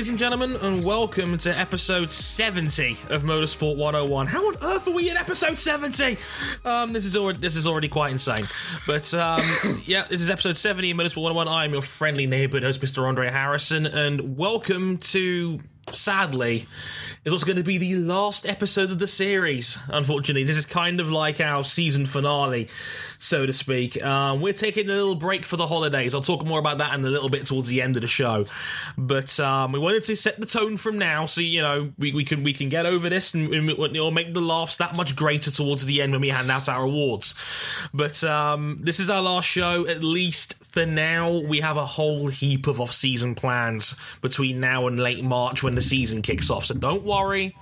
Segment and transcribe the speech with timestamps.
[0.00, 4.28] Ladies and gentlemen, and welcome to episode 70 of Motorsport 101.
[4.28, 6.16] How on earth are we in episode 70?
[6.64, 8.46] Um, this is already this is already quite insane.
[8.86, 9.42] But um,
[9.84, 11.48] yeah, this is episode 70 of Motorsport 101.
[11.48, 13.06] I am your friendly neighborhood host, Mr.
[13.06, 15.60] Andre Harrison, and welcome to
[15.94, 16.66] sadly,
[17.24, 19.78] it was going to be the last episode of the series.
[19.88, 22.68] Unfortunately, this is kind of like our season finale,
[23.18, 24.02] so to speak.
[24.02, 26.14] Um, we're taking a little break for the holidays.
[26.14, 28.46] I'll talk more about that in a little bit towards the end of the show.
[28.96, 32.24] But um, we wanted to set the tone from now, so you know we, we
[32.24, 35.50] can we can get over this and, and it'll make the laughs that much greater
[35.50, 37.34] towards the end when we hand out our awards.
[37.92, 41.40] But um, this is our last show, at least for now.
[41.40, 45.82] We have a whole heap of off-season plans between now and late March when the
[45.82, 46.66] season kicks off.
[46.66, 47.56] So don't worry,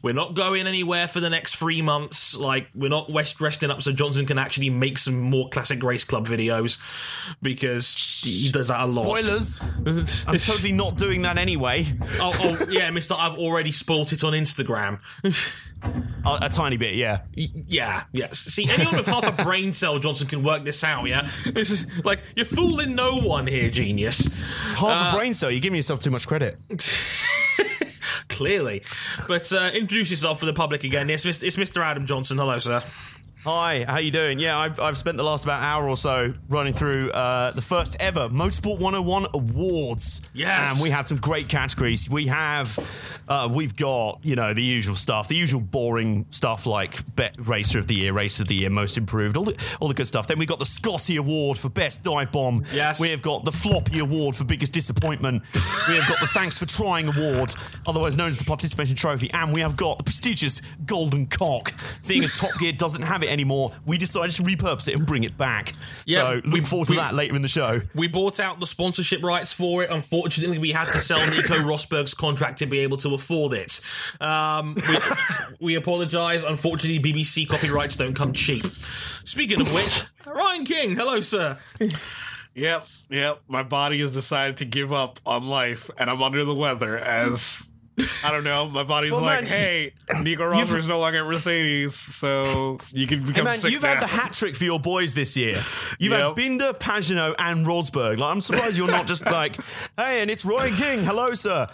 [0.00, 2.34] we're not going anywhere for the next three months.
[2.34, 6.04] Like we're not west resting up so Johnson can actually make some more classic race
[6.04, 6.78] club videos
[7.42, 9.18] because he does that a lot.
[9.18, 9.60] Spoilers.
[10.26, 11.86] I'm totally not doing that anyway.
[12.20, 15.00] oh, oh yeah, Mister, I've already spoilt it on Instagram.
[16.24, 17.22] a, a, tiny bit, yeah.
[17.34, 18.38] Yeah, yes.
[18.38, 21.06] See, anyone with half a brain cell, Johnson, can work this out.
[21.06, 24.32] Yeah, this is like you're fooling no one here, genius.
[24.74, 25.50] Half uh, a brain cell.
[25.50, 26.58] You're giving yourself too much credit.
[28.28, 28.82] Clearly,
[29.28, 31.10] but uh, introduce yourself for the public again.
[31.10, 31.84] It's Mr.
[31.84, 32.38] Adam Johnson.
[32.38, 32.82] Hello, sir.
[33.44, 34.38] Hi, how you doing?
[34.38, 37.96] Yeah, I've, I've spent the last about hour or so running through uh, the first
[37.98, 40.20] ever Motorsport 101 awards.
[40.32, 42.08] Yes, and we had some great categories.
[42.08, 42.78] We have,
[43.26, 47.80] uh, we've got you know the usual stuff, the usual boring stuff like Bet Racer
[47.80, 50.28] of the Year, Racer of the Year, Most Improved, all the all the good stuff.
[50.28, 52.64] Then we have got the Scotty Award for Best Dive Bomb.
[52.72, 55.42] Yes, we have got the Floppy Award for Biggest Disappointment.
[55.88, 57.52] we have got the Thanks for Trying Award,
[57.88, 61.72] otherwise known as the Participation Trophy, and we have got the prestigious Golden Cock.
[62.02, 65.24] Seeing as Top Gear doesn't have it anymore, we decided to repurpose it and bring
[65.24, 65.74] it back.
[66.06, 67.80] Yeah, so look we, forward to we, that later in the show.
[67.94, 69.90] We bought out the sponsorship rights for it.
[69.90, 73.80] Unfortunately, we had to sell Nico Rosberg's contract to be able to afford it.
[74.20, 74.98] Um, we,
[75.60, 76.44] we apologise.
[76.44, 78.66] Unfortunately, BBC copyrights don't come cheap.
[79.24, 81.58] Speaking of which, Ryan King, hello, sir.
[82.54, 83.40] Yep, yep.
[83.48, 87.71] My body has decided to give up on life, and I'm under the weather as
[88.24, 88.68] I don't know.
[88.68, 93.06] My body's well, like, man, hey, Nico Rosberg is no longer at Mercedes, so you
[93.06, 93.88] can become hey man, You've now.
[93.88, 95.56] had the hat trick for your boys this year.
[95.98, 96.20] You've yep.
[96.20, 98.18] had Binder, Pagenaud, and Rosberg.
[98.18, 99.56] Like, I'm surprised you're not just like,
[99.96, 101.04] hey, and it's Roy King.
[101.04, 101.68] Hello, sir.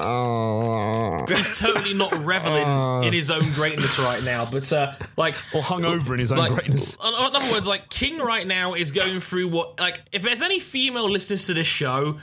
[0.00, 5.36] Uh, He's totally not reveling uh, in his own greatness right now, but uh, like
[5.54, 6.94] or hung over in his own like, greatness.
[7.04, 10.60] In other words, like King right now is going through what like if there's any
[10.60, 12.18] female listeners to this show,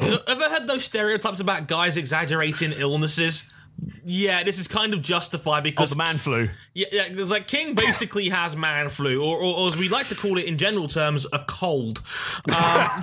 [0.00, 3.50] ever heard those stereotypes about guys exaggerating illnesses?
[4.06, 6.50] Yeah, this is kind of justified because oh, the man flu.
[6.74, 10.08] Yeah, yeah, it's like King basically has man flu, or, or, or, as we like
[10.08, 12.02] to call it in general terms, a cold.
[12.54, 13.02] Um,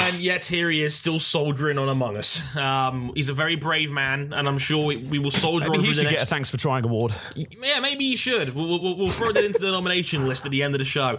[0.00, 2.42] and yet here he is, still soldiering on among us.
[2.56, 5.84] Um, he's a very brave man, and I'm sure we, we will soldier maybe on.
[5.84, 6.24] He should get next...
[6.24, 7.12] a thanks for trying award.
[7.36, 8.54] Yeah, maybe he should.
[8.54, 11.18] We'll, we'll, we'll throw that into the nomination list at the end of the show.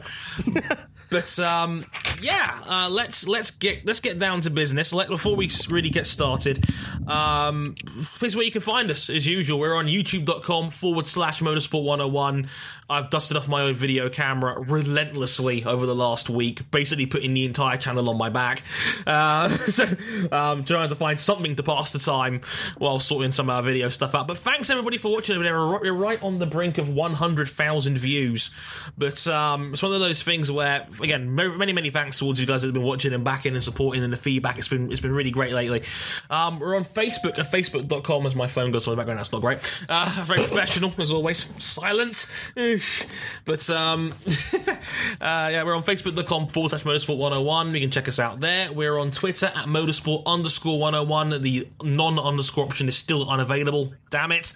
[1.12, 1.86] But um,
[2.22, 4.94] yeah, uh, let's let's get let's get down to business.
[4.94, 6.66] Let before we really get started.
[7.06, 7.76] Um,
[8.20, 9.60] here's where you can find us as usual.
[9.60, 12.48] We're on YouTube.com forward slash Motorsport 101.
[12.90, 17.46] I've dusted off my own video camera relentlessly over the last week, basically putting the
[17.46, 18.64] entire channel on my back.
[19.06, 19.86] Uh, so
[20.32, 22.42] um, trying to find something to pass the time
[22.78, 24.28] while sorting some of our video stuff out.
[24.28, 25.40] But thanks everybody for watching.
[25.40, 28.52] We're right on the brink of 100,000 views.
[28.98, 32.62] But um, it's one of those things where again, many many thanks towards you guys
[32.62, 34.58] that have been watching and backing and supporting and the feedback.
[34.58, 35.84] It's been it's been really great lately.
[36.30, 39.20] Um, we're on Facebook at facebook.com as my phone goes on the background.
[39.20, 39.60] That's not great.
[39.90, 41.50] Uh, very professional as always.
[41.64, 42.28] Silent,
[43.46, 44.14] but um,
[44.54, 44.68] uh,
[45.22, 47.74] yeah, we're on facebook.com forward slash motorsport 101.
[47.74, 48.72] You can check us out there.
[48.72, 51.42] We're on Twitter at motorsport underscore 101.
[51.42, 53.94] The non underscore option is still unavailable.
[54.11, 54.53] Damn it.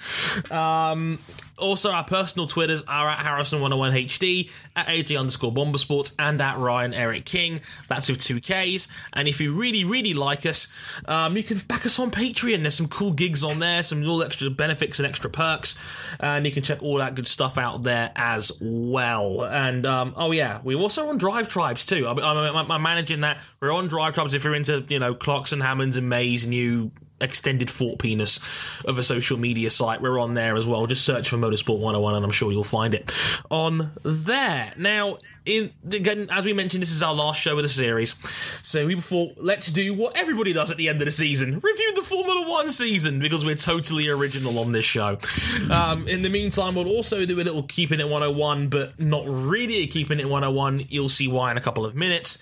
[0.51, 1.17] Um,
[1.57, 6.93] also, our personal Twitters are at Harrison101HD, at AJ underscore Bomber Sports, and at Ryan
[6.93, 7.61] Eric King.
[7.87, 8.89] That's with two Ks.
[9.13, 10.67] And if you really, really like us,
[11.07, 12.61] um, you can back us on Patreon.
[12.61, 15.79] There's some cool gigs on there, some little extra benefits and extra perks.
[16.19, 19.45] And you can check all that good stuff out there as well.
[19.45, 22.05] And, um, oh yeah, we're also on Drive Tribes too.
[22.05, 23.39] I'm, I'm, I'm managing that.
[23.61, 26.91] We're on Drive Tribes if you're into, you know, Clarkson, Hammonds, and May's and new
[27.21, 28.39] extended fort penis
[28.85, 30.01] of a social media site.
[30.01, 30.85] We're on there as well.
[30.87, 33.11] Just search for Motorsport 101 and I'm sure you'll find it
[33.49, 34.73] on there.
[34.77, 38.15] Now, in, again, as we mentioned, this is our last show of the series.
[38.63, 41.93] So we thought, let's do what everybody does at the end of the season review
[41.95, 45.19] the Formula One season because we're totally original on this show.
[45.69, 49.83] Um, in the meantime, we'll also do a little Keeping It 101, but not really
[49.83, 50.85] a Keeping It 101.
[50.89, 52.39] You'll see why in a couple of minutes.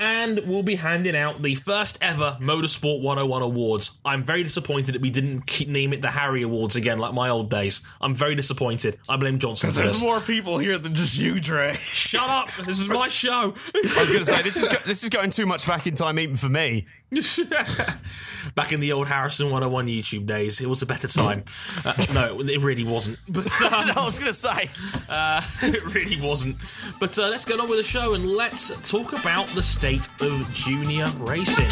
[0.00, 3.98] And we'll be handing out the first ever Motorsport 101 awards.
[4.04, 7.28] I'm very disappointed that we didn't keep, name it the Harry Awards again like my
[7.28, 7.82] old days.
[8.00, 8.98] I'm very disappointed.
[9.08, 10.02] I blame Johnson for There's this.
[10.02, 11.74] more people here than just you, Dre.
[11.74, 12.50] Shut up!
[12.50, 13.54] This is my show.
[13.74, 15.94] I was going to say this is go- this is going too much back in
[15.94, 16.86] time even for me.
[18.54, 21.44] Back in the old Harrison 101 YouTube days, it was a better time.
[21.82, 23.18] Uh, no, it really wasn't.
[23.28, 24.68] But um, I was going to say
[25.08, 26.56] Uh, it really wasn't.
[26.98, 30.52] But uh, let's get on with the show and let's talk about the state of
[30.52, 31.68] junior racing.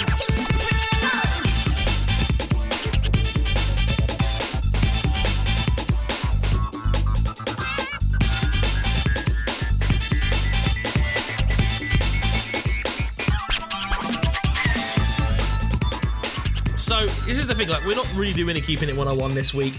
[17.29, 19.75] This is the thing, like we're not really doing a keeping it 101 this week.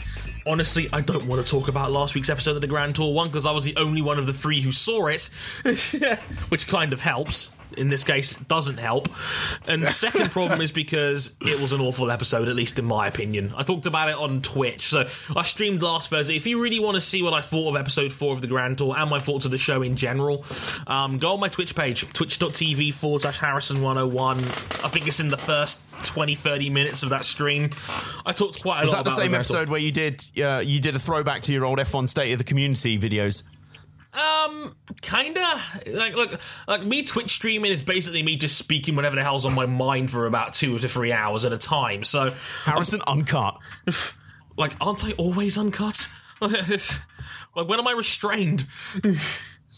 [0.46, 3.28] Honestly, I don't want to talk about last week's episode of the Grand Tour one
[3.28, 5.24] because I was the only one of the three who saw it,
[6.50, 7.51] which kind of helps.
[7.77, 9.10] In this case, doesn't help.
[9.68, 13.07] And the second problem is because it was an awful episode, at least in my
[13.07, 13.51] opinion.
[13.56, 16.36] I talked about it on Twitch, so I streamed last Thursday.
[16.36, 18.77] If you really want to see what I thought of episode four of the Grand
[18.77, 20.45] Tour and my thoughts of the show in general,
[20.88, 24.86] um, go on my Twitch page, twitch.tv forward slash Harrison101.
[24.86, 27.69] I think it's in the first 20, 30 minutes of that stream.
[28.25, 30.80] I talked quite a was lot that the same episode where you did uh, you
[30.80, 33.44] did a throwback to your old F1 State of the Community videos?
[34.13, 35.61] Um, kinda.
[35.88, 39.56] Like, look, like me Twitch streaming is basically me just speaking whatever the hell's on
[39.56, 42.03] my mind for about two to three hours at a time.
[42.03, 42.33] So,
[42.63, 43.57] Harrison uncut.
[44.57, 46.07] like, aren't I always uncut?
[46.41, 46.57] like,
[47.56, 48.65] when am I restrained?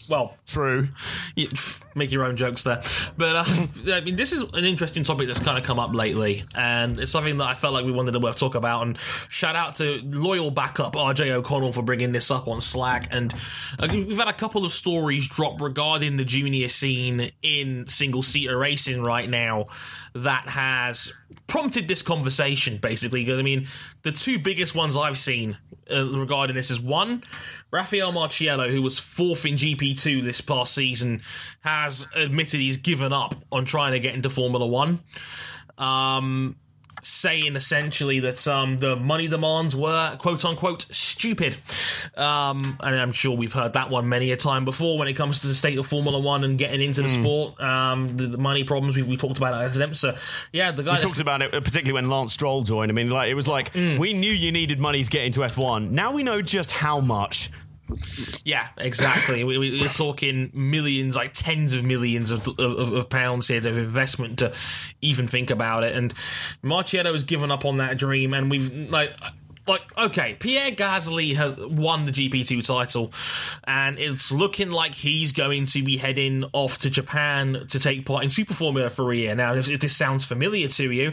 [0.08, 0.88] well, True.
[1.34, 1.48] you,
[1.94, 2.80] make your own jokes there.
[3.16, 3.44] But uh,
[3.92, 7.12] I mean, this is an interesting topic that's kind of come up lately, and it's
[7.12, 8.86] something that I felt like we wanted to talk about.
[8.86, 13.12] And shout out to loyal backup RJ O'Connell for bringing this up on Slack.
[13.14, 13.34] And
[13.78, 18.58] uh, we've had a couple of stories drop regarding the junior scene in single seater
[18.58, 19.66] racing right now
[20.14, 21.12] that has
[21.46, 22.78] prompted this conversation.
[22.78, 23.66] basically because I mean,
[24.02, 25.58] the two biggest ones I've seen
[25.90, 27.22] uh, regarding this is one,
[27.70, 31.22] Raffaele Marciello, who was fourth in GP2 this past season,
[31.60, 35.00] has admitted he's given up on trying to get into Formula One.
[35.78, 36.56] Um,
[37.02, 41.56] saying essentially that um, the money demands were quote unquote stupid.
[42.16, 45.40] Um, and I'm sure we've heard that one many a time before when it comes
[45.40, 47.60] to the state of Formula One and getting into the sport.
[47.60, 49.94] Um, the, the money problems we, we talked about as them.
[49.94, 50.16] So
[50.52, 52.90] yeah, the guy We talked about it, uh, particularly when Lance Stroll joined.
[52.90, 55.90] I mean, like it was like we knew you needed money to get into F1.
[55.90, 57.50] Now we know just how much.
[58.44, 59.44] Yeah, exactly.
[59.44, 63.78] we, we, we're talking millions, like tens of millions of, of, of pounds here of
[63.78, 64.52] investment to
[65.00, 65.94] even think about it.
[65.94, 66.14] And
[66.62, 69.10] Marciello has given up on that dream, and we've like.
[69.66, 73.12] Like okay, Pierre Gasly has won the GP2 title,
[73.64, 78.24] and it's looking like he's going to be heading off to Japan to take part
[78.24, 79.36] in Super Formula for a year.
[79.36, 81.12] Now, if, if this sounds familiar to you,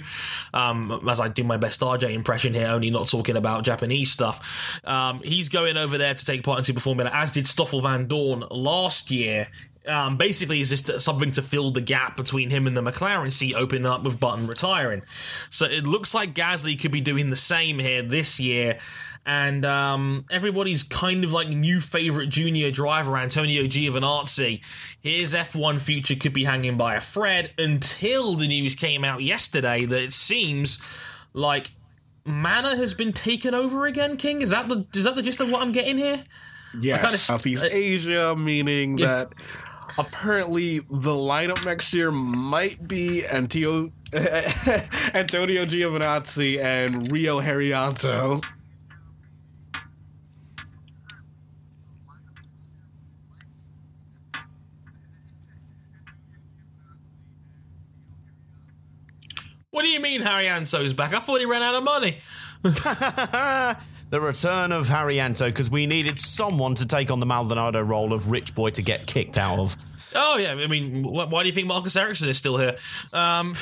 [0.51, 4.81] um, as I do my best RJ impression here, only not talking about Japanese stuff,
[4.83, 8.47] um, he's going over there to take part in Super Formula, as did Stoffel Vandoorne
[8.49, 9.47] last year.
[9.89, 13.55] Um, basically, is just something to fill the gap between him and the McLaren seat
[13.55, 15.01] opening up with Button retiring.
[15.49, 18.77] So it looks like Gasly could be doing the same here this year.
[19.25, 24.61] And um, everybody's kind of like new favorite junior driver, Antonio Giovinazzi.
[25.01, 29.85] His F1 future could be hanging by a thread until the news came out yesterday
[29.85, 30.79] that it seems
[31.33, 31.71] like
[32.25, 34.17] Manor has been taken over again.
[34.17, 36.23] King, is that the is that the gist of what I'm getting here?
[36.79, 39.05] Yes, kinda- Southeast uh, Asia, meaning Yeah.
[39.07, 39.33] that
[39.99, 43.91] apparently the lineup next year might be Antio,
[45.13, 48.43] Antonio Giovinazzi and Rio Haryanto.
[59.71, 61.13] What do you mean Haryanto's back?
[61.13, 62.19] I thought he ran out of money.
[64.09, 68.29] The return of Haryanto because we needed someone to take on the Maldonado role of
[68.29, 69.77] rich boy to get kicked out of.
[70.15, 72.75] Oh yeah, I mean, wh- why do you think Marcus Ericsson is still here?
[73.13, 73.53] Um, I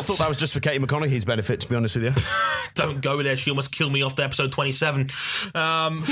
[0.00, 2.14] thought that was just for Katie McConaughey's benefit, to be honest with you.
[2.74, 3.36] don't go there.
[3.36, 5.10] She almost killed me after episode twenty-seven.
[5.54, 6.04] Um,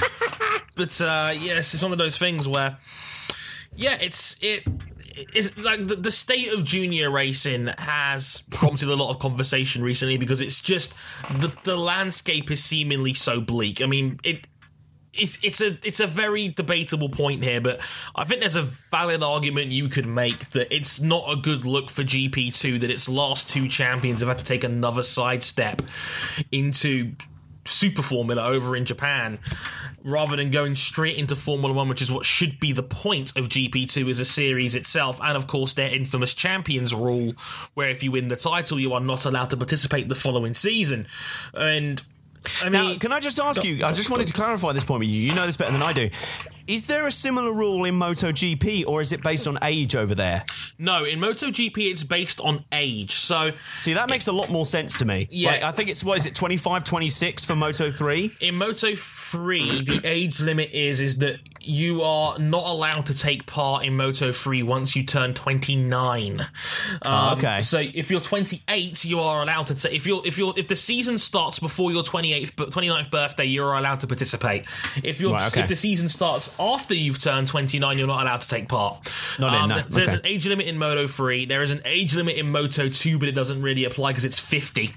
[0.76, 2.76] but uh, yes, it's one of those things where,
[3.74, 4.64] yeah, it's it.
[5.34, 10.16] It's like the, the state of junior racing has prompted a lot of conversation recently
[10.16, 10.94] because it's just
[11.38, 13.82] the the landscape is seemingly so bleak.
[13.82, 14.46] I mean, it
[15.12, 17.80] it's it's a it's a very debatable point here, but
[18.14, 21.90] I think there's a valid argument you could make that it's not a good look
[21.90, 25.82] for GP2 that its last two champions have had to take another sidestep
[26.52, 27.14] into
[27.68, 29.38] super formula over in Japan
[30.02, 33.48] rather than going straight into Formula One, which is what should be the point of
[33.48, 35.20] GP2 as a series itself.
[35.22, 37.32] And of course, their infamous champions rule,
[37.74, 41.06] where if you win the title, you are not allowed to participate the following season.
[41.54, 42.02] And
[42.62, 43.84] I mean, now, can I just ask you?
[43.84, 45.20] I just wanted to clarify this point with you.
[45.20, 46.10] You know this better than I do.
[46.66, 50.44] Is there a similar rule in MotoGP, or is it based on age over there?
[50.78, 53.14] No, in MotoGP it's based on age.
[53.14, 55.28] So see, that makes a lot more sense to me.
[55.30, 58.36] Yeah, like, I think it's what is it 25, 26 for Moto three.
[58.40, 63.44] In Moto three, the age limit is is that you are not allowed to take
[63.44, 66.46] part in Moto 3 once you turn 29.
[67.02, 67.60] Um, okay.
[67.60, 70.76] So if you're 28, you are allowed to take if you're if you're if the
[70.76, 74.64] season starts before your 28th 29th birthday, you're allowed to participate.
[75.02, 75.60] If you're right, okay.
[75.60, 79.12] if the season starts after you've turned 29, you're not allowed to take part.
[79.38, 79.82] Not um, in, no.
[79.82, 80.18] There's okay.
[80.18, 81.44] an age limit in Moto 3.
[81.44, 84.38] There is an age limit in Moto 2, but it doesn't really apply because it's
[84.38, 84.90] 50.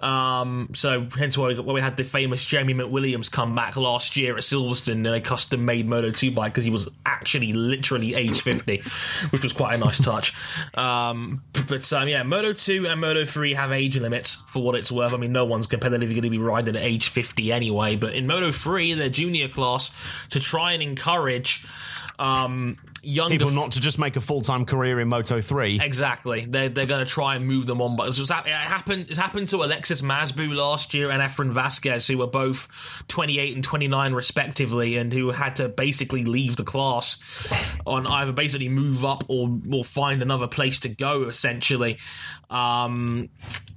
[0.00, 4.18] Um, so hence why we, why we had the famous Jeremy McWilliams come back last
[4.18, 8.14] year at Silverstone in a custom made Moto 2 bike because he was actually literally
[8.14, 8.82] age 50,
[9.30, 10.34] which was quite a nice touch.
[10.74, 14.90] Um, but um, yeah, Moto 2 and Moto 3 have age limits for what it's
[14.90, 15.12] worth.
[15.12, 18.26] I mean, no one's competitively going to be riding at age 50 anyway, but in
[18.26, 19.90] Moto 3, their junior class,
[20.30, 21.64] to try and encourage
[22.18, 25.80] um, young people not to just make a full time career in Moto three.
[25.80, 27.96] Exactly, they're they're going to try and move them on.
[27.96, 29.10] But it happened.
[29.10, 33.54] It happened to Alexis Masbou last year and Efren Vazquez, who were both twenty eight
[33.54, 37.20] and twenty nine respectively, and who had to basically leave the class
[37.86, 41.98] on either basically move up or or find another place to go essentially.
[42.50, 43.30] Um,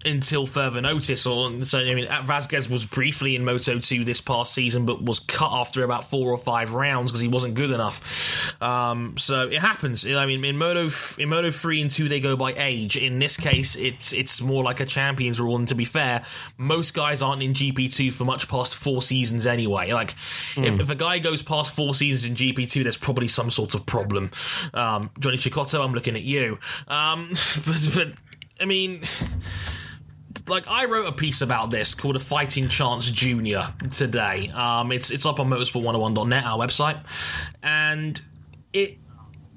[0.05, 1.25] until further notice.
[1.25, 5.19] Or so I mean, Vazquez was briefly in Moto two this past season, but was
[5.19, 8.61] cut after about four or five rounds because he wasn't good enough.
[8.61, 10.05] Um, so it happens.
[10.05, 12.97] I mean, in Moto in Moto three and two they go by age.
[12.97, 15.55] In this case, it's it's more like a champions rule.
[15.55, 16.23] And to be fair,
[16.57, 19.91] most guys aren't in GP two for much past four seasons anyway.
[19.91, 20.15] Like
[20.55, 20.65] mm.
[20.65, 23.73] if, if, a guy goes past four seasons in GP two, there's probably some sort
[23.73, 24.31] of problem.
[24.73, 26.59] Um, Johnny Cecotto, I'm looking at you.
[26.87, 27.29] Um,
[27.65, 28.13] but, but
[28.63, 29.01] I mean
[30.47, 34.49] like I wrote a piece about this called "A Fighting Chance Junior" today.
[34.55, 37.03] Um, it's it's up on motorsport101.net, our website,
[37.61, 38.21] and
[38.71, 38.99] it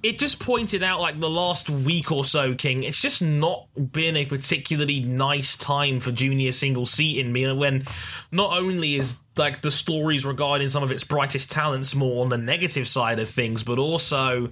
[0.03, 2.83] it just pointed out like the last week or so, King.
[2.83, 7.33] It's just not been a particularly nice time for junior single seating.
[7.33, 7.87] Me when
[8.33, 12.39] not only is like the stories regarding some of its brightest talents more on the
[12.39, 14.51] negative side of things, but also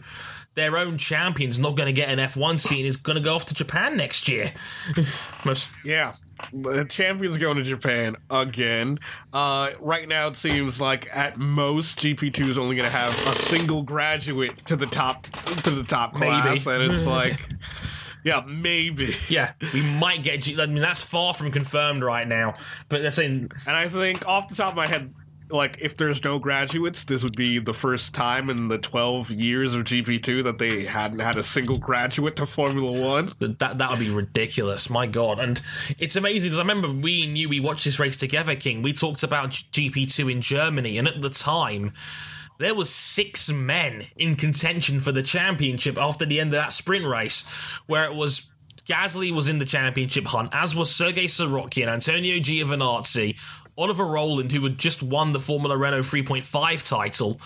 [0.54, 3.34] their own champion's not going to get an F1 seat and is going to go
[3.34, 4.52] off to Japan next year.
[5.84, 6.14] yeah
[6.52, 8.98] the champion's going to Japan again.
[9.32, 13.36] Uh, right now, it seems like at most GP2 is only going to have a
[13.36, 16.84] single graduate to the top to the top class, maybe.
[16.84, 17.48] and it's like.
[18.24, 19.10] Yeah, maybe.
[19.28, 20.40] Yeah, we might get.
[20.40, 22.54] G- I mean, that's far from confirmed right now.
[22.88, 25.12] But they're saying, and I think off the top of my head,
[25.54, 29.74] like if there's no graduates, this would be the first time in the 12 years
[29.74, 33.32] of GP2 that they hadn't had a single graduate to Formula One.
[33.38, 34.90] That that would be ridiculous.
[34.90, 35.60] My God, and
[35.98, 38.82] it's amazing because I remember we knew we watched this race together, King.
[38.82, 41.92] We talked about GP2 in Germany, and at the time.
[42.60, 47.04] There was six men in contention for the championship after the end of that sprint
[47.04, 47.44] race,
[47.88, 48.48] where it was
[48.86, 53.36] Gasly was in the championship hunt, as was Sergey Sirotkin, Antonio Giovinazzi,
[53.76, 57.40] Oliver Rowland, who had just won the Formula Renault 3.5 title,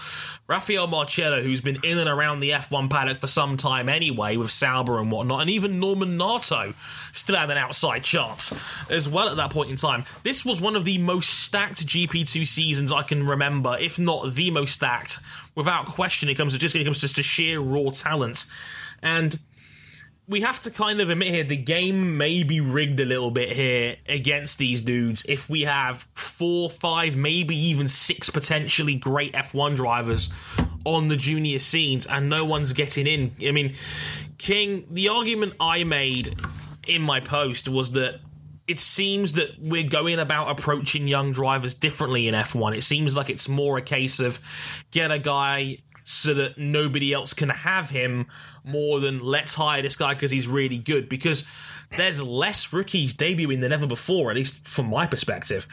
[0.46, 4.50] Raffaele Marciello, who's been in and around the F1 paddock for some time anyway, with
[4.50, 6.74] Sauber and whatnot, and even Norman Nato
[7.12, 8.54] still had an outside chance
[8.90, 10.04] as well at that point in time.
[10.22, 14.50] This was one of the most stacked GP2 seasons I can remember, if not the
[14.50, 15.18] most stacked,
[15.54, 16.28] without question.
[16.28, 18.46] It comes to just it comes just to sheer raw talent.
[19.02, 19.38] And
[20.28, 23.50] we have to kind of admit here the game may be rigged a little bit
[23.50, 29.74] here against these dudes if we have four, five, maybe even six potentially great F1
[29.74, 30.30] drivers
[30.84, 33.32] on the junior scenes and no one's getting in.
[33.46, 33.74] I mean,
[34.36, 36.38] King, the argument I made
[36.86, 38.20] in my post was that
[38.66, 42.76] it seems that we're going about approaching young drivers differently in F1.
[42.76, 44.40] It seems like it's more a case of
[44.90, 45.78] get a guy
[46.10, 48.26] so that nobody else can have him
[48.64, 51.06] more than let's hire this guy because he's really good.
[51.06, 51.44] Because
[51.96, 55.66] there's less rookies debuting than ever before, at least from my perspective.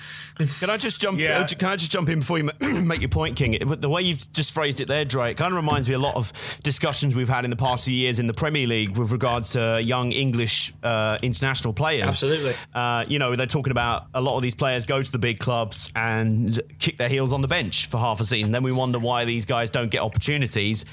[0.60, 1.19] Can I just jump?
[1.19, 1.45] Yeah.
[1.45, 3.57] Can I just jump in before you make your point, King?
[3.79, 6.15] The way you've just phrased it there, Dre, it kind of reminds me a lot
[6.15, 6.31] of
[6.63, 9.81] discussions we've had in the past few years in the Premier League with regards to
[9.84, 12.07] young English uh, international players.
[12.07, 12.55] Absolutely.
[12.74, 15.39] Uh, you know, they're talking about a lot of these players go to the big
[15.39, 18.51] clubs and kick their heels on the bench for half a season.
[18.51, 20.86] Then we wonder why these guys don't get opportunities.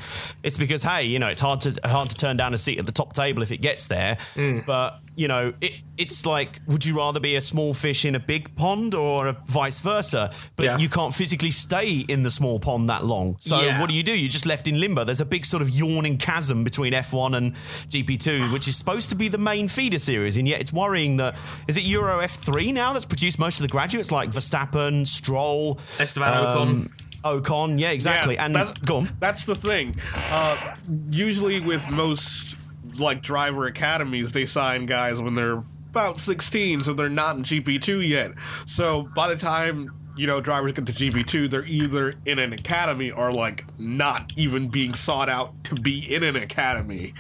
[0.43, 2.87] It's because hey, you know, it's hard to hard to turn down a seat at
[2.87, 4.19] the top table if it gets there.
[4.67, 8.19] But you know, it, it's like, would you rather be a small fish in a
[8.21, 10.33] big pond or a vice versa?
[10.57, 10.79] But Yeah.
[10.79, 13.37] you can't physically stay in the small pond that long.
[13.41, 13.79] So Yeah.
[13.81, 14.19] what do you do?
[14.19, 15.05] You're just left in limbo.
[15.05, 17.55] There's a big sort of yawning chasm between F1 and
[17.91, 21.37] GP2, which is supposed to be the main feeder series, and yet it's worrying that
[21.69, 26.57] is it Euro F3 now that's produced most of the graduates like Verstappen, Stroll, Esteban
[26.57, 26.91] um,
[27.25, 27.79] Ocon.
[27.79, 28.39] Yeah, exactly.
[28.39, 29.11] and that's, go on.
[29.21, 29.97] That's the thing.
[30.15, 30.75] Uh,
[31.11, 32.57] usually, with most
[32.99, 38.09] like driver academies, they sign guys when they're about 16, so they're not in GP2
[38.09, 38.33] yet.
[38.67, 43.11] So by the time you know drivers get to GP2, they're either in an academy
[43.11, 47.15] or like not even being sought out to be in an academy.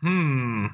[0.00, 0.66] Hmm.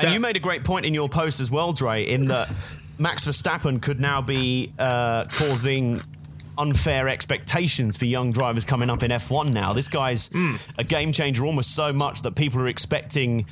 [0.00, 2.50] And you made a great point in your post as well, Dre, in that
[2.98, 6.02] Max Verstappen could now be uh, causing
[6.58, 9.72] unfair expectations for young drivers coming up in F1 now.
[9.72, 10.56] This guy's hmm.
[10.76, 13.46] a game changer almost so much that people are expecting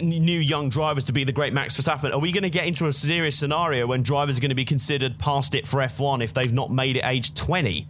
[0.00, 2.12] new young drivers to be the great Max Verstappen.
[2.12, 4.64] Are we going to get into a serious scenario when drivers are going to be
[4.64, 7.86] considered past it for F1 if they've not made it age 20?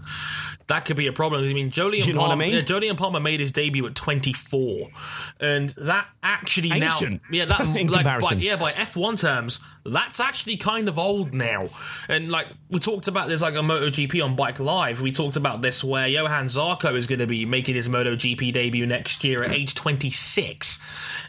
[0.69, 1.45] That could be a problem.
[1.45, 2.65] I mean, Jolyon You know what I Palmer, mean?
[2.83, 4.89] yeah, Palmer made his debut at 24,
[5.41, 7.23] and that actually Ancient.
[7.23, 8.39] now, yeah, that In like, comparison.
[8.39, 11.69] By, yeah, by F1 terms, that's actually kind of old now.
[12.09, 15.01] And like we talked about, there's like a MotoGP on Bike Live.
[15.01, 18.87] We talked about this where Johann Zarco is going to be making his MotoGP debut
[18.87, 20.83] next year at age 26,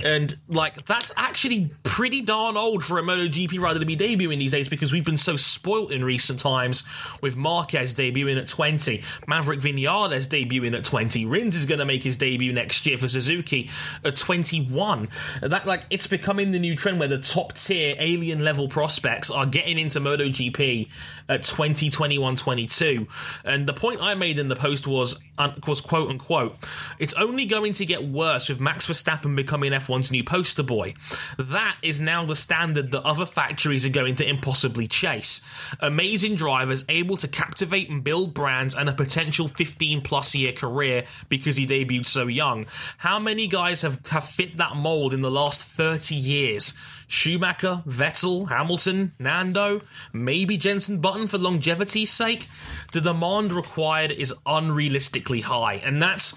[0.03, 4.51] and like that's actually pretty darn old for a MotoGP rider to be debuting these
[4.51, 6.83] days because we've been so spoilt in recent times
[7.21, 12.03] with Marquez debuting at 20, Maverick Vinales debuting at 20, Rins is going to make
[12.03, 13.69] his debut next year for Suzuki
[14.03, 15.09] at 21.
[15.41, 19.45] That like it's becoming the new trend where the top tier alien level prospects are
[19.45, 20.89] getting into MotoGP
[21.29, 23.07] at 20, 21, 22.
[23.45, 25.19] And the point I made in the post was
[25.67, 26.57] was quote unquote,
[26.99, 30.93] it's only going to get worse with Max Verstappen becoming F1's new poster boy.
[31.37, 35.41] That is now the standard that other factories are going to impossibly chase.
[35.79, 41.05] Amazing drivers able to captivate and build brands and a potential 15 plus year career
[41.29, 42.65] because he debuted so young.
[42.99, 46.77] How many guys have, have fit that mold in the last 30 years?
[47.07, 49.81] Schumacher, Vettel, Hamilton, Nando,
[50.13, 52.47] maybe Jensen Button for longevity's sake.
[52.91, 56.33] The demand required is unrealistically high, and that's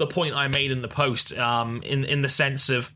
[0.00, 1.36] the point I made in the post.
[1.36, 2.90] Um, in in the sense of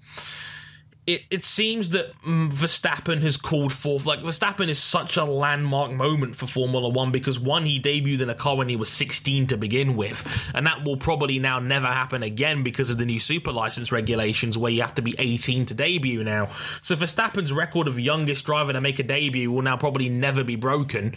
[1.06, 5.92] it, it seems that mm, Verstappen has called forth like Verstappen is such a landmark
[5.92, 9.48] moment for Formula One because one he debuted in a car when he was 16
[9.48, 13.20] to begin with, and that will probably now never happen again because of the new
[13.20, 16.48] super license regulations where you have to be 18 to debut now.
[16.82, 20.56] So Verstappen's record of youngest driver to make a debut will now probably never be
[20.56, 21.16] broken.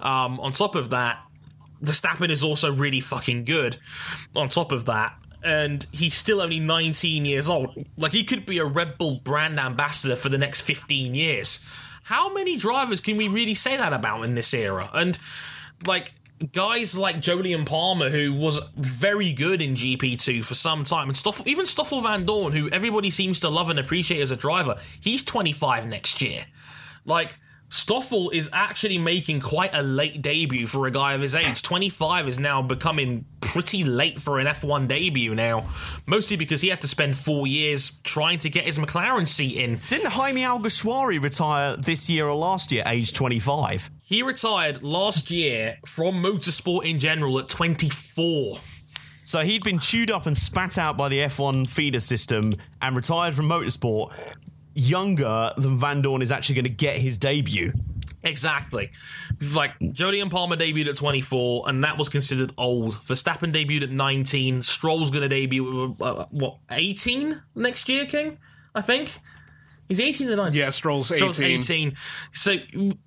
[0.00, 1.22] Um, on top of that,
[1.82, 3.76] Verstappen is also really fucking good.
[4.34, 5.14] On top of that,
[5.46, 7.86] and he's still only 19 years old.
[7.96, 11.64] Like he could be a Red Bull brand ambassador for the next 15 years.
[12.02, 14.90] How many drivers can we really say that about in this era?
[14.92, 15.18] And
[15.86, 16.12] like
[16.52, 21.48] guys like Jolyon Palmer, who was very good in GP2 for some time, and Stoffel,
[21.48, 25.86] even Stoffel Vandoorne, who everybody seems to love and appreciate as a driver, he's 25
[25.86, 26.46] next year.
[27.04, 27.36] Like
[27.68, 31.62] Stoffel is actually making quite a late debut for a guy of his age.
[31.62, 35.68] 25 is now becoming pretty late for an F1 debut now,
[36.06, 39.80] mostly because he had to spend four years trying to get his McLaren seat in.
[39.88, 43.90] Didn't Jaime Alguersuari retire this year or last year, age 25?
[44.04, 48.60] He retired last year from motorsport in general at 24.
[49.24, 53.34] So he'd been chewed up and spat out by the F1 feeder system and retired
[53.34, 54.12] from motorsport
[54.76, 57.72] younger than Vandoorne is actually going to get his debut.
[58.22, 58.90] Exactly.
[59.54, 62.94] Like Jolyon Palmer debuted at 24, and that was considered old.
[62.94, 64.62] Verstappen debuted at 19.
[64.62, 68.38] Stroll's going to debut at uh, what 18 next year, King?
[68.74, 69.18] I think.
[69.88, 70.60] He's 18 or 19.
[70.60, 71.60] Yeah, Stroll's Stroll's 18.
[71.60, 71.96] 18.
[72.32, 72.56] So,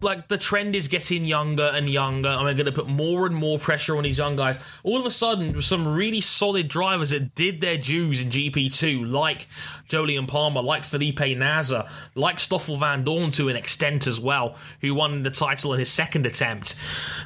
[0.02, 3.36] like, the trend is getting younger and younger, and we're going to put more and
[3.36, 4.58] more pressure on these young guys.
[4.84, 9.48] All of a sudden, some really solid drivers that did their dues in GP2, like
[9.90, 15.24] Jolyon Palmer, like Felipe Nasr, like Stoffel Vandoorne to an extent as well, who won
[15.24, 16.76] the title in his second attempt.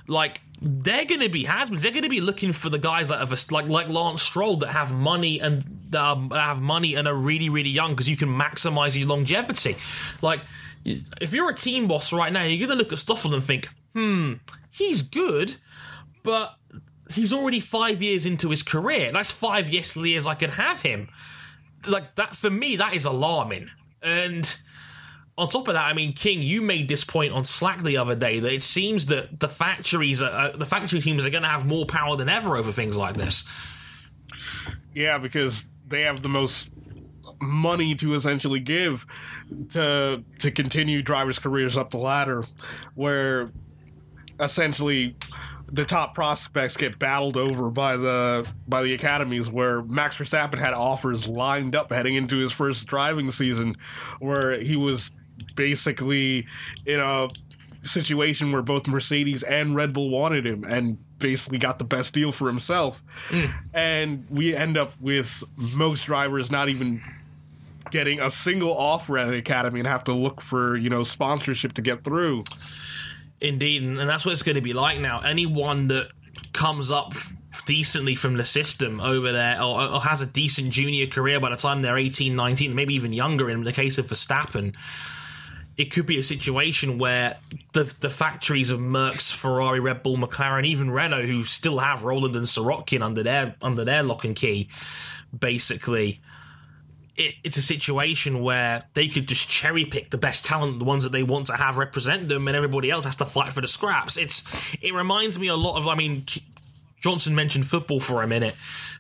[0.07, 1.83] Like, they're going to be has-beens.
[1.83, 4.93] They're going to be looking for the guys a, like like Lance Stroll that have
[4.93, 9.07] money and um, have money and are really really young because you can maximize your
[9.07, 9.75] longevity.
[10.21, 10.39] Like
[10.85, 13.67] if you're a team boss right now, you're going to look at Stoffel and think,
[13.93, 14.33] hmm,
[14.71, 15.55] he's good,
[16.23, 16.55] but
[17.11, 19.11] he's already five years into his career.
[19.11, 21.09] That's five yes years I could have him.
[21.85, 23.69] Like that for me, that is alarming.
[24.01, 24.57] And
[25.37, 28.15] on top of that, I mean, King, you made this point on Slack the other
[28.15, 31.49] day that it seems that the factories, are, uh, the factory teams, are going to
[31.49, 33.43] have more power than ever over things like this.
[34.93, 36.69] Yeah, because they have the most
[37.41, 39.05] money to essentially give
[39.69, 42.45] to to continue drivers' careers up the ladder,
[42.93, 43.51] where
[44.39, 45.15] essentially
[45.71, 50.73] the top prospects get battled over by the by the academies where Max Verstappen had
[50.73, 53.75] offers lined up heading into his first driving season
[54.19, 55.09] where he was
[55.55, 56.47] basically
[56.85, 57.29] in a
[57.83, 62.31] situation where both Mercedes and Red Bull wanted him and basically got the best deal
[62.31, 63.01] for himself.
[63.29, 63.53] Mm.
[63.73, 65.43] And we end up with
[65.75, 67.01] most drivers not even
[67.91, 71.73] getting a single offer at an academy and have to look for, you know, sponsorship
[71.73, 72.43] to get through.
[73.39, 75.19] Indeed, and that's what it's going to be like now.
[75.19, 76.07] Anyone that
[76.53, 77.13] comes up
[77.65, 81.55] decently from the system over there or, or, has a decent junior career by the
[81.55, 84.75] time they're 18, 19, maybe even younger in the case of Verstappen,
[85.77, 87.37] it could be a situation where
[87.73, 92.35] the the factories of Mercs, Ferrari, Red Bull, McLaren, even Renault, who still have Rowland
[92.35, 94.69] and Sirotkin under their under their lock and key,
[95.37, 96.19] basically
[97.15, 101.03] it, it's a situation where they could just cherry pick the best talent, the ones
[101.03, 103.67] that they want to have represent them, and everybody else has to fight for the
[103.67, 104.17] scraps.
[104.17, 104.43] It's
[104.81, 106.25] it reminds me a lot of I mean
[107.03, 108.55] Johnson mentioned football for a minute.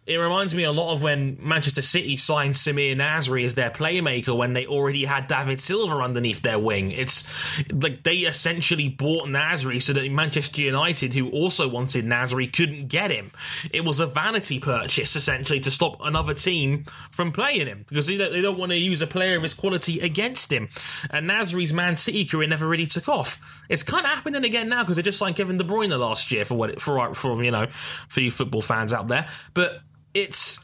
[0.05, 4.35] It reminds me a lot of when Manchester City signed Samir Nasri as their playmaker
[4.35, 6.91] when they already had David Silva underneath their wing.
[6.91, 7.25] It's
[7.71, 13.09] like they essentially bought Nasri so that Manchester United, who also wanted Nasri, couldn't get
[13.09, 13.31] him.
[13.71, 18.17] It was a vanity purchase essentially to stop another team from playing him because they
[18.17, 20.67] don't, they don't want to use a player of his quality against him.
[21.09, 23.63] And Nasri's Man City career never really took off.
[23.69, 26.43] It's kind of happening again now because they just signed Kevin De Bruyne last year
[26.43, 27.67] for what it, for for you know
[28.07, 29.27] for you football fans out there.
[29.53, 29.81] But
[30.13, 30.63] it's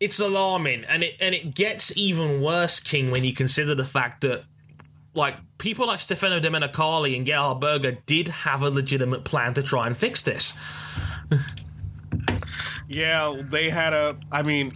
[0.00, 4.20] it's alarming, and it and it gets even worse, King, when you consider the fact
[4.22, 4.44] that
[5.14, 9.86] like people like Stefano Domenicali and Gerhard Berger did have a legitimate plan to try
[9.86, 10.58] and fix this.
[12.88, 14.16] yeah, they had a.
[14.30, 14.72] I mean,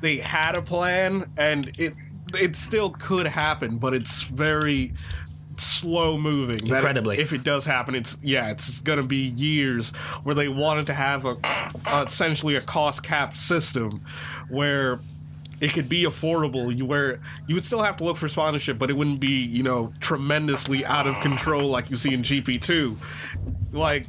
[0.00, 1.94] they had a plan, and it
[2.34, 4.92] it still could happen, but it's very
[5.84, 6.66] slow moving.
[6.66, 7.18] Incredibly.
[7.18, 9.90] if it does happen, it's yeah, it's going to be years
[10.22, 11.36] where they wanted to have a,
[11.86, 14.04] a essentially a cost cap system
[14.48, 15.00] where
[15.60, 18.90] it could be affordable you where you would still have to look for sponsorship but
[18.90, 22.96] it wouldn't be you know tremendously out of control like you see in gp2
[23.72, 24.06] like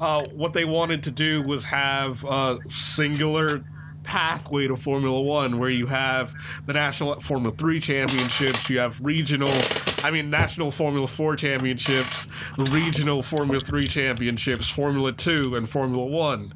[0.00, 3.64] uh, what they wanted to do was have a singular
[4.08, 6.34] pathway to Formula One where you have
[6.66, 9.52] the National Formula Three Championships, you have regional,
[10.04, 16.52] I mean, National Formula Four Championships, regional Formula Three Championships, Formula Two, and Formula One.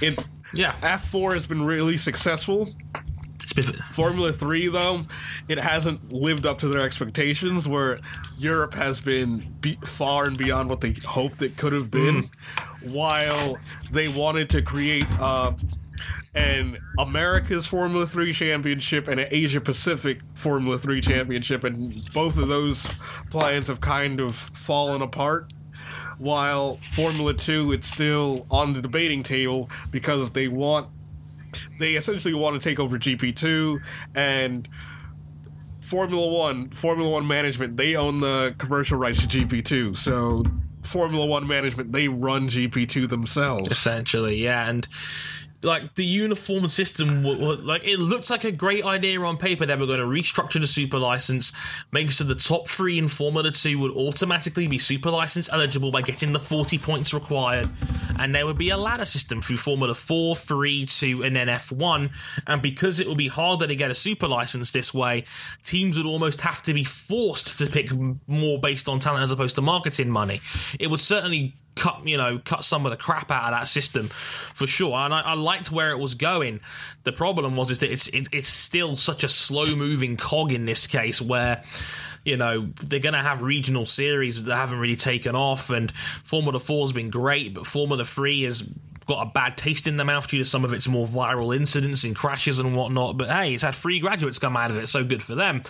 [0.00, 0.24] It,
[0.54, 0.74] yeah.
[0.80, 2.68] F4 has been really successful.
[3.90, 5.04] Formula 3, though,
[5.48, 7.98] it hasn't lived up to their expectations, where
[8.38, 12.92] Europe has been be- far and beyond what they hoped it could have been, mm.
[12.92, 13.58] while
[13.90, 15.52] they wanted to create uh,
[16.34, 21.64] and America's Formula 3 championship and an Asia Pacific Formula 3 championship.
[21.64, 22.86] And both of those
[23.30, 25.52] plans have kind of fallen apart.
[26.18, 30.88] While Formula 2, it's still on the debating table because they want,
[31.78, 33.80] they essentially want to take over GP2
[34.14, 34.68] and
[35.80, 39.96] Formula One, Formula One management, they own the commercial rights to GP2.
[39.96, 40.44] So
[40.82, 43.70] Formula One management, they run GP2 themselves.
[43.70, 44.68] Essentially, yeah.
[44.68, 44.86] And
[45.62, 49.66] like the uniform system like it looked like a great idea on paper.
[49.66, 51.52] They were going to restructure the super license
[51.90, 56.02] make so the top three in formula 2 would automatically be super license eligible by
[56.02, 57.68] getting the 40 points required.
[58.18, 62.12] And there would be a ladder system through formula 4 3 2 and then f1
[62.46, 65.24] and because it would be harder to get a super license this way
[65.64, 67.90] teams would almost have to be forced to pick
[68.28, 70.40] more based on talent as opposed to marketing money.
[70.78, 74.08] It would certainly cut you know cut some of the crap out of that system
[74.08, 74.94] for sure.
[74.94, 76.60] And I, I liked where it was going.
[77.04, 80.66] The problem was is that it's it, it's still such a slow moving cog in
[80.66, 81.62] this case where
[82.24, 86.58] you know they're going to have regional series that haven't really taken off and formula
[86.58, 88.68] 4 has been great but formula 3 has
[89.06, 92.04] got a bad taste in the mouth due to some of its more viral incidents
[92.04, 95.02] and crashes and whatnot but hey it's had three graduates come out of it so
[95.04, 95.62] good for them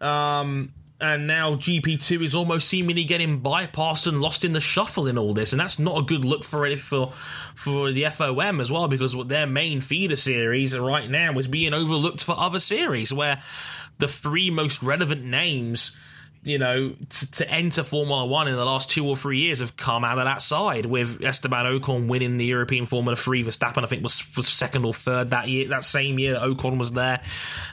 [0.00, 0.70] um,
[1.02, 5.34] and now GP2 is almost seemingly getting bypassed and lost in the shuffle in all
[5.34, 7.12] this, and that's not a good look for it for
[7.56, 12.22] for the FOM as well, because their main feeder series right now is being overlooked
[12.22, 13.42] for other series where
[13.98, 15.98] the three most relevant names.
[16.44, 19.76] You know, to, to enter Formula One in the last two or three years have
[19.76, 20.86] come out of that side.
[20.86, 24.92] With Esteban Ocon winning the European Formula Three, Verstappen I think was was second or
[24.92, 25.68] third that year.
[25.68, 27.20] That same year, Ocon was there,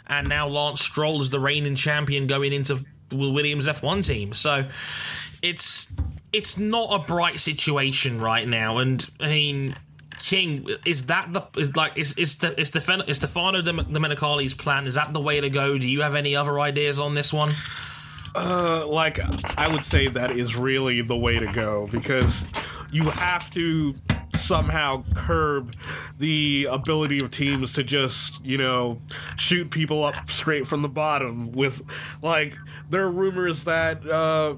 [0.05, 4.33] and now Lance Stroll is the reigning champion going into Williams F1 team.
[4.33, 4.65] So
[5.41, 5.91] it's
[6.31, 9.75] it's not a bright situation right now, and I mean
[10.19, 14.85] King, is that the is like is is the is Stefano, is Stefano Domenicali's plan?
[14.85, 15.77] Is that the way to go?
[15.77, 17.55] Do you have any other ideas on this one?
[18.35, 19.19] Uh, like
[19.57, 22.45] I would say that is really the way to go because
[22.91, 23.95] you have to
[24.49, 25.75] somehow curb
[26.17, 28.97] the ability of teams to just you know
[29.37, 31.83] shoot people up straight from the bottom with
[32.23, 32.57] like
[32.89, 34.55] there are rumors that uh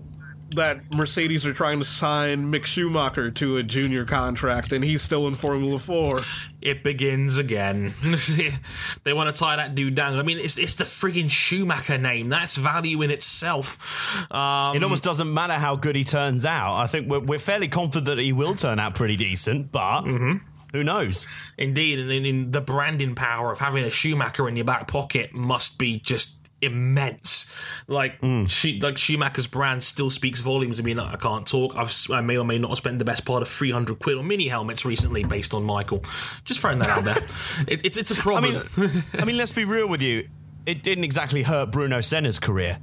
[0.55, 5.27] that Mercedes are trying to sign Mick Schumacher to a junior contract, and he's still
[5.27, 6.19] in Formula Four.
[6.61, 7.93] It begins again.
[9.03, 10.17] they want to tie that dude down.
[10.17, 12.29] I mean, it's it's the friggin' Schumacher name.
[12.29, 14.31] That's value in itself.
[14.31, 16.77] Um, it almost doesn't matter how good he turns out.
[16.77, 20.01] I think we're, we're fairly confident that he will turn out pretty decent, but.
[20.01, 20.47] Mm-hmm.
[20.71, 21.27] Who knows?
[21.57, 25.33] Indeed, and in, in the branding power of having a Schumacher in your back pocket
[25.33, 27.49] must be just immense.
[27.87, 28.45] Like Hmm.
[28.45, 30.79] she, like Schumacher's brand still speaks volumes.
[30.79, 31.75] I mean, I can't talk.
[31.75, 34.17] I've, I may or may not have spent the best part of three hundred quid
[34.17, 36.03] on mini helmets recently, based on Michael.
[36.45, 37.17] Just throwing that out there.
[37.67, 38.53] It, it's it's a I problem.
[38.77, 40.27] mean, I mean, let's be real with you.
[40.65, 42.77] It didn't exactly hurt Bruno Senna's career.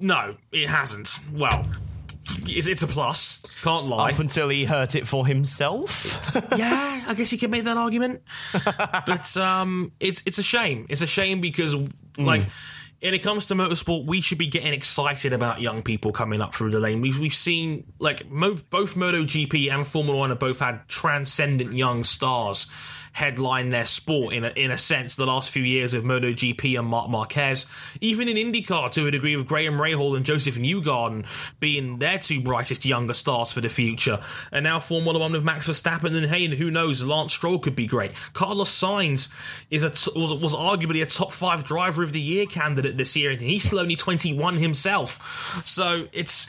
[0.00, 1.18] no, it hasn't.
[1.32, 1.64] Well.
[2.44, 3.40] It's, it's a plus.
[3.62, 4.10] Can't lie.
[4.10, 6.28] Up until he hurt it for himself.
[6.56, 8.20] yeah, I guess you can make that argument.
[9.06, 10.86] but um, it's it's a shame.
[10.88, 11.76] It's a shame because
[12.16, 12.24] Mm.
[12.24, 12.42] like.
[13.02, 16.54] When it comes to motorsport, we should be getting excited about young people coming up
[16.54, 17.02] through the lane.
[17.02, 22.04] We've, we've seen like mo- both MotoGP and Formula One have both had transcendent young
[22.04, 22.68] stars
[23.16, 26.86] headline their sport in a, in a sense the last few years of MotoGP and
[26.86, 27.64] Marc Marquez,
[28.02, 31.24] even in IndyCar to a degree with Graham Rahal and Josef Newgarden
[31.58, 34.20] being their two brightest younger stars for the future.
[34.52, 37.86] And now Formula One with Max Verstappen and and who knows, Lance Stroll could be
[37.86, 38.12] great.
[38.34, 39.32] Carlos Sainz
[39.70, 43.16] is a t- was, was arguably a top five driver of the year candidate this
[43.16, 45.62] year, and he's still only 21 himself.
[45.64, 46.46] So it's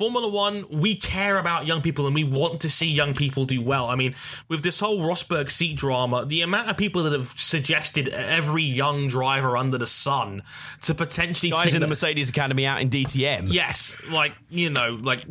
[0.00, 3.60] Formula One, we care about young people and we want to see young people do
[3.60, 3.84] well.
[3.88, 4.14] I mean,
[4.48, 9.08] with this whole Rosberg seat drama, the amount of people that have suggested every young
[9.08, 10.42] driver under the sun
[10.84, 13.52] to potentially Guys in the Mercedes Academy out in DTM.
[13.52, 15.26] Yes, like you know, like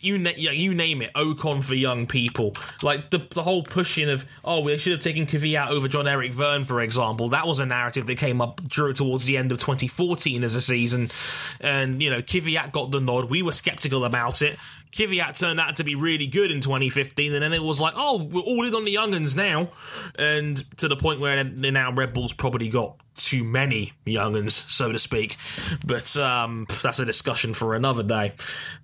[0.00, 2.54] you na- you name it, Ocon for young people.
[2.82, 6.64] Like the the whole pushing of oh, we should have taken Kvyat over Jean-Eric Vergne,
[6.64, 7.30] for example.
[7.30, 10.60] That was a narrative that came up drew towards the end of 2014 as a
[10.60, 11.08] season,
[11.58, 13.30] and you know, Kvyat got the nod.
[13.30, 14.58] We were skeptical about it.
[14.92, 18.22] Kvyat turned out to be really good in 2015, and then it was like, oh,
[18.22, 19.68] we're all in on the younguns now,
[20.18, 24.98] and to the point where now Red Bull's probably got too many younguns, so to
[24.98, 25.36] speak.
[25.84, 28.32] But um, that's a discussion for another day.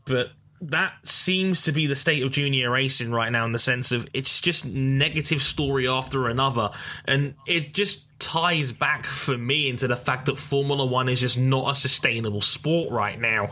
[0.04, 0.30] But
[0.60, 4.08] that seems to be the state of junior racing right now in the sense of
[4.14, 6.70] it's just negative story after another,
[7.06, 11.38] and it just ties back for me into the fact that Formula One is just
[11.38, 13.50] not a sustainable sport right now,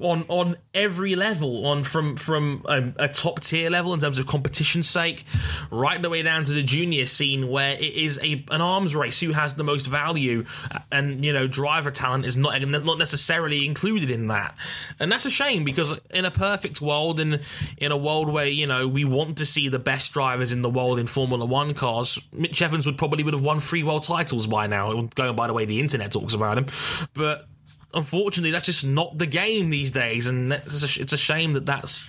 [0.00, 4.26] on on every level, on from from a, a top tier level in terms of
[4.26, 5.24] competition's sake,
[5.70, 9.20] right the way down to the junior scene where it is a an arms race.
[9.20, 10.44] Who has the most value,
[10.90, 14.56] and you know driver talent is not not necessarily included in that,
[14.98, 17.40] and that's a shame because in a perfect world, in
[17.78, 20.70] in a world where you know we want to see the best drivers in the
[20.70, 24.46] world in Formula One cars, Mitch Evans would probably would have won three world titles
[24.46, 26.66] by now, going by the way the internet talks about him.
[27.14, 27.46] But
[27.92, 32.08] unfortunately, that's just not the game these days, and it's a, shame that that's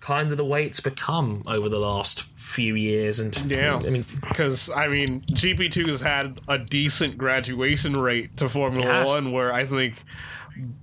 [0.00, 3.20] kind of the way it's become over the last few years.
[3.20, 8.36] And Yeah, I mean, because I mean, GP two has had a decent graduation rate
[8.38, 9.04] to Formula.
[9.06, 10.02] One, where I think,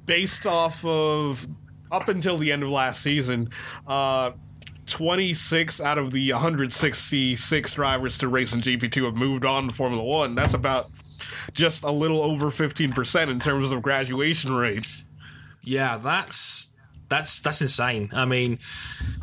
[0.06, 1.48] based off of
[1.92, 3.50] up until the end of last season,
[3.88, 4.32] uh,
[4.88, 10.04] 26 out of the 166 drivers to race in GP2 have moved on to Formula
[10.04, 10.36] One.
[10.36, 10.90] That's about
[11.54, 14.88] just a little over 15% in terms of graduation rate.
[15.62, 16.70] Yeah, that's
[17.10, 18.10] that's that's insane.
[18.14, 18.60] I mean,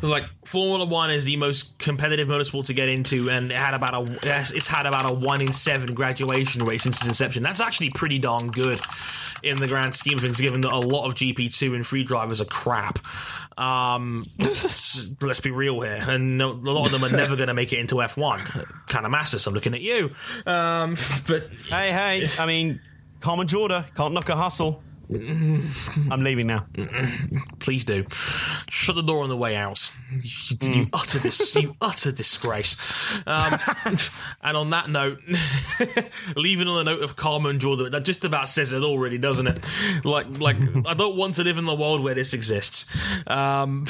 [0.01, 3.93] like Formula One is the most competitive motorsport to get into, and it had about
[3.93, 7.43] a it's had about a one in seven graduation rate since its inception.
[7.43, 8.81] That's actually pretty darn good
[9.43, 12.03] in the grand scheme of things, given that a lot of GP two and three
[12.03, 12.99] drivers are crap.
[13.57, 17.71] Um, let's be real here, and a lot of them are never going to make
[17.71, 18.41] it into F one.
[18.87, 19.45] Kind of masses.
[19.47, 20.11] I'm looking at you,
[20.45, 22.25] um, but Hey, hey.
[22.39, 22.81] I mean,
[23.21, 24.81] Carmen Jorda can't knock a hustle.
[25.09, 26.65] I'm leaving now.
[27.59, 28.05] Please do.
[28.69, 29.91] Shut the door on the way out.
[30.11, 31.55] You, you utter this.
[31.65, 32.75] You utter disgrace.
[33.25, 33.59] Um,
[34.43, 35.19] and on that note,
[36.35, 39.47] leaving on a note of Carmen Jorda, that just about says it all, really, doesn't
[39.47, 39.59] it?
[40.03, 42.85] Like, like I don't want to live in the world where this exists.
[43.27, 43.85] Um,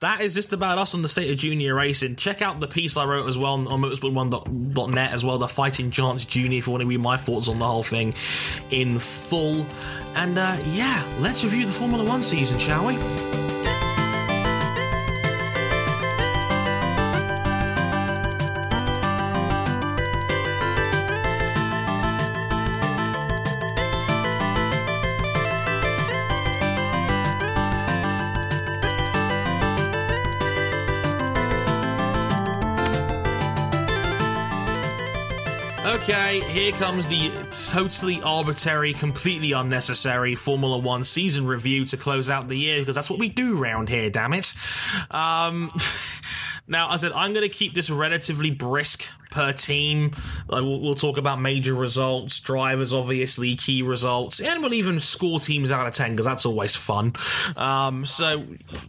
[0.00, 2.16] that is just about us on the state of junior racing.
[2.16, 5.90] Check out the piece I wrote as well on, on motorsport1.net as well, the Fighting
[5.90, 8.14] Chance Junior, if you want to read my thoughts on the whole thing
[8.70, 9.66] in full.
[10.14, 13.39] And uh, yeah, let's review the Formula One season, shall we?
[36.80, 37.30] Comes the
[37.70, 43.10] totally arbitrary, completely unnecessary Formula One season review to close out the year because that's
[43.10, 44.54] what we do round here, damn it.
[45.10, 45.70] Um,
[46.66, 50.12] now, I said I'm going to keep this relatively brisk per team.
[50.48, 55.40] Like, we'll, we'll talk about major results, drivers, obviously, key results, and we'll even score
[55.40, 57.14] teams out of 10 because that's always fun.
[57.56, 58.44] Um, so,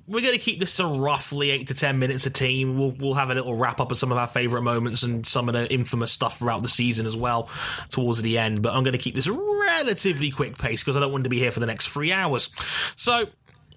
[0.08, 2.78] we're going to keep this to roughly 8 to 10 minutes a team.
[2.78, 5.48] We'll, we'll have a little wrap up of some of our favourite moments and some
[5.48, 7.50] of the infamous stuff throughout the season as well
[7.90, 8.62] towards the end.
[8.62, 11.40] But I'm going to keep this relatively quick pace because I don't want to be
[11.40, 12.50] here for the next three hours.
[12.96, 13.28] So,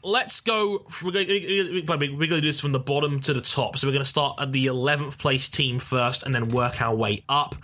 [0.04, 0.84] let's go.
[1.02, 3.78] We're going, we're going to do this from the bottom to the top.
[3.78, 6.94] So we're going to start at the 11th place team first and then work our
[6.94, 7.56] way up.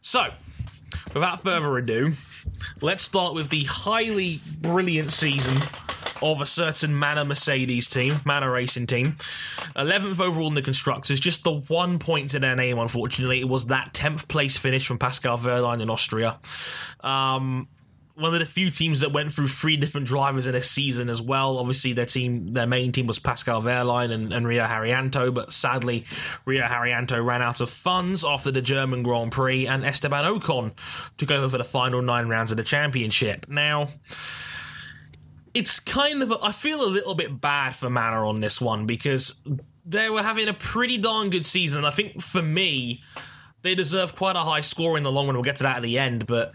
[0.00, 0.32] So,
[1.14, 2.14] without further ado,
[2.80, 5.62] let's start with the highly brilliant season
[6.22, 9.16] of a certain Manor Mercedes team, Manor Racing team.
[9.74, 13.40] 11th overall in the Constructors, just the one point to their name, unfortunately.
[13.40, 16.38] It was that 10th place finish from Pascal Wehrlein in Austria.
[17.00, 17.66] Um,
[18.22, 21.20] one of the few teams that went through three different drivers in a season as
[21.20, 21.58] well.
[21.58, 26.04] Obviously, their team, their main team was Pascal Wehrlein and, and Rio Haryanto, but sadly,
[26.44, 30.72] Rio Haryanto ran out of funds after the German Grand Prix, and Esteban Ocon
[31.18, 33.46] took over for the final nine rounds of the championship.
[33.48, 33.88] Now,
[35.54, 39.40] it's kind of, I feel a little bit bad for Manor on this one because
[39.84, 41.84] they were having a pretty darn good season.
[41.84, 43.02] I think for me,
[43.62, 45.36] they deserve quite a high score in the long run.
[45.36, 46.52] We'll get to that at the end, but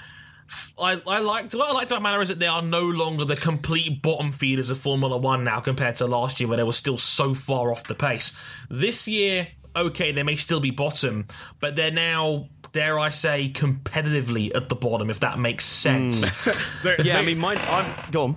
[0.79, 3.35] I, I liked what I liked about Manor is that they are no longer the
[3.35, 6.97] complete bottom feeders of Formula One now compared to last year where they were still
[6.97, 8.37] so far off the pace.
[8.69, 11.27] This year, okay, they may still be bottom,
[11.59, 16.23] but they're now dare I say competitively at the bottom if that makes sense.
[16.25, 16.81] Mm.
[16.83, 17.57] They're- Yeah, I mean, mine.
[17.59, 18.35] I'm, go on.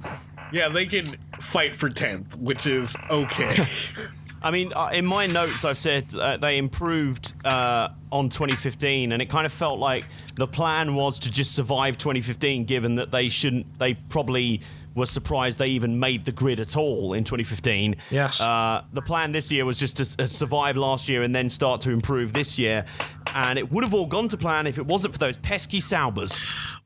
[0.52, 1.06] yeah, they can
[1.40, 3.56] fight for tenth, which is okay.
[4.42, 9.20] I mean, uh, in my notes, I've said uh, they improved uh, on 2015, and
[9.20, 10.04] it kind of felt like
[10.36, 14.62] the plan was to just survive 2015, given that they shouldn't, they probably
[14.94, 17.96] were surprised they even made the grid at all in 2015.
[18.10, 18.40] Yes.
[18.40, 21.80] Uh, the plan this year was just to uh, survive last year and then start
[21.82, 22.84] to improve this year.
[23.32, 26.36] And it would have all gone to plan if it wasn't for those pesky Saubers.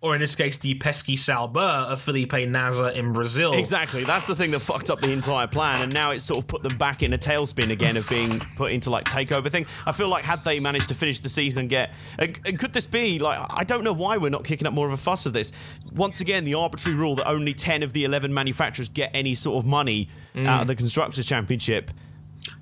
[0.03, 3.55] or in this case, the pesky Sauber of Felipe Nasr in Brazil.
[3.55, 4.05] Exactly.
[4.05, 6.63] That's the thing that fucked up the entire plan, and now it's sort of put
[6.63, 9.65] them back in a tailspin again of being put into like takeover thing.
[9.87, 12.75] I feel like had they managed to finish the season and get, and and could
[12.75, 13.41] this be like?
[13.49, 15.53] I don't know why we're not kicking up more of a fuss of this.
[15.95, 19.63] Once again, the arbitrary rule that only ten of the eleven manufacturers get any sort
[19.63, 20.79] of money out of the mm.
[20.79, 21.91] constructors championship.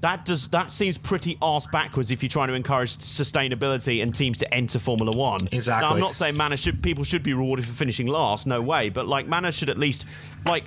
[0.00, 4.38] That does that seems pretty arse backwards if you're trying to encourage sustainability and teams
[4.38, 5.48] to enter Formula One.
[5.50, 5.88] Exactly.
[5.88, 8.90] Now, I'm not saying Manor should people should be rewarded for finishing last, no way.
[8.90, 10.06] But like Manor should at least
[10.46, 10.64] like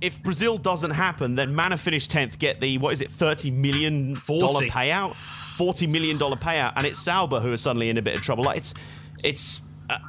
[0.00, 4.14] if Brazil doesn't happen, then Manor finish tenth, get the what is it, thirty million
[4.14, 5.14] dollar payout,
[5.58, 8.44] forty million dollar payout, and it's Sauber who are suddenly in a bit of trouble.
[8.44, 8.74] Like it's
[9.22, 9.60] it's.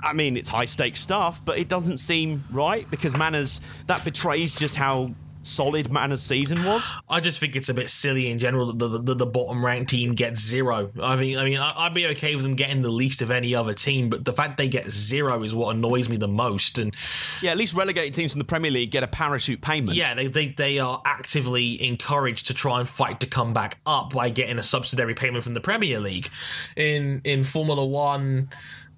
[0.04, 4.56] I mean, it's high stakes stuff, but it doesn't seem right because Manor's that betrays
[4.56, 5.12] just how
[5.44, 6.92] solid Manor's season was.
[7.08, 9.92] I just think it's a bit silly in general that the, the, the bottom ranked
[9.92, 10.90] team gets zero.
[11.00, 13.54] I mean, I mean, I- I'd be okay with them getting the least of any
[13.54, 16.80] other team, but the fact they get zero is what annoys me the most.
[16.80, 16.96] And
[17.44, 19.96] Yeah, at least relegated teams from the Premier League get a parachute payment.
[19.96, 24.14] yeah, they, they they are actively encouraged to try and fight to come back up
[24.16, 26.28] by getting a subsidiary payment from the Premier League.
[26.76, 28.50] In in Formula One,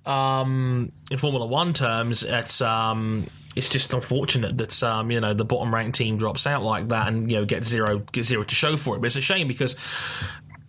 [0.08, 3.28] um, in Formula One terms, it's um.
[3.56, 7.08] It's just unfortunate that um, you know the bottom ranked team drops out like that
[7.08, 9.00] and you know get zero get zero to show for it.
[9.00, 9.76] But it's a shame because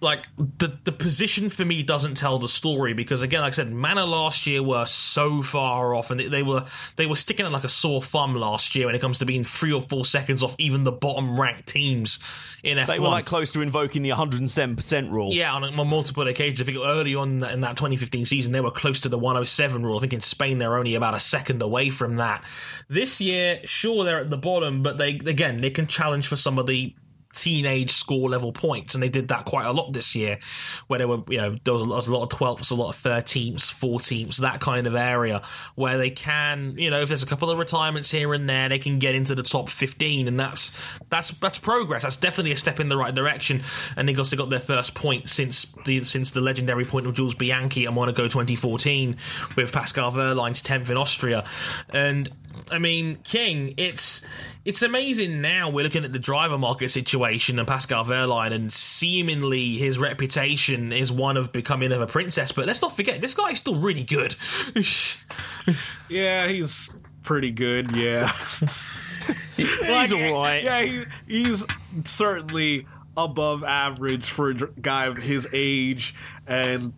[0.01, 3.73] like the the position for me doesn't tell the story because again, like I said,
[3.73, 6.65] Manor last year were so far off, and they, they were
[6.97, 9.45] they were sticking it like a sore thumb last year when it comes to being
[9.45, 12.19] three or four seconds off even the bottom ranked teams
[12.63, 12.87] in F1.
[12.87, 15.33] They were like close to invoking the 107% rule.
[15.33, 16.61] yeah, on, on multiple occasions.
[16.61, 19.19] I think early on in that- in that 2015 season, they were close to the
[19.19, 19.97] 107 rule.
[19.97, 22.45] I think in Spain, they're only about a second away from that.
[22.89, 26.59] This year, sure, they're at the bottom, but they again they can challenge for some
[26.59, 26.95] of the
[27.39, 30.39] teenage score level points, and they did that quite a lot this year,
[30.87, 33.71] where there were you know there was a lot, of twelfths, a lot of thirteenths,
[33.71, 35.43] fourteenths, that kind of area
[35.75, 38.79] where they can you know if there's a couple of retirements here and there, they
[38.79, 40.77] can get into the top fifteen, and that's
[41.11, 42.03] that's that's progress.
[42.03, 43.63] That's definitely a step in the right direction,
[43.97, 47.35] and they also got their first point since the since the legendary point of Jules
[47.35, 49.17] Bianchi at Monaco 2014
[49.57, 51.45] with Pascal Wehrlein's tenth in Austria,
[51.91, 52.29] and.
[52.71, 54.25] I mean, King, it's
[54.65, 59.77] it's amazing now we're looking at the driver market situation and Pascal Wehrlein and seemingly
[59.79, 63.59] his reputation is one of becoming of a princess, but let's not forget this guy's
[63.59, 64.35] still really good.
[66.09, 66.91] yeah, he's
[67.23, 67.95] pretty good.
[67.95, 68.29] Yeah,
[69.57, 70.63] He's alright.
[70.63, 71.65] Yeah, he, he's
[72.05, 72.87] certainly
[73.17, 76.15] above average for a guy of his age,
[76.47, 76.93] and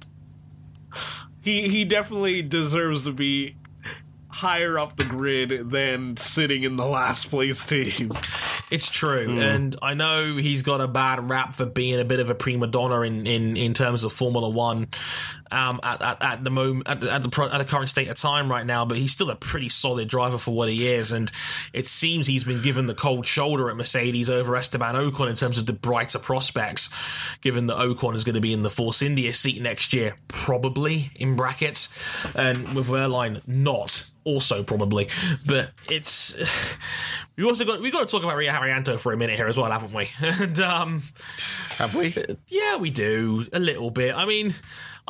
[1.42, 3.54] he he definitely deserves to be
[4.40, 8.10] higher up the grid than sitting in the last place team.
[8.70, 9.38] It's true, hmm.
[9.38, 12.66] and I know he's got a bad rap for being a bit of a prima
[12.66, 14.88] donna in, in, in terms of Formula One
[15.52, 18.08] um, at, at, at the moment at the, at the pro, at the current state
[18.08, 18.84] of time right now.
[18.84, 21.30] But he's still a pretty solid driver for what he is, and
[21.72, 25.58] it seems he's been given the cold shoulder at Mercedes over Esteban Ocon in terms
[25.58, 26.90] of the brighter prospects.
[27.40, 31.10] Given that Ocon is going to be in the Force India seat next year, probably
[31.16, 31.88] in brackets,
[32.34, 35.08] and with Wehrlein not also probably.
[35.46, 36.36] But it's
[37.36, 39.56] we also got we got to talk about Rio Haryanto for a minute here as
[39.56, 40.08] well, haven't we?
[40.20, 41.02] and um,
[41.78, 42.12] Have we?
[42.48, 44.14] yeah, we do a little bit.
[44.14, 44.54] I mean,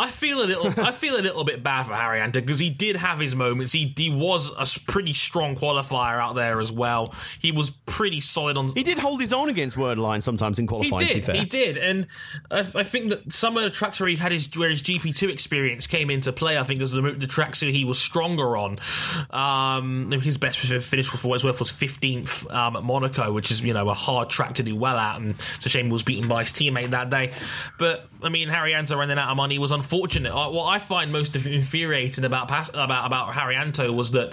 [0.01, 2.97] I feel a little I feel a little bit bad for Haryanto because he did
[2.97, 3.75] have his moments.
[3.75, 7.15] He he was a pretty strong qualifier out there as well.
[7.39, 10.69] He was pretty solid on He did hold his own against Wehrlein sometimes in he
[10.69, 11.07] qualifying.
[11.07, 12.07] be did, he did, and
[12.51, 15.15] I, I think that some of the tracks where he had his where his GP
[15.15, 16.57] two experience came into play.
[16.57, 18.79] I think was the, the tracks that he was stronger on.
[19.31, 23.61] Um, his best finish for what it's worth was fifteenth um, at Monaco, which is
[23.61, 26.03] you know a hard track to do well at, and it's a shame he was
[26.03, 27.33] beaten by his teammate that day.
[27.79, 30.33] But I mean, Haryanto running out of money was unfortunate.
[30.33, 34.33] What I find most infuriating about about about Haryanto was that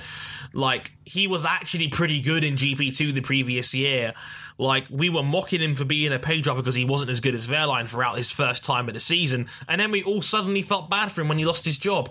[0.53, 4.13] like he was actually pretty good in GP2 the previous year.
[4.59, 7.35] Like we were mocking him for being a pay driver because he wasn't as good
[7.35, 10.89] as Wehrlein throughout his first time at the season, and then we all suddenly felt
[10.89, 12.09] bad for him when he lost his job.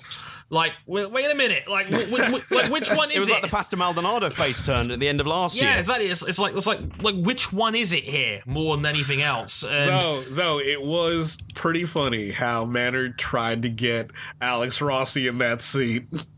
[0.48, 3.28] Like, wait, wait a minute, like, wh- wh- wh- like which one is It was
[3.28, 3.32] it?
[3.32, 5.70] like the Pastor Maldonado face turn at the end of last yeah, year.
[5.72, 6.06] Yeah, exactly.
[6.06, 9.64] It's, it's like it's like like which one is it here more than anything else?
[9.64, 15.38] And Though, though it was pretty funny how Manor tried to get Alex Rossi in
[15.38, 16.04] that seat.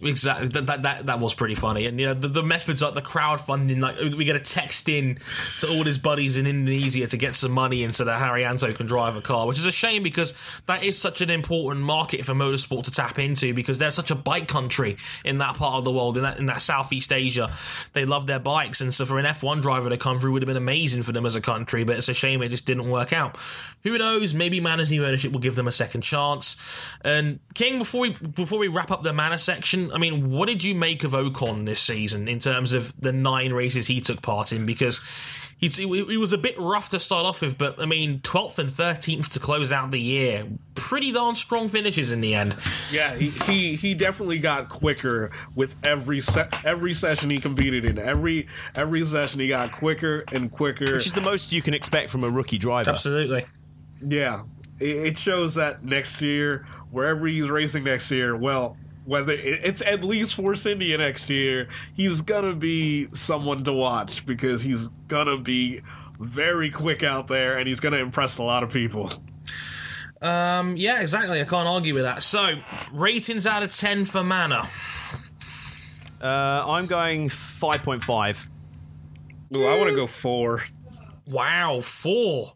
[0.00, 0.46] Exactly.
[0.46, 3.02] That, that that that was pretty funny, and you know the, the methods like the
[3.02, 5.18] crowdfunding, like we get a text in
[5.58, 9.16] to all his buddies in Indonesia to get some money into the Haryanto can drive
[9.16, 10.34] a car, which is a shame because
[10.66, 14.14] that is such an important market for motorsport to tap into because they're such a
[14.14, 17.50] bike country in that part of the world, in that in that Southeast Asia.
[17.92, 20.46] They love their bikes, and so for an F1 driver to come through would have
[20.46, 23.12] been amazing for them as a country, but it's a shame it just didn't work
[23.12, 23.36] out.
[23.82, 24.32] Who knows?
[24.32, 26.56] Maybe Manor's new ownership will give them a second chance.
[27.00, 30.64] And King, before we before we wrap up the Manor section, I mean, what did
[30.64, 34.52] you make of Ocon this season in terms of the nine races he took part
[34.52, 34.66] in?
[34.66, 35.00] Because
[35.58, 38.58] he's, he, he was a bit rough to start off with, but I mean, twelfth
[38.58, 42.56] and thirteenth to close out the year, pretty darn strong finishes in the end.
[42.90, 47.98] Yeah, he, he he definitely got quicker with every se- every session he competed in.
[47.98, 50.94] Every every session he got quicker and quicker.
[50.94, 52.90] Which is the most you can expect from a rookie driver.
[52.90, 53.44] Absolutely.
[54.00, 54.42] Yeah,
[54.78, 58.76] it, it shows that next year, wherever he's racing next year, well,
[59.08, 64.60] whether it's at least Force India next year, he's gonna be someone to watch because
[64.60, 65.80] he's gonna be
[66.20, 69.10] very quick out there and he's gonna impress a lot of people.
[70.20, 71.40] Um, yeah, exactly.
[71.40, 72.22] I can't argue with that.
[72.22, 72.56] So,
[72.92, 74.68] ratings out of ten for Manor.
[76.20, 78.46] Uh, I'm going 5.5.
[79.54, 80.64] Ooh, I want to go four.
[81.26, 82.52] Wow, four.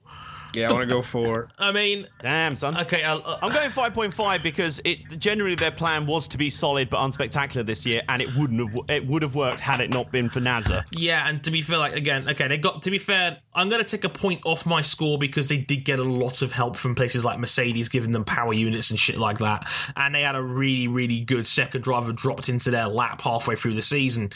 [0.55, 1.48] Yeah, I want to go four.
[1.59, 2.76] I mean, Damn, son.
[2.78, 6.90] okay, uh, uh, I'm going 5.5 because it generally their plan was to be solid
[6.90, 10.11] but unspectacular this year, and it wouldn't have it would have worked had it not
[10.11, 10.84] been for Nasr.
[10.96, 13.38] Yeah, and to be fair, like again, okay, they got to be fair.
[13.55, 16.42] I'm going to take a point off my score because they did get a lot
[16.42, 20.14] of help from places like Mercedes, giving them power units and shit like that, and
[20.14, 23.82] they had a really, really good second driver dropped into their lap halfway through the
[23.82, 24.30] season.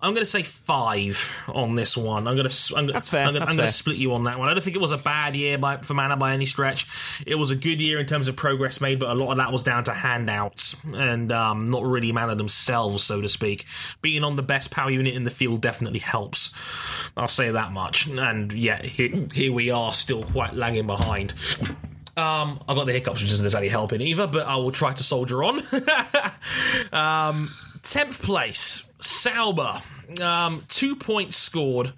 [0.00, 2.28] I'm going to say five on this one.
[2.28, 2.74] I'm going to.
[2.76, 4.48] I'm, That's fair, I'm, that's I'm going to split you on that one.
[4.48, 6.86] I don't think it was a bad year by, for Manor by any stretch.
[7.26, 9.50] It was a good year in terms of progress made, but a lot of that
[9.50, 13.66] was down to handouts and um, not really Manor themselves, so to speak.
[14.00, 16.54] Being on the best power unit in the field definitely helps.
[17.16, 18.06] I'll say that much.
[18.06, 21.34] And yeah, here, here we are, still quite lagging behind.
[22.16, 25.02] Um, I got the hiccups, which isn't exactly helping either, but I will try to
[25.04, 25.58] soldier on.
[26.92, 29.80] um, 10th place, Sauber.
[30.22, 31.92] Um, two points scored.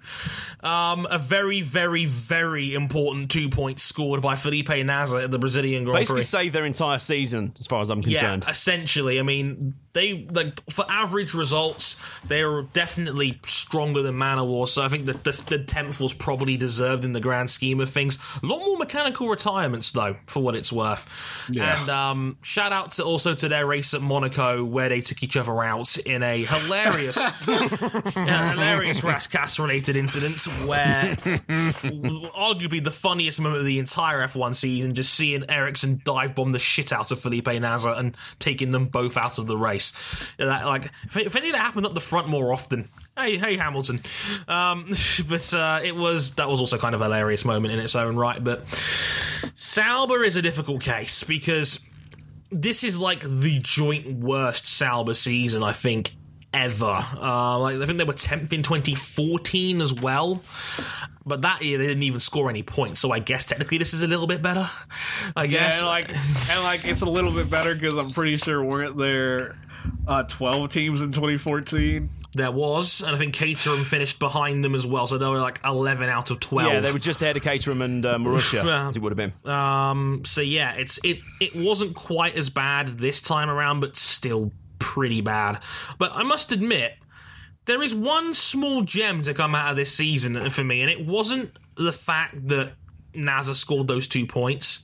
[0.59, 5.85] Um, a very, very, very important two points scored by Felipe Nasr at the Brazilian
[5.85, 6.25] Grand Basically, Prix.
[6.25, 8.43] saved their entire season, as far as I'm concerned.
[8.45, 9.17] Yeah, essentially.
[9.19, 14.73] I mean, they like for average results, they're definitely stronger than Manor was.
[14.73, 17.89] So I think that the, the tenth was probably deserved in the grand scheme of
[17.89, 18.17] things.
[18.41, 21.09] A lot more mechanical retirements though, for what it's worth.
[21.49, 21.81] Yeah.
[21.81, 25.35] And um, shout out to also to their race at Monaco where they took each
[25.35, 27.17] other out in a hilarious,
[27.47, 34.95] a hilarious Rascasse related incident where arguably the funniest moment of the entire F1 season,
[34.95, 39.17] just seeing Ericsson dive bomb the shit out of Felipe Nasr and taking them both
[39.17, 39.80] out of the race.
[40.37, 44.01] That, like, if, if anything that happened up the front more often, hey, hey, Hamilton.
[44.47, 44.91] Um,
[45.29, 48.15] but uh, it was that was also kind of a hilarious moment in its own
[48.15, 48.43] right.
[48.43, 48.67] But
[49.55, 51.79] Sauber is a difficult case because
[52.51, 56.13] this is like the joint worst Sauber season I think
[56.53, 56.97] ever.
[57.15, 60.43] Uh, like I think they were tenth in 2014 as well,
[61.25, 62.99] but that year they didn't even score any points.
[62.99, 64.69] So I guess technically this is a little bit better.
[65.35, 65.73] I guess.
[65.73, 68.97] Yeah, and like and like it's a little bit better because I'm pretty sure weren't
[68.97, 69.55] there
[70.07, 72.09] uh, 12 teams in 2014.
[72.33, 75.59] There was, and I think Caterham finished behind them as well, so they were like
[75.65, 76.71] 11 out of 12.
[76.71, 78.87] Yeah, they were just ahead of Caterham and uh, Marussia, Yeah.
[78.87, 79.51] as it would have been.
[79.51, 84.53] Um, so yeah, it's it it wasn't quite as bad this time around, but still
[84.79, 85.59] pretty bad.
[85.97, 86.93] But I must admit,
[87.65, 91.05] there is one small gem to come out of this season for me, and it
[91.05, 92.73] wasn't the fact that
[93.13, 94.83] Nasr scored those two points.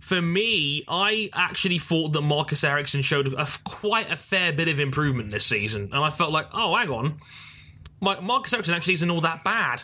[0.00, 4.80] For me, I actually thought that Marcus Ericsson showed a, quite a fair bit of
[4.80, 7.20] improvement this season, and I felt like, oh, hang on,
[8.00, 9.82] Marcus Ericsson actually isn't all that bad.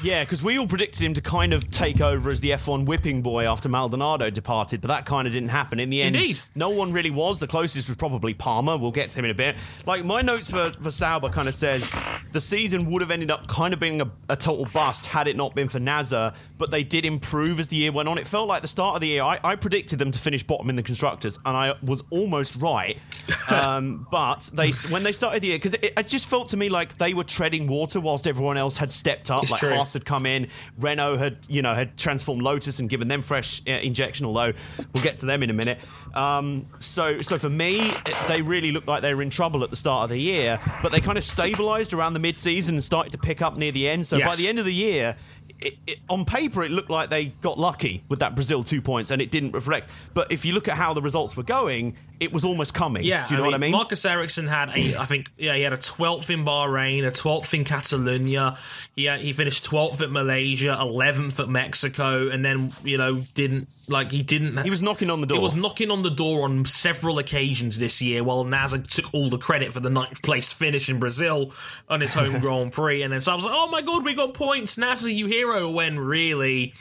[0.00, 3.20] Yeah, because we all predicted him to kind of take over as the F1 whipping
[3.20, 5.80] boy after Maldonado departed, but that kind of didn't happen.
[5.80, 6.40] In the end, Indeed.
[6.54, 7.40] no one really was.
[7.40, 8.76] The closest was probably Palmer.
[8.76, 9.56] We'll get to him in a bit.
[9.86, 11.90] Like, my notes for, for Sauber kind of says
[12.30, 15.36] the season would have ended up kind of being a, a total bust had it
[15.36, 18.18] not been for Nasr, but they did improve as the year went on.
[18.18, 20.68] It felt like the start of the year, I, I predicted them to finish bottom
[20.68, 22.98] in the Constructors, and I was almost right.
[23.50, 26.68] Um, but they when they started the year, because it, it just felt to me
[26.68, 29.42] like they were treading water whilst everyone else had stepped up.
[29.42, 29.70] It's like true.
[29.70, 30.46] Haas had come in,
[30.78, 34.24] Renault had you know had transformed Lotus and given them fresh uh, injection.
[34.24, 34.52] Although
[34.92, 35.80] we'll get to them in a minute.
[36.14, 37.92] Um, so so for me,
[38.28, 40.92] they really looked like they were in trouble at the start of the year, but
[40.92, 44.06] they kind of stabilised around the mid-season and started to pick up near the end.
[44.06, 45.16] So by the end of the year.
[45.60, 49.10] It, it, on paper, it looked like they got lucky with that Brazil two points,
[49.10, 49.90] and it didn't reflect.
[50.14, 53.02] But if you look at how the results were going, it was almost coming.
[53.02, 53.72] Yeah, do you know what I mean?
[53.72, 57.52] Marcus Ericsson had a, I think, yeah, he had a twelfth in Bahrain, a twelfth
[57.54, 58.56] in Catalonia.
[58.94, 64.10] He he finished twelfth at Malaysia, eleventh at Mexico, and then you know didn't like
[64.10, 64.62] he didn't.
[64.62, 65.38] he was knocking on the door.
[65.38, 69.30] He was knocking on the door on several occasions this year, while Nasr took all
[69.30, 71.52] the credit for the ninth placed finish in Brazil
[71.88, 73.02] on his home Grand Prix.
[73.02, 75.70] And then so I was like, oh my god, we got points, Nasr, you hero.
[75.70, 76.74] When really,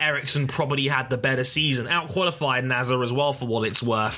[0.00, 4.16] Ericsson probably had the better season, out qualified Nasr as well for what it's worth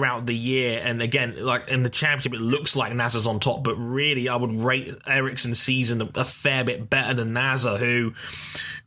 [0.00, 0.80] throughout the year.
[0.82, 4.36] And again, like in the championship, it looks like Nasr's on top, but really, I
[4.36, 8.14] would rate Ericsson's season a, a fair bit better than Nasr, who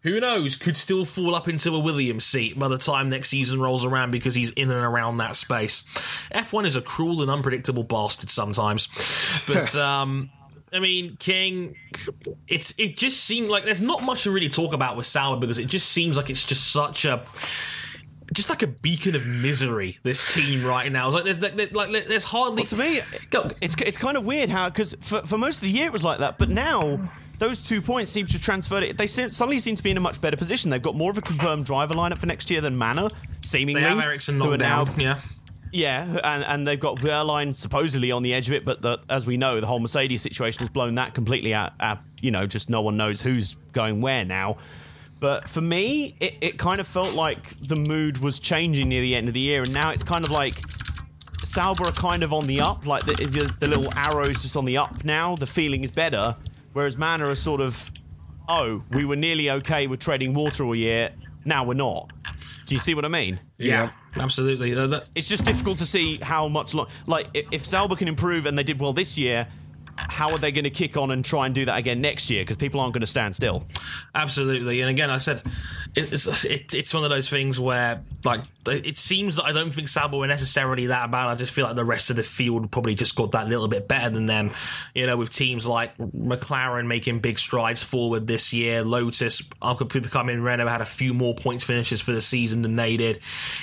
[0.01, 3.61] who knows, could still fall up into a Williams seat by the time next season
[3.61, 5.83] rolls around because he's in and around that space.
[6.33, 8.87] F1 is a cruel and unpredictable bastard sometimes.
[9.47, 10.31] But, um,
[10.73, 11.75] I mean, King,
[12.47, 15.59] it's it just seemed like there's not much to really talk about with Sauber because
[15.59, 17.23] it just seems like it's just such a
[18.33, 19.99] just like a beacon of misery.
[20.03, 23.49] This team right now, like there's like, like there's hardly to me, Go.
[23.61, 26.03] it's it's kind of weird how because for, for most of the year it was
[26.03, 27.09] like that, but now
[27.39, 28.97] those two points seem to transfer it.
[28.97, 30.69] They suddenly seem to be in a much better position.
[30.71, 33.09] They've got more of a confirmed driver lineup for next year than Manor,
[33.41, 33.81] seemingly.
[33.81, 34.99] they have Ericsson knocked now- down.
[34.99, 35.19] Yeah.
[35.75, 39.25] Yeah, and, and they've got Wehrlein supposedly on the edge of it, but the, as
[39.25, 41.97] we know, the whole Mercedes situation has blown that completely out, out.
[42.21, 44.57] You know, just no one knows who's going where now.
[45.23, 49.15] But for me, it, it kind of felt like the mood was changing near the
[49.15, 50.55] end of the year, and now it's kind of like
[51.45, 54.65] Sauber are kind of on the up, like the, the, the little arrows just on
[54.65, 55.37] the up now.
[55.37, 56.35] The feeling is better,
[56.73, 57.89] whereas Manor are sort of,
[58.49, 61.11] oh, we were nearly okay with treading water all year,
[61.45, 62.11] now we're not.
[62.65, 63.39] Do you see what I mean?
[63.57, 63.91] Yeah.
[64.17, 64.75] Absolutely.
[64.75, 66.87] Uh, that- it's just difficult to see how much long.
[67.07, 69.47] Like, if, if Sauber can improve and they did well this year,
[69.97, 72.41] how are they going to kick on and try and do that again next year?
[72.43, 73.67] Because people aren't going to stand still.
[74.15, 75.41] Absolutely, and again, I said
[75.95, 79.71] it- it's it, it's one of those things where like it seems that I don't
[79.71, 81.27] think Sauber were necessarily that bad.
[81.27, 83.87] I just feel like the rest of the field probably just got that little bit
[83.87, 84.51] better than them.
[84.93, 90.41] You know, with teams like McLaren making big strides forward this year, Lotus become in
[90.41, 93.19] Renault had a few more points finishes for the season than they did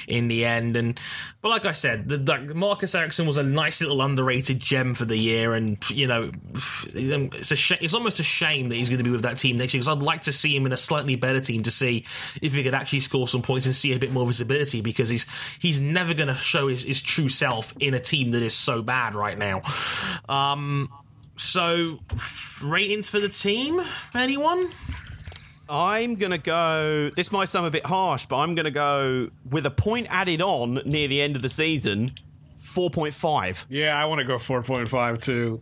[0.06, 0.76] in the end.
[0.76, 0.98] And
[1.42, 5.04] but like I said, the, the Marcus Ericsson was a nice little underrated gem for
[5.04, 8.98] the year, and you know, it's a sh- it's almost a shame that he's going
[8.98, 10.76] to be with that team next year because I'd like to see him in a
[10.76, 12.04] slightly better team to see
[12.42, 15.26] if he could actually score some points and see a bit more visibility because he's
[15.58, 18.82] he's never going to show his, his true self in a team that is so
[18.82, 19.62] bad right now.
[20.28, 20.90] Um,
[21.36, 22.00] so
[22.62, 23.80] ratings for the team,
[24.14, 24.68] anyone?
[25.68, 27.10] I'm going to go.
[27.14, 30.42] This might sound a bit harsh, but I'm going to go with a point added
[30.42, 32.10] on near the end of the season
[32.64, 33.66] 4.5.
[33.68, 35.60] Yeah, I want to go 4.5 too.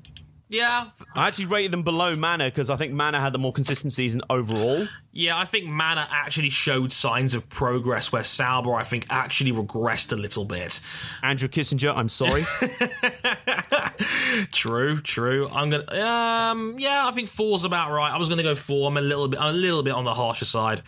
[0.51, 3.93] Yeah, I actually rated them below Manor because I think Manor had the more consistent
[3.93, 4.87] season overall.
[5.19, 10.13] Yeah, I think Manor actually showed signs of progress where Sauber, I think, actually regressed
[10.13, 10.79] a little bit.
[11.25, 12.45] Andrew Kissinger, I'm sorry.
[14.53, 15.49] True, true.
[15.49, 18.13] I'm gonna, um, yeah, I think four's about right.
[18.13, 18.89] I was gonna go four.
[18.89, 20.83] I'm a little bit, I'm a little bit on the harsher side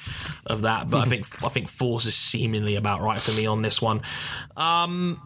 [0.47, 3.62] of that, but I think, I think four's is seemingly about right for me on
[3.62, 4.03] this one.
[4.57, 5.20] Um,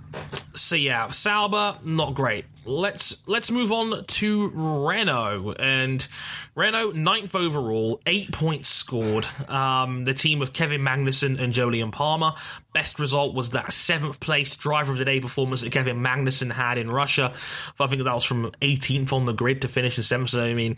[0.55, 2.47] so yeah, Sauber, not great.
[2.67, 6.07] Let's let's move on to Renault and
[6.55, 9.27] Renault ninth overall, eight points scored.
[9.49, 12.33] Um, the team of Kevin Magnussen and Jolyon Palmer.
[12.73, 16.79] Best result was that seventh place driver of the day performance that Kevin Magnussen had
[16.79, 17.33] in Russia.
[17.79, 20.31] I think that was from 18th on the grid to finish in seventh.
[20.31, 20.77] So I mean,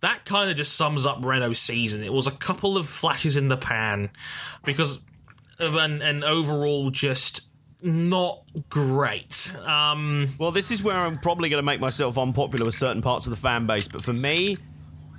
[0.00, 2.02] that kind of just sums up Renault's season.
[2.02, 4.10] It was a couple of flashes in the pan
[4.64, 5.00] because
[5.58, 7.45] and, and overall just
[7.82, 9.54] not great.
[9.64, 13.26] Um, well, this is where I'm probably going to make myself unpopular with certain parts
[13.26, 14.56] of the fan base, but for me,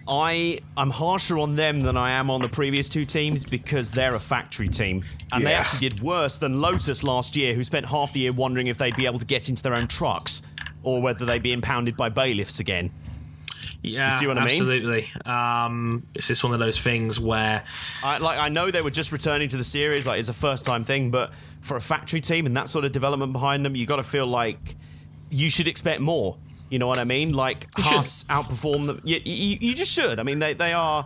[0.07, 4.15] I I'm harsher on them than I am on the previous two teams because they're
[4.15, 5.03] a factory team
[5.33, 8.67] and they actually did worse than Lotus last year, who spent half the year wondering
[8.67, 10.41] if they'd be able to get into their own trucks
[10.83, 12.89] or whether they'd be impounded by bailiffs again.
[13.83, 14.49] yeah, see what I mean?
[14.51, 15.11] absolutely.
[15.25, 17.63] Um, it's just one of those things where
[18.03, 20.63] I, like I know they were just returning to the series, like it's a first
[20.63, 21.31] time thing, but
[21.67, 24.25] for a factory team and that sort of development behind them, you got to feel
[24.25, 24.75] like
[25.29, 26.37] you should expect more.
[26.69, 27.33] You know what I mean?
[27.33, 27.93] Like You should.
[27.93, 29.01] Haas outperform them.
[29.03, 30.19] You, you, you just should.
[30.19, 31.05] I mean, they they are.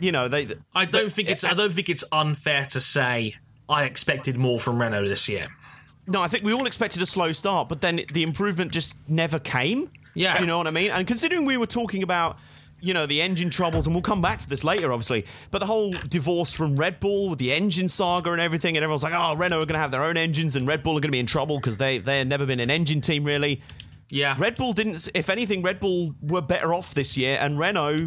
[0.00, 0.48] You know, they.
[0.74, 3.34] I don't think it's I don't think it's unfair to say
[3.68, 5.48] I expected more from Renault this year.
[6.06, 9.38] No, I think we all expected a slow start, but then the improvement just never
[9.38, 9.90] came.
[10.14, 10.34] Yeah.
[10.34, 10.90] Do you know what I mean?
[10.90, 12.38] And considering we were talking about,
[12.80, 15.66] you know, the engine troubles, and we'll come back to this later, obviously, but the
[15.66, 19.34] whole divorce from Red Bull with the engine saga and everything, and everyone's like, oh,
[19.34, 21.18] Renault are going to have their own engines, and Red Bull are going to be
[21.18, 23.60] in trouble because they they had never been an engine team really.
[24.10, 25.08] Yeah, Red Bull didn't.
[25.14, 28.06] If anything, Red Bull were better off this year, and Renault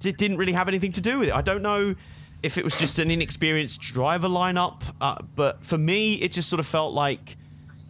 [0.00, 1.34] d- didn't really have anything to do with it.
[1.34, 1.94] I don't know
[2.42, 6.58] if it was just an inexperienced driver lineup, uh, but for me, it just sort
[6.60, 7.36] of felt like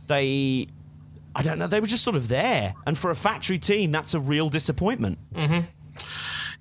[0.08, 0.66] they.
[1.34, 1.66] I don't know.
[1.66, 5.18] They were just sort of there, and for a factory team, that's a real disappointment.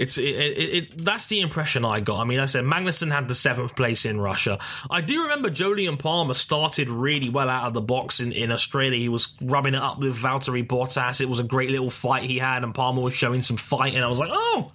[0.02, 2.22] It's it, it, it, that's the impression I got.
[2.22, 4.58] I mean, like I said Magnussen had the seventh place in Russia.
[4.90, 8.98] I do remember Jolyon Palmer started really well out of the box in, in Australia.
[8.98, 11.22] He was rubbing it up with Valtteri Bottas.
[11.22, 13.94] It was a great little fight he had, and Palmer was showing some fight.
[13.94, 14.72] And I was like, oh.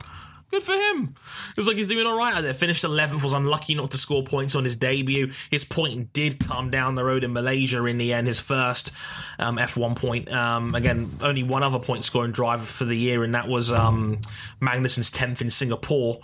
[0.49, 1.15] Good for him.
[1.51, 2.55] It was like he's doing all right out there.
[2.55, 5.33] Finished 11th, was unlucky not to score points on his debut.
[5.51, 8.93] His point did come down the road in Malaysia in the end, his first
[9.41, 10.31] um, F1 point.
[10.31, 14.21] Um, again, only one other point scoring driver for the year, and that was um,
[14.61, 16.21] Magnussen's 10th in Singapore.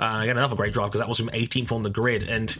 [0.00, 2.22] Uh, again, another great drive because that was from 18th on the grid.
[2.22, 2.56] And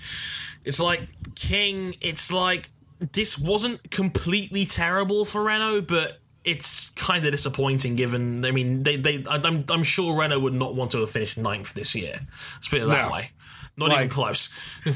[0.66, 1.00] it's like,
[1.34, 2.68] King, it's like,
[3.12, 8.44] this wasn't completely terrible for Renault, but it's kind of disappointing given.
[8.47, 11.74] I mean, they, they I'm, I'm sure Renault would not want to have finished ninth
[11.74, 12.20] this year.
[12.55, 13.12] Let's put it that No.
[13.12, 13.30] way.
[13.78, 14.49] Not even close.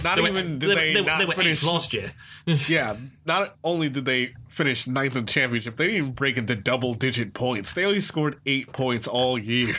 [0.02, 2.12] not They were- even did they they, not they were finish- last year.
[2.66, 2.96] Yeah,
[3.26, 6.94] not only did they finish ninth in the championship, they didn't even break into double
[6.94, 7.74] digit points.
[7.74, 9.76] They only scored eight points all year.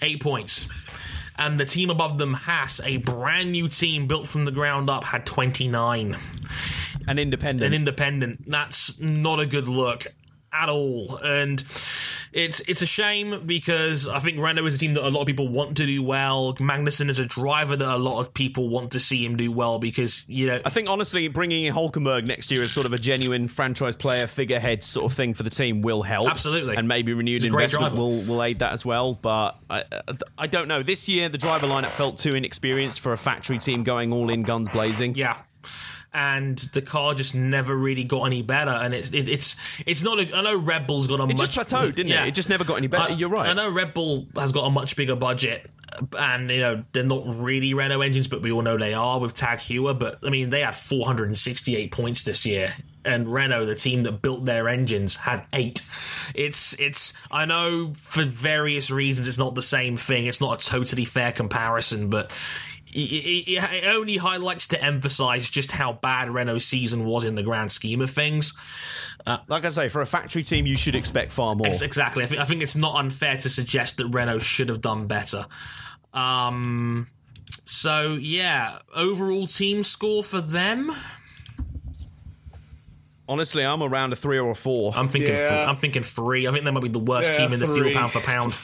[0.00, 0.68] Eight points.
[1.36, 5.04] And the team above them, Haas, a brand new team built from the ground up,
[5.04, 6.16] had 29.
[7.06, 7.66] And independent.
[7.66, 8.48] an independent.
[8.50, 10.06] That's not a good look
[10.52, 11.16] at all.
[11.16, 11.62] And
[12.32, 15.26] it's it's a shame because I think Renault is a team that a lot of
[15.26, 16.54] people want to do well.
[16.54, 19.78] Magnussen is a driver that a lot of people want to see him do well
[19.78, 22.98] because you know I think honestly, bringing in Hulkenberg next year as sort of a
[22.98, 26.28] genuine franchise player, figurehead sort of thing for the team will help.
[26.28, 26.76] Absolutely.
[26.76, 29.14] and maybe renewed He's a great investment will will aid that as well.
[29.14, 29.84] But I,
[30.36, 30.82] I don't know.
[30.82, 34.42] This year, the driver lineup felt too inexperienced for a factory team going all in,
[34.42, 35.14] guns blazing.
[35.14, 35.38] yeah.
[36.12, 39.56] And the car just never really got any better, and it's it, it's
[39.86, 40.18] it's not.
[40.18, 42.24] A, I know Red Bull's got a It much just plateaued, didn't yeah.
[42.24, 42.28] it?
[42.28, 43.12] It just never got any better.
[43.12, 43.46] I- You're right.
[43.46, 45.70] I know Red Bull has got a much bigger budget,
[46.18, 49.34] and you know they're not really Renault engines, but we all know they are with
[49.34, 49.98] Tag Heuer.
[49.98, 52.72] But I mean, they had 468 points this year,
[53.04, 55.82] and Renault, the team that built their engines, had eight.
[56.34, 57.12] It's it's.
[57.30, 60.24] I know for various reasons, it's not the same thing.
[60.24, 62.30] It's not a totally fair comparison, but.
[63.00, 67.42] It, it, it only highlights to emphasize just how bad Renault's season was in the
[67.42, 68.54] grand scheme of things.
[69.46, 71.66] Like I say, for a factory team, you should expect far more.
[71.66, 72.24] Ex- Exactly.
[72.24, 75.46] I think, I think it's not unfair to suggest that Renault should have done better.
[76.14, 77.08] Um,
[77.64, 80.90] so yeah, overall team score for them.
[83.28, 84.94] Honestly, I'm around a three or a four.
[84.96, 85.32] I'm thinking.
[85.32, 85.50] Yeah.
[85.50, 86.48] th- I'm thinking three.
[86.48, 87.92] I think they might be the worst Yeah, team in the three.
[87.92, 88.54] field pound for pound.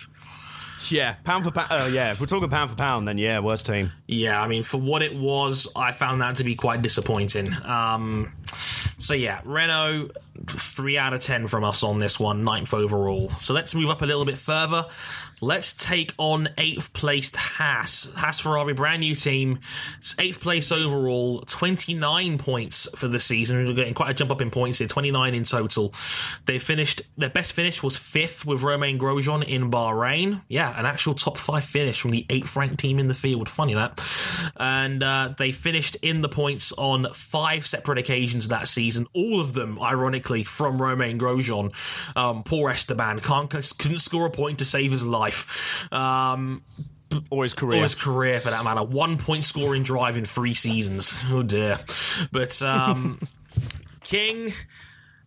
[0.91, 1.69] yeah, pound for pound.
[1.71, 3.93] Oh yeah, if we're talking pound for pound, then yeah, worst team.
[4.07, 7.53] Yeah, I mean, for what it was, I found that to be quite disappointing.
[7.65, 8.33] Um,
[8.99, 10.13] So yeah, Renault,
[10.47, 13.29] three out of ten from us on this one, ninth overall.
[13.39, 14.87] So let's move up a little bit further.
[15.41, 18.11] Let's take on eighth placed Haas.
[18.15, 19.61] Haas Ferrari, brand new team.
[19.99, 23.67] It's eighth place overall, 29 points for the season.
[23.67, 25.93] We're getting quite a jump up in points here, 29 in total.
[26.47, 30.43] They finished, their best finish was fifth with Romain Grosjean in Bahrain.
[30.49, 33.49] Yeah, an actual top five finish from the eighth ranked team in the field.
[33.49, 34.01] Funny that.
[34.57, 39.07] And uh, they finished in the points on five separate occasions that season.
[39.13, 41.73] All of them, ironically, from Romain Grosjean.
[42.17, 45.24] Um, poor Esteban can't couldn't score a point to save his life.
[45.93, 46.63] Um,
[47.31, 47.81] or his career.
[47.81, 48.83] or his career for that matter.
[48.83, 51.15] One point scoring drive in three seasons.
[51.31, 51.79] Oh dear.
[52.33, 53.21] But um,
[54.03, 54.53] King,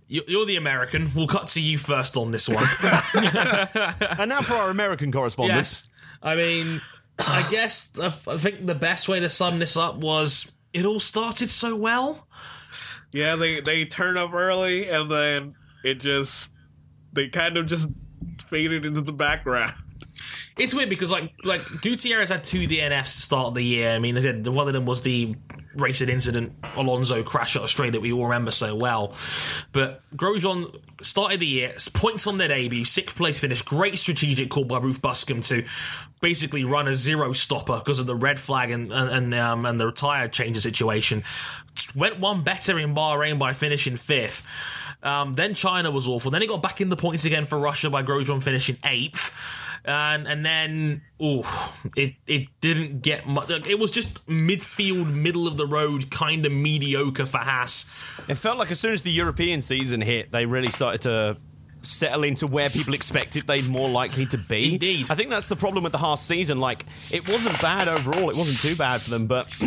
[0.08, 1.12] you- you're the American.
[1.16, 2.64] We'll cut to you first on this one.
[3.14, 5.58] and now for our American correspondent.
[5.60, 5.88] yes.
[6.22, 6.82] I mean,
[7.20, 11.50] I guess I think the best way to sum this up was it all started
[11.50, 12.28] so well.
[13.14, 16.52] Yeah, they they turn up early and then it just
[17.14, 17.90] they kind of just
[18.50, 19.74] faded into the background.
[20.58, 23.92] It's weird because like like Gutierrez had two DNFs to start the year.
[23.92, 25.36] I mean, one of them was the
[25.76, 29.14] racing incident, Alonso crash at Australia that we all remember so well.
[29.72, 34.66] But Grosjean started the year points on their debut, sixth place finish, great strategic call
[34.66, 35.64] by Ruth Buscombe to
[36.20, 39.80] basically run a zero stopper because of the red flag and and and, um, and
[39.80, 41.24] the tire change situation.
[41.96, 44.44] Went one better in Bahrain by finishing fifth.
[45.04, 46.32] Um, then China was awful.
[46.32, 49.32] Then he got back in the points again for Russia by Grosjean finishing eighth,
[49.88, 53.50] and and then oh, it it didn't get much.
[53.50, 57.86] like, It was just midfield, middle of the road, kind of mediocre for Haas.
[58.28, 61.38] It felt like as soon as the European season hit, they really started to
[61.84, 64.74] settle into where people expected they'd more likely to be.
[64.74, 65.08] Indeed.
[65.10, 66.60] I think that's the problem with the Haas season.
[66.60, 68.30] Like, it wasn't bad overall.
[68.30, 69.48] It wasn't too bad for them, but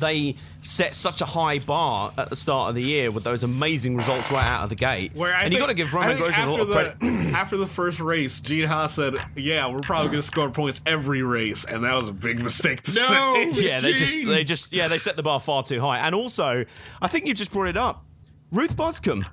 [0.00, 3.96] they set such a high bar at the start of the year with those amazing
[3.96, 5.12] results right out of the gate.
[5.14, 6.62] Where I and you think- got to give I Romain think Grosjean a lot after
[6.62, 7.00] of credit.
[7.00, 7.06] the
[7.38, 11.22] after the first race, Gene Haas said, "Yeah, we're probably going to score points every
[11.22, 13.50] race," and that was a big mistake to say.
[13.54, 15.98] yeah, they just they just yeah they set the bar far too high.
[15.98, 16.64] And also,
[17.02, 18.04] I think you just brought it up.
[18.50, 19.26] Ruth Buscombe.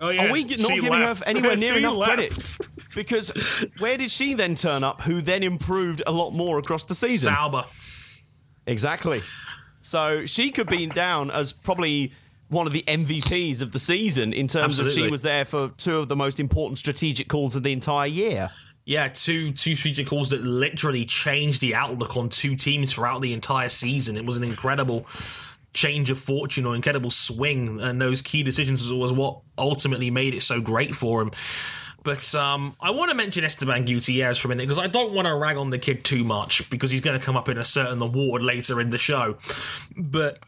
[0.00, 1.24] Oh yeah, Are we not she giving left.
[1.24, 2.14] her anywhere near enough left.
[2.14, 2.56] credit?
[2.94, 3.28] Because
[3.78, 5.02] where did she then turn up?
[5.02, 7.32] Who then improved a lot more across the season?
[7.32, 7.64] Sauber.
[8.66, 9.20] Exactly.
[9.88, 12.12] So she could be down as probably
[12.48, 15.96] one of the MVPs of the season in terms of she was there for two
[15.96, 18.50] of the most important strategic calls of the entire year.
[18.84, 23.32] Yeah, two two strategic calls that literally changed the outlook on two teams throughout the
[23.32, 24.16] entire season.
[24.16, 25.06] It was an incredible
[25.72, 30.42] change of fortune or incredible swing, and those key decisions was what ultimately made it
[30.42, 31.32] so great for him.
[32.08, 35.26] But um, I want to mention Esteban Gutierrez for a minute because I don't want
[35.26, 37.64] to rag on the kid too much because he's going to come up in a
[37.64, 39.36] certain award later in the show.
[39.94, 40.38] But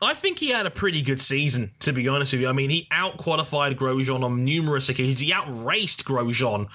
[0.00, 2.48] I think he had a pretty good season, to be honest with you.
[2.48, 5.18] I mean, he out qualified Grosjean on numerous occasions.
[5.18, 6.68] He outraced Grosjean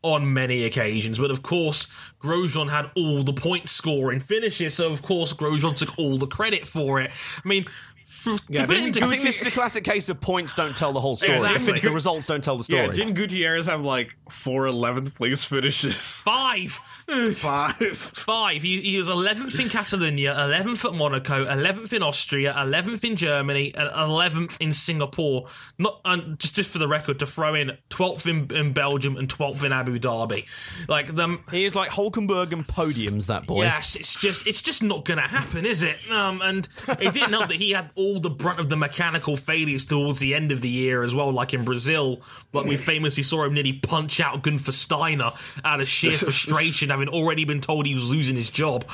[0.00, 1.18] on many occasions.
[1.18, 1.88] But of course,
[2.22, 4.74] Grosjean had all the point scoring finishes.
[4.74, 7.10] So, of course, Grosjean took all the credit for it.
[7.44, 7.66] I mean,
[8.48, 10.74] Yeah, to put didn't into I think this is a classic case of points don't
[10.76, 11.32] tell the whole story.
[11.32, 11.72] I Exactly.
[11.72, 12.82] think the results don't tell the story.
[12.82, 16.22] Yeah, didn't Gutierrez have like four 11th place finishes?
[16.22, 16.80] five.
[17.08, 17.96] Five.
[18.16, 18.62] Five.
[18.62, 23.72] He, he was 11th in Catalonia, 11th at Monaco, 11th in Austria, 11th in Germany,
[23.74, 25.46] and 11th in Singapore.
[25.78, 29.28] Not um, just just for the record to throw in 12th in, in Belgium and
[29.28, 30.44] 12th in Abu Dhabi.
[30.86, 31.44] Like them.
[31.50, 33.62] He is like Hulkenberg and podiums, that boy.
[33.62, 35.96] Yes, it's just it's just not going to happen, is it?
[36.10, 39.86] Um, and it didn't help that he had all the brunt of the mechanical failures
[39.86, 42.20] towards the end of the year as well, like in Brazil,
[42.52, 45.30] like we famously saw him nearly punch out Gunther Steiner
[45.64, 48.84] out of sheer frustration, having already been told he was losing his job.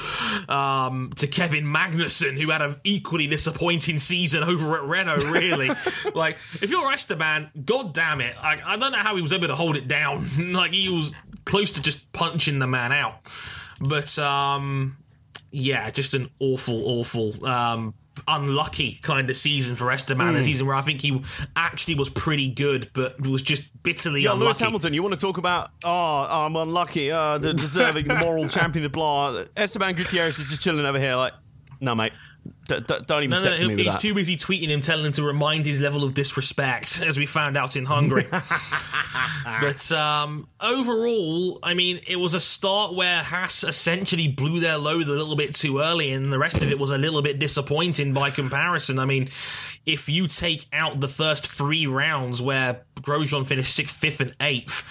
[0.49, 5.31] Um, to Kevin Magnussen, who had an equally disappointing season over at Renault.
[5.31, 5.71] Really,
[6.15, 9.49] like if you're Esteban, god damn it, I, I don't know how he was able
[9.49, 10.29] to hold it down.
[10.53, 11.13] like he was
[11.45, 13.17] close to just punching the man out.
[13.81, 14.97] But um,
[15.51, 17.95] yeah, just an awful, awful, um,
[18.27, 20.37] unlucky kind of season for Esteban.
[20.37, 21.23] A season where I think he
[21.57, 24.59] actually was pretty good, but was just bitterly Yeah, Lewis.
[24.59, 28.83] Hamilton, you want to talk about, oh, I'm unlucky, uh, the deserving, the moral champion,
[28.83, 29.45] the blah.
[29.57, 31.35] Esteban Gutierrez is just chilling over here, like,
[31.81, 32.13] no, mate,
[32.67, 34.01] d- d- don't even No, step no, to me with he's that.
[34.01, 37.57] too busy tweeting him, telling him to remind his level of disrespect, as we found
[37.57, 38.27] out in Hungary.
[39.61, 45.07] but um, overall, I mean, it was a start where Haas essentially blew their load
[45.09, 48.13] a little bit too early, and the rest of it was a little bit disappointing
[48.13, 48.99] by comparison.
[48.99, 49.29] I mean,
[49.87, 54.85] if you take out the first three rounds where Grosjean finished sixth, fifth, and eighth.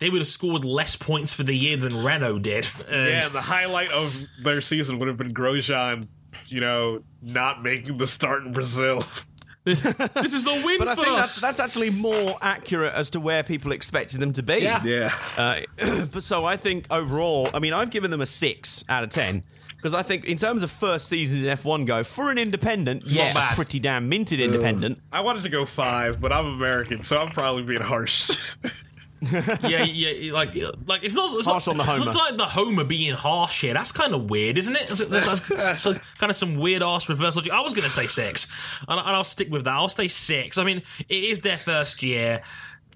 [0.00, 2.68] They would have scored less points for the year than Renault did.
[2.88, 6.06] And Yeah, the highlight of their season would have been Grosjean,
[6.48, 9.04] you know, not making the start in Brazil.
[9.64, 11.16] this is the win But I think us.
[11.16, 14.58] that's that's actually more accurate as to where people expected them to be.
[14.60, 14.82] Yeah.
[14.84, 15.10] Yeah.
[15.36, 19.10] Uh, but so I think overall, I mean, I've given them a six out of
[19.10, 19.42] ten
[19.76, 23.32] because I think in terms of first seasons in F1 go for an independent, yeah,
[23.34, 23.54] bad.
[23.54, 25.00] pretty damn minted independent.
[25.12, 28.56] I wanted to go five, but I'm American, so I'm probably being harsh.
[29.20, 30.54] yeah, yeah, like,
[30.86, 32.04] like it's not it's Harsh not, on the Homer.
[32.04, 33.74] not like the Homer being harsh here.
[33.74, 34.90] That's kind of weird, isn't it?
[34.90, 37.52] It's, it's, it's, it's like kind of some weird ass reverse logic.
[37.52, 38.50] I was going to say six,
[38.86, 39.74] and, and I'll stick with that.
[39.74, 40.58] I'll say six.
[40.58, 42.42] I mean, it is their first year.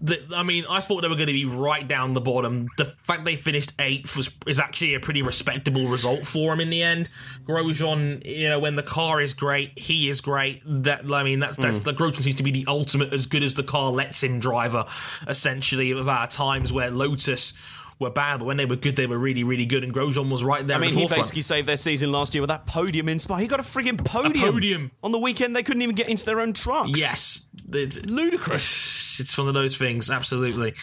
[0.02, 2.68] The, I mean, I thought they were going to be right down the bottom.
[2.76, 6.70] The fact they finished eighth was is actually a pretty respectable result for them in
[6.70, 7.08] the end.
[7.46, 10.60] Grosjean, you know, when the car is great, he is great.
[10.66, 11.84] That I mean, that's that's hmm.
[11.84, 14.86] the Grosjean seems to be the ultimate as good as the car lets him driver.
[15.28, 17.54] Essentially, of our times where Lotus
[18.02, 19.82] were bad, but when they were good, they were really, really good.
[19.84, 20.76] And Grosjean was right there.
[20.76, 21.22] I mean, the he forefront.
[21.22, 23.36] basically saved their season last year with that podium in Spa.
[23.36, 24.52] He got a frigging podium.
[24.52, 24.90] podium.
[25.02, 26.98] On the weekend, they couldn't even get into their own trucks.
[27.00, 29.18] Yes, It- Ludicrous.
[29.20, 30.10] It's one of those things.
[30.10, 30.74] Absolutely,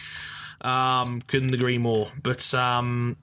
[0.60, 2.10] um, couldn't agree more.
[2.22, 3.16] But um,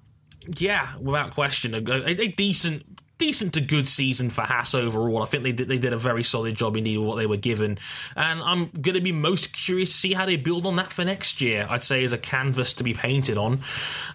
[0.58, 2.84] yeah, without question, a, a, a decent.
[3.18, 5.24] Decent to good season for Haas overall.
[5.24, 7.38] I think they did, they did a very solid job indeed with what they were
[7.38, 7.80] given,
[8.16, 11.04] and I'm going to be most curious to see how they build on that for
[11.04, 11.66] next year.
[11.70, 13.62] I'd say as a canvas to be painted on.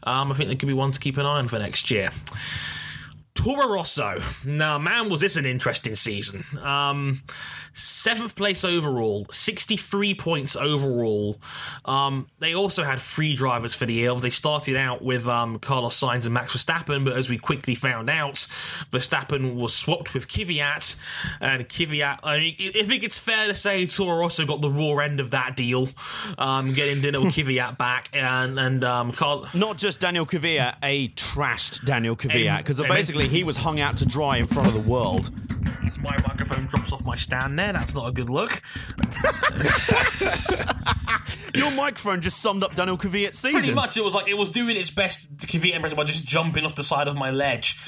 [0.04, 2.10] Um, I think there could be one to keep an eye on for next year.
[3.34, 4.22] Toro Rosso.
[4.44, 6.44] Now, man, was this an interesting season.
[6.62, 7.22] Um,
[7.72, 11.38] seventh place overall, 63 points overall.
[11.84, 14.14] Um, they also had three drivers for the year.
[14.16, 18.10] They started out with um, Carlos Sainz and Max Verstappen, but as we quickly found
[18.10, 18.34] out,
[18.92, 20.96] Verstappen was swapped with Kvyat,
[21.40, 24.98] and Kvyat, I, mean, I think it's fair to say Toro Rosso got the raw
[24.98, 25.88] end of that deal,
[26.36, 29.48] um, getting dinner with Kvyat back, and, and um, Carl.
[29.54, 32.88] Not just Daniel Kvyat, a trashed Daniel Kvyat, because Em-
[33.22, 35.30] basically he was hung out to dry in front of the world.
[35.86, 38.62] As my microphone drops off my stand there, that's not a good look.
[41.54, 43.60] Your microphone just summed up Daniel Kvyat's season.
[43.60, 46.24] Pretty much, it was like it was doing its best to Kvyat impression by just
[46.24, 47.78] jumping off the side of my ledge.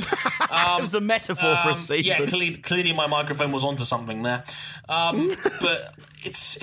[0.57, 2.05] It was a metaphor for a Um, season.
[2.05, 4.45] yeah, clearly, clearly my microphone was onto something there.
[4.89, 6.59] Um, but it's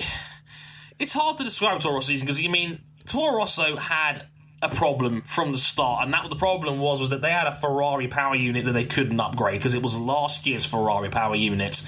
[0.98, 4.26] it's hard to describe Toro season because you mean Toro Rosso had
[4.62, 7.52] a problem from the start, and that the problem was was that they had a
[7.52, 11.86] Ferrari power unit that they couldn't upgrade because it was last year's Ferrari power units.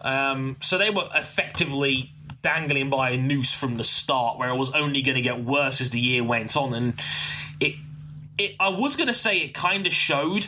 [0.00, 2.12] Um, so they were effectively
[2.42, 5.80] dangling by a noose from the start, where it was only going to get worse
[5.80, 7.00] as the year went on, and
[7.58, 7.74] it
[8.38, 10.46] it, I was going to say it kind of showed,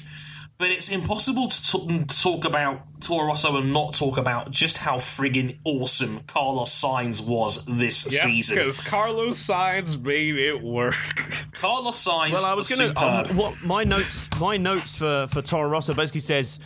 [0.58, 4.78] but it's impossible to, t- to talk about Toro Rosso and not talk about just
[4.78, 8.56] how friggin' awesome Carlos Sainz was this Yeah, season.
[8.56, 10.94] because Carlos Sainz made it work.
[11.52, 13.30] Carlos Sainz Well, I was was going to.
[13.30, 16.58] Um, what my notes, my notes for for Toro Rosso basically says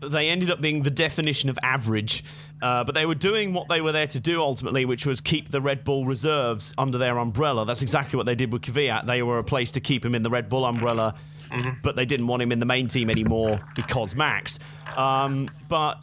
[0.00, 2.24] they ended up being the definition of average.
[2.60, 5.50] Uh, but they were doing what they were there to do ultimately, which was keep
[5.50, 7.66] the Red Bull reserves under their umbrella.
[7.66, 9.04] That's exactly what they did with Kvyat.
[9.06, 11.16] They were a place to keep him in the Red Bull umbrella,
[11.82, 14.58] but they didn't want him in the main team anymore because Max.
[14.96, 16.00] Um, but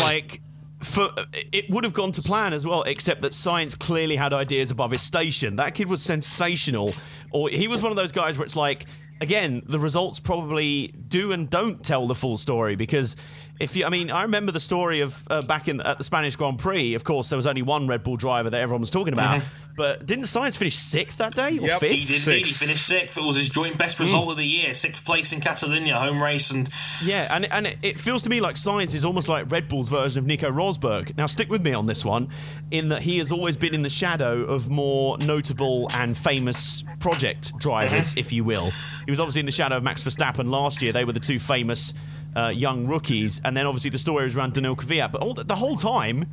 [0.00, 0.40] like
[0.82, 1.10] for
[1.52, 4.90] it would have gone to plan as well, except that Sainz clearly had ideas above
[4.90, 5.56] his station.
[5.56, 6.94] That kid was sensational,
[7.30, 8.86] or he was one of those guys where it's like,
[9.20, 13.16] again, the results probably do and don't tell the full story because.
[13.60, 16.34] If you, I mean, I remember the story of uh, back in at the Spanish
[16.34, 16.94] Grand Prix.
[16.94, 19.40] Of course, there was only one Red Bull driver that everyone was talking about.
[19.40, 19.48] Mm-hmm.
[19.76, 21.80] But didn't Sainz finish sixth that day or Yep.
[21.80, 21.90] fifth?
[21.90, 22.26] He did Six.
[22.26, 22.46] indeed.
[22.46, 23.18] He finished sixth.
[23.18, 24.00] It was his joint best mm.
[24.00, 24.72] result of the year.
[24.72, 26.68] Sixth place in Catalonia home race, and
[27.02, 29.88] Yeah, and and it, it feels to me like Sainz is almost like Red Bull's
[29.88, 31.16] version of Nico Rosberg.
[31.16, 32.28] Now, stick with me on this one,
[32.70, 37.56] in that he has always been in the shadow of more notable and famous project
[37.58, 38.20] drivers, mm-hmm.
[38.20, 38.72] if you will.
[39.04, 40.92] He was obviously in the shadow of Max Verstappen last year.
[40.92, 41.94] They were the two famous
[42.36, 45.12] uh, young rookies, and then obviously the story was around Daniil Kvyat.
[45.12, 46.26] But all the, the whole time,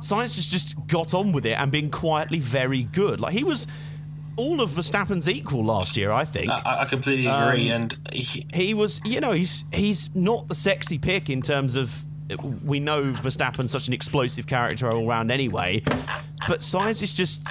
[0.00, 3.20] Sainz has just got on with it and been quietly very good.
[3.20, 3.66] Like he was.
[4.34, 7.70] All of Verstappen's equal last year, I think I, I completely agree.
[7.70, 11.76] Um, and he, he was, you know, he's he's not the sexy pick in terms
[11.76, 12.02] of.
[12.64, 15.82] We know Verstappen's such an explosive character all around anyway,
[16.48, 17.46] but Sainz is just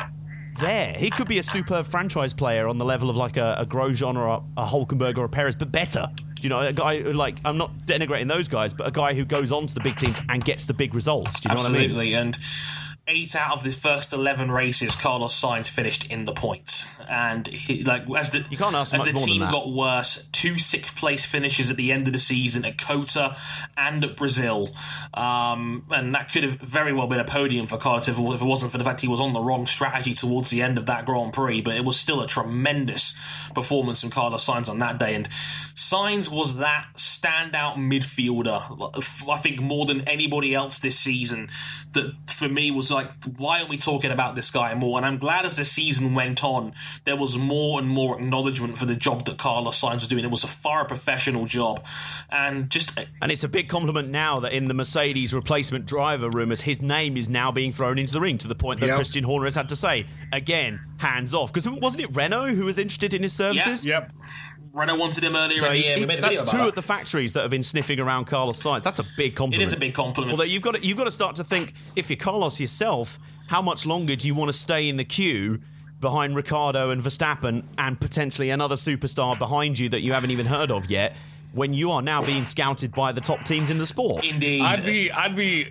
[0.60, 0.96] there.
[0.98, 4.18] He could be a superb franchise player on the level of like a, a Grosjean
[4.18, 6.10] or a, a Hulkenberg or a Perez, but better.
[6.44, 9.26] You know, a guy who, like I'm not denigrating those guys, but a guy who
[9.26, 11.40] goes on to the big teams and gets the big results.
[11.40, 11.82] Do you know what I mean?
[11.84, 12.38] Absolutely, and
[13.12, 17.84] eight out of the first eleven races, Carlos Sainz finished in the points, and he,
[17.84, 21.70] like as the You can't ask as the team got worse, two sixth place finishes
[21.70, 23.36] at the end of the season at Cota
[23.76, 24.72] and at Brazil,
[25.14, 28.42] um, and that could have very well been a podium for Carlos if it if
[28.42, 30.86] it wasn't for the fact he was on the wrong strategy towards the end of
[30.86, 31.62] that Grand Prix.
[31.62, 33.18] But it was still a tremendous
[33.54, 35.28] performance from Carlos Sainz on that day, and
[35.76, 39.30] Sainz was that standout midfielder.
[39.30, 41.50] I think more than anybody else this season.
[41.94, 43.01] That for me was like,
[43.38, 44.98] why aren't we talking about this guy more?
[44.98, 46.74] And I'm glad as the season went on,
[47.04, 50.24] there was more and more acknowledgement for the job that Carlos Sainz was doing.
[50.24, 51.84] It was a far professional job,
[52.30, 56.30] and just uh, And it's a big compliment now that in the Mercedes replacement driver
[56.30, 58.96] rumours, his name is now being thrown into the ring to the point that Yep.
[58.96, 61.52] Christian Horner has had to say, again, hands off.
[61.54, 63.86] Because wasn't it Renault who was interested in his services?
[63.86, 64.12] Yep.
[64.74, 65.96] Renault wanted him earlier So in the he's- year.
[65.98, 68.00] We he's- made a that's video two about at the factories that have been sniffing
[68.00, 68.84] around Carlos Sainz.
[68.84, 69.62] That's a big compliment.
[69.62, 70.32] It is a big compliment.
[70.32, 73.62] Although you've got to, you've got to start to think if you're Carlos yourself, how
[73.62, 75.60] much longer do you want to stay in the queue
[76.00, 80.72] behind Ricciardo and Verstappen and potentially another superstar behind you that you haven't even heard
[80.72, 81.16] of yet?
[81.54, 84.62] When you are now being scouted by the top teams in the sport, Indeed.
[84.62, 85.68] I'd be I'd be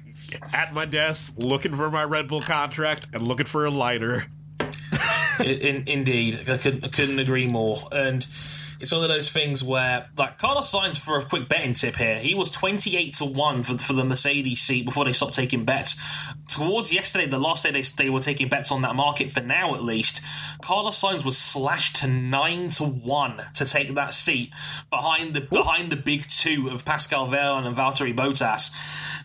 [0.52, 4.26] at my desk looking for my Red Bull contract and looking for a lighter.
[5.40, 7.88] in, indeed, I couldn't, I couldn't agree more.
[7.92, 8.26] And
[8.80, 12.18] it's one of those things where, like Carlos Sainz, for a quick betting tip here,
[12.18, 15.96] he was twenty-eight to one for, for the Mercedes seat before they stopped taking bets.
[16.48, 19.74] Towards yesterday, the last day they, they were taking bets on that market, for now
[19.74, 20.20] at least,
[20.62, 24.50] Carlos Sainz was slashed to nine to one to take that seat
[24.90, 28.70] behind the behind the big two of Pascal Wehrlein and Valtteri Bottas.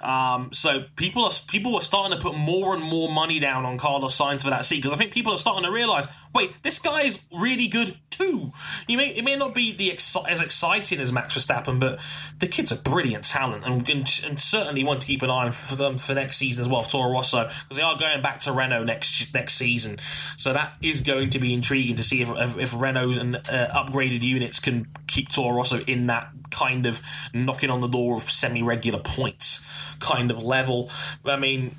[0.05, 3.77] Um, so people are people are starting to put more and more money down on
[3.77, 6.77] Carlos Sainz for that seat because I think people are starting to realise, wait, this
[6.77, 8.51] guy is really good too.
[8.87, 11.99] He may it may not be the as exciting as Max Verstappen, but
[12.39, 15.51] the kid's a brilliant talent and, and, and certainly want to keep an eye on
[15.51, 18.51] for them for next season as well, Toro Rosso, because they are going back to
[18.51, 19.97] Renault next next season.
[20.37, 23.67] So that is going to be intriguing to see if if, if Renault and uh,
[23.73, 27.01] upgraded units can keep Toro Rosso in that kind of
[27.33, 29.65] knocking on the door of semi regular points
[29.99, 30.89] kind of level.
[31.25, 31.75] I mean,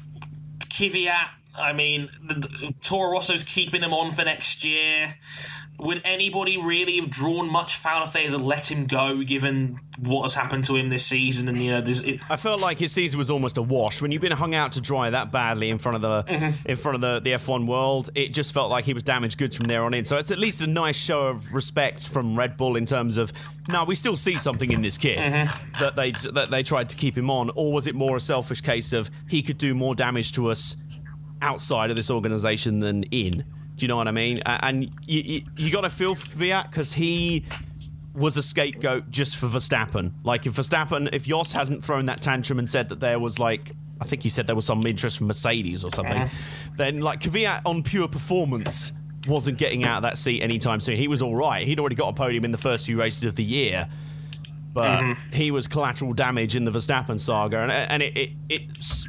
[0.60, 1.28] Kvyat.
[1.58, 5.14] I mean, the, the, Toro Rosso's keeping him on for next year.
[5.78, 10.22] Would anybody really have drawn much foul if they had let him go, given what
[10.22, 11.48] has happened to him this season?
[11.48, 14.00] And you know, there's, it, I felt like his season was almost a wash.
[14.00, 16.68] When you've been hung out to dry that badly in front of the Mm-hmm.
[16.68, 19.56] in front of the, the F1 world, it just felt like he was damaged goods
[19.56, 20.04] from there on in.
[20.04, 23.32] So it's at least a nice show of respect from Red Bull in terms of
[23.68, 25.72] no, we still see something in this kid Mm-hmm.
[25.80, 28.60] that they that they tried to keep him on, or was it more a selfish
[28.60, 30.76] case of he could do more damage to us
[31.42, 33.44] outside of this organisation than in?
[33.76, 34.38] Do you know what I mean?
[34.46, 37.44] And you, you, you got to feel for Kvyat because he
[38.14, 40.12] was a scapegoat just for Verstappen.
[40.24, 43.72] Like if Verstappen, if Jos hasn't thrown that tantrum and said that there was like,
[44.00, 46.30] I think he said there was some interest from Mercedes or something,
[46.76, 48.92] then like Kvyat on pure performance
[49.28, 50.96] wasn't getting out of that seat anytime soon.
[50.96, 51.66] He was all right.
[51.66, 53.88] He'd already got a podium in the first few races of the year.
[54.76, 55.32] But mm-hmm.
[55.32, 58.62] he was collateral damage in the Verstappen saga, and, and it, it it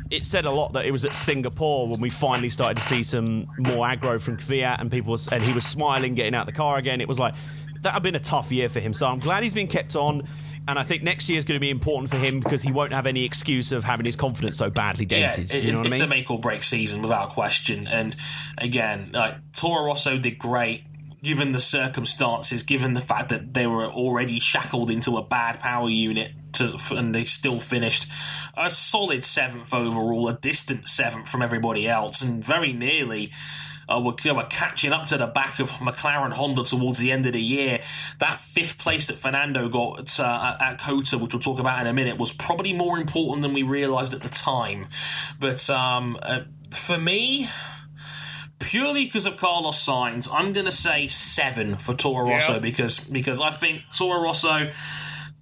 [0.09, 3.03] it said a lot that it was at Singapore when we finally started to see
[3.03, 6.53] some more aggro from Kvyat, and people was, and he was smiling, getting out the
[6.53, 7.01] car again.
[7.01, 7.36] It was like
[7.82, 8.93] that had been a tough year for him.
[8.93, 10.26] So I'm glad he's been kept on,
[10.70, 12.93] and I think next year is going to be important for him because he won't
[12.93, 15.53] have any excuse of having his confidence so badly yeah, dented.
[15.53, 16.05] it- you know what I it's mean?
[16.05, 17.88] a make or break season without question.
[17.88, 18.15] And
[18.57, 20.84] again, like Toro Rosso did great.
[21.24, 25.89] Given the circumstances, given the fact that they were already shackled into a bad power
[25.89, 28.07] unit, to, and they still finished
[28.55, 33.32] a solid seventh overall, a distant seventh from everybody else, and very nearly
[33.89, 37.34] uh, were, were catching up to the back of McLaren Honda towards the end of
[37.34, 37.82] the year.
[38.20, 41.93] That fifth place that Fernando got uh, at Cota, which we'll talk about in a
[41.93, 44.88] minute, was probably more important than we realised at the time.
[45.39, 46.41] But um, uh,
[46.72, 47.49] for me,
[48.68, 52.59] purely because of Carlos Sainz, I'm going to say seven for Toro Rosso Yeah.
[52.59, 54.72] because because I think Toro Rosso.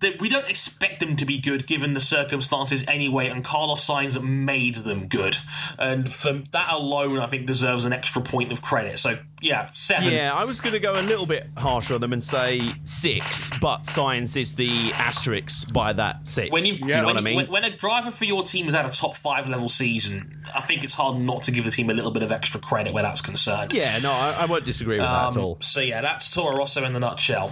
[0.05, 4.21] That we don't expect them to be good given the circumstances anyway, and Carlos Sainz
[4.21, 5.37] made them good,
[5.79, 8.99] and for that alone, I think deserves an extra point of credit.
[8.99, 10.11] So yeah, seven.
[10.11, 13.49] Yeah, I was going to go a little bit harsher on them and say six,
[13.59, 16.51] but Sainz is the asterisk by that six.
[16.51, 17.35] When you, Do you know when, what I mean?
[17.37, 20.61] when, when a driver for your team has had a top five level season, I
[20.61, 23.01] think it's hard not to give the team a little bit of extra credit where
[23.03, 23.73] that's concerned.
[23.73, 25.57] yeah, no, I, I won't disagree with that at um, all.
[25.61, 27.51] So yeah, that's Toro Rosso in the nutshell.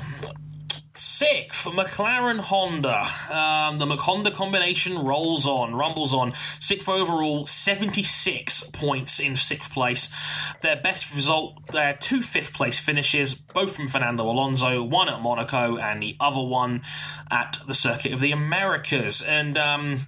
[0.95, 3.01] Sixth, McLaren Honda.
[3.31, 6.33] Um, the Honda combination rolls on, rumbles on.
[6.59, 10.13] Sixth overall, 76 points in sixth place.
[10.61, 15.77] Their best result, their two fifth place finishes, both from Fernando Alonso, one at Monaco
[15.77, 16.83] and the other one
[17.31, 19.23] at the Circuit of the Americas.
[19.23, 20.05] And um,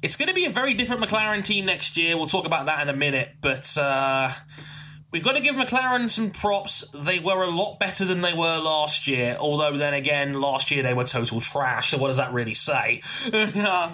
[0.00, 2.16] it's going to be a very different McLaren team next year.
[2.16, 4.32] We'll talk about that in a minute, but uh,
[5.16, 6.86] we've got to give McLaren some props.
[6.92, 10.82] They were a lot better than they were last year, although then again, last year
[10.82, 11.92] they were total trash.
[11.92, 13.00] So what does that really say?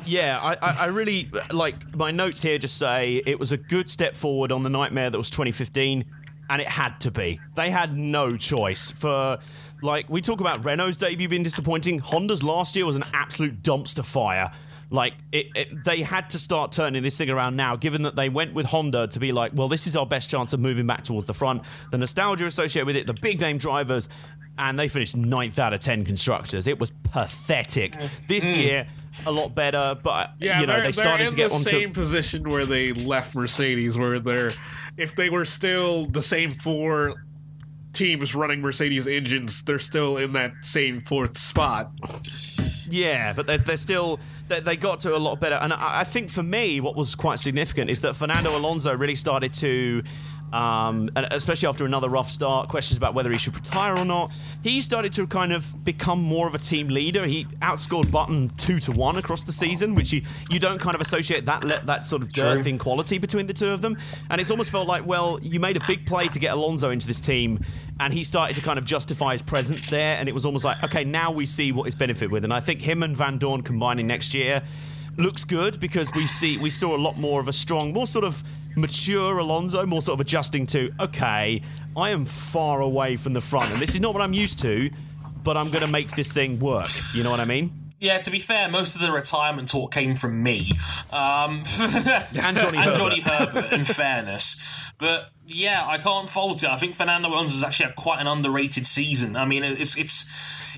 [0.05, 2.59] Yeah, I, I, really like my notes here.
[2.59, 6.05] Just say it was a good step forward on the nightmare that was 2015,
[6.51, 7.39] and it had to be.
[7.55, 9.39] They had no choice for.
[9.81, 14.05] Like we talk about Renault's debut being disappointing, Honda's last year was an absolute dumpster
[14.05, 14.53] fire.
[14.93, 18.29] Like it, it, they had to start turning this thing around now, given that they
[18.29, 21.03] went with Honda to be like, well, this is our best chance of moving back
[21.03, 21.63] towards the front.
[21.91, 24.11] The nostalgia associated with it, the big name drivers,
[24.59, 26.67] and they finished ninth out of ten constructors.
[26.67, 27.93] It was pathetic.
[27.93, 28.11] Mm.
[28.29, 28.57] This mm.
[28.57, 28.87] year,
[29.25, 31.71] a lot better, but Yeah, you know they started to get the onto.
[31.71, 34.53] same position where they left Mercedes, where they're
[34.99, 37.25] if they were still the same four
[37.95, 41.91] teams running Mercedes engines, they're still in that same fourth spot.
[42.93, 45.55] Yeah, but they're, they're still they, they got to a lot better.
[45.55, 49.17] And I, I think for me, what was quite significant is that Fernando Alonso really
[49.17, 50.03] started to.
[50.53, 54.31] Um, especially after another rough start, questions about whether he should retire or not.
[54.63, 57.27] He started to kind of become more of a team leader.
[57.27, 61.01] He outscored Button two to one across the season, which you, you don't kind of
[61.01, 63.97] associate that le- that sort of dearth in quality between the two of them.
[64.29, 67.07] And it's almost felt like, well, you made a big play to get Alonso into
[67.07, 67.65] this team,
[67.99, 70.19] and he started to kind of justify his presence there.
[70.19, 72.45] And it was almost like, okay, now we see what his benefit with.
[72.45, 74.63] And I think him and Vandoorne combining next year
[75.17, 78.25] looks good because we see we saw a lot more of a strong, more sort
[78.25, 78.43] of
[78.77, 81.63] mature Alonso, more sort of adjusting to, okay,
[81.97, 84.91] I am far away from the front, and this is not what I'm used to,
[85.43, 86.91] but I'm going to make this thing work.
[87.15, 87.71] You know what I mean?
[88.01, 90.73] Yeah, to be fair, most of the retirement talk came from me.
[91.13, 92.97] Um, And Johnny and Herbert.
[92.97, 94.61] Johnny Herbert, in fairness.
[94.99, 96.69] But yeah, I can't fault it.
[96.69, 99.37] I think Fernando Alonso has actually had quite an underrated season.
[99.37, 100.29] I mean, it's it's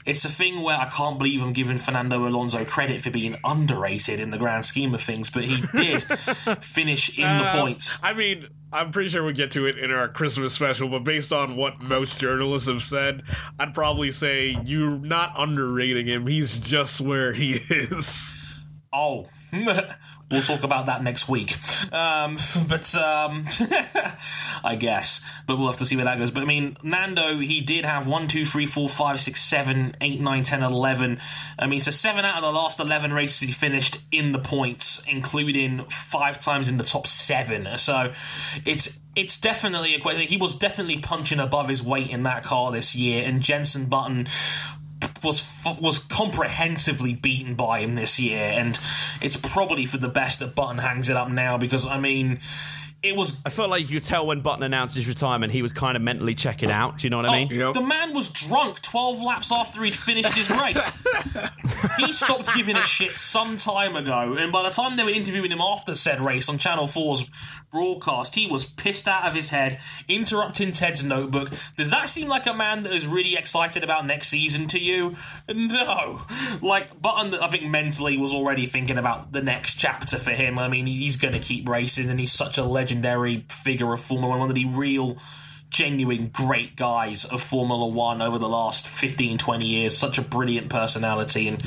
[0.05, 4.21] it's a thing where I can't believe I'm giving Fernando Alonso credit for being underrated
[4.21, 6.03] in the grand scheme of things, but he did
[6.63, 7.99] finish in the Uh, points.
[8.03, 11.33] I mean, I'm pretty sure we'll get to it in our Christmas special, but based
[11.33, 13.23] on what most journalists have said,
[13.59, 16.27] I'd probably say you're not underrating him.
[16.27, 18.35] He's just where he is.
[18.93, 19.29] Oh.
[20.31, 21.57] we'll talk about that next week.
[21.93, 23.47] Um, but um,
[24.65, 25.21] I guess.
[25.47, 26.31] But we'll have to see where that goes.
[26.31, 30.21] But I mean, Nando, he did have 1, 2, 3, 4, 5, 6, 7, 8,
[30.21, 31.21] 9, 10, 11.
[31.59, 35.03] I mean, so 7 out of the last 11 races he finished in the points,
[35.07, 37.79] including 5 times in the top 7.
[37.79, 38.13] So
[38.65, 40.23] it's it's definitely a question.
[40.23, 44.27] He was definitely punching above his weight in that car this year, and Jenson Button
[45.23, 45.49] was
[45.81, 48.79] was comprehensively beaten by him this year, and
[49.21, 52.41] it's probably for the best that Button hangs it up now because I mean,
[53.05, 55.73] it was I felt like you could tell when Button announced his retirement, he was
[55.73, 56.99] kind of mentally checking out.
[56.99, 57.63] Do you know what I oh, mean?
[57.63, 61.03] Oh, the man was drunk 12 laps after he'd finished his race.
[61.99, 65.51] he stopped giving a shit some time ago, and by the time they were interviewing
[65.51, 67.27] him after said race on Channel 4's
[67.75, 71.51] broadcast, he was pissed out of his head, interrupting Ted's notebook.
[71.77, 75.17] Does that seem like a man that is really excited about next season to you?
[75.49, 76.23] No.
[76.63, 80.59] Like, Button, I think mentally was already thinking about the next chapter for him.
[80.59, 84.31] I mean, he's going to keep racing, and he's such a legendary figure of Formula
[84.31, 85.19] One, one of the real
[85.71, 89.99] genuine great guys of Formula One over the last 15, 20 years.
[89.99, 91.61] Such a brilliant personality and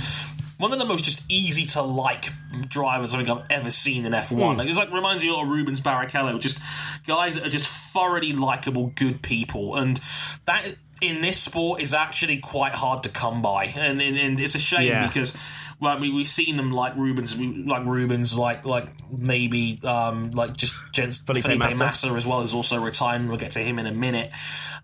[0.58, 2.30] one of the most just easy to like
[2.68, 4.58] drivers I think I've ever seen in F1.
[4.58, 6.60] Like, it's like reminds me a lot of Rubens Barrichello, just
[7.06, 10.00] guys that are just thoroughly likable, good people, and
[10.46, 14.56] that in this sport is actually quite hard to come by, and and, and it's
[14.56, 15.08] a shame Yeah.
[15.08, 15.36] because.
[15.80, 20.74] Like we we've seen them like Rubens, like Rubens, like like maybe um like just
[20.92, 21.84] Jens, Felipe Felipe, Massa.
[21.84, 22.08] Massa.
[22.16, 23.28] as well is also retiring.
[23.28, 24.32] We'll get to him in a minute.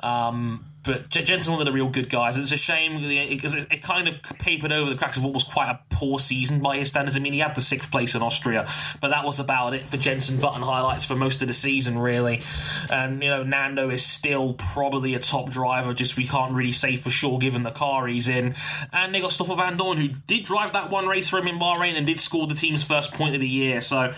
[0.02, 2.38] Um, but J- Jenson's one of the real good guys.
[2.38, 5.44] It's a shame because it, it kind of papered over the cracks of what was
[5.44, 7.18] quite a poor season by his standards.
[7.18, 8.68] I mean, he had the sixth place in Austria,
[9.00, 12.42] but that was about it for Jenson Button highlights for most of the season, really.
[12.90, 15.94] And you know, Nando is still probably a top driver.
[15.94, 18.56] Just we can't really say for sure given the car he's in.
[18.92, 21.96] And they got Stoffel Vandoorne, who did drive that one race for him in Bahrain
[21.96, 23.82] and did score the team's first point of the year.
[23.82, 24.14] So,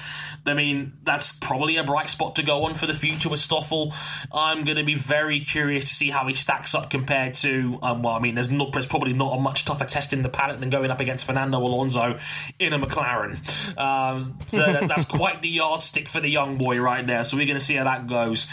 [0.45, 3.93] I mean, that's probably a bright spot to go on for the future with Stoffel.
[4.33, 8.03] I'm going to be very curious to see how he stacks up compared to, um,
[8.03, 10.59] well, I mean, there's, not, there's probably not a much tougher test in the paddock
[10.59, 12.17] than going up against Fernando Alonso
[12.59, 13.35] in a McLaren.
[13.77, 14.57] Um, so
[14.87, 17.23] that's quite the yardstick for the young boy right there.
[17.23, 18.47] So we're going to see how that goes.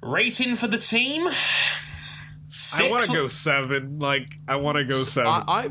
[0.00, 1.28] Rating for the team?
[2.48, 2.80] Six?
[2.80, 3.98] I want to go seven.
[3.98, 5.30] Like, I want to go seven.
[5.30, 5.70] I, I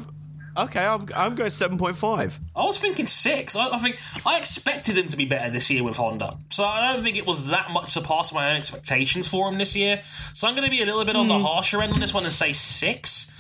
[0.58, 2.40] okay, I'm, I'm going seven point five.
[2.56, 3.56] I was thinking six.
[3.56, 6.94] I, I think I expected them to be better this year with Honda, so I
[6.94, 10.02] don't think it was that much surpassed my own expectations for them this year.
[10.34, 11.46] So I'm going to be a little bit on the hmm.
[11.46, 13.32] harsher end on this one and say six.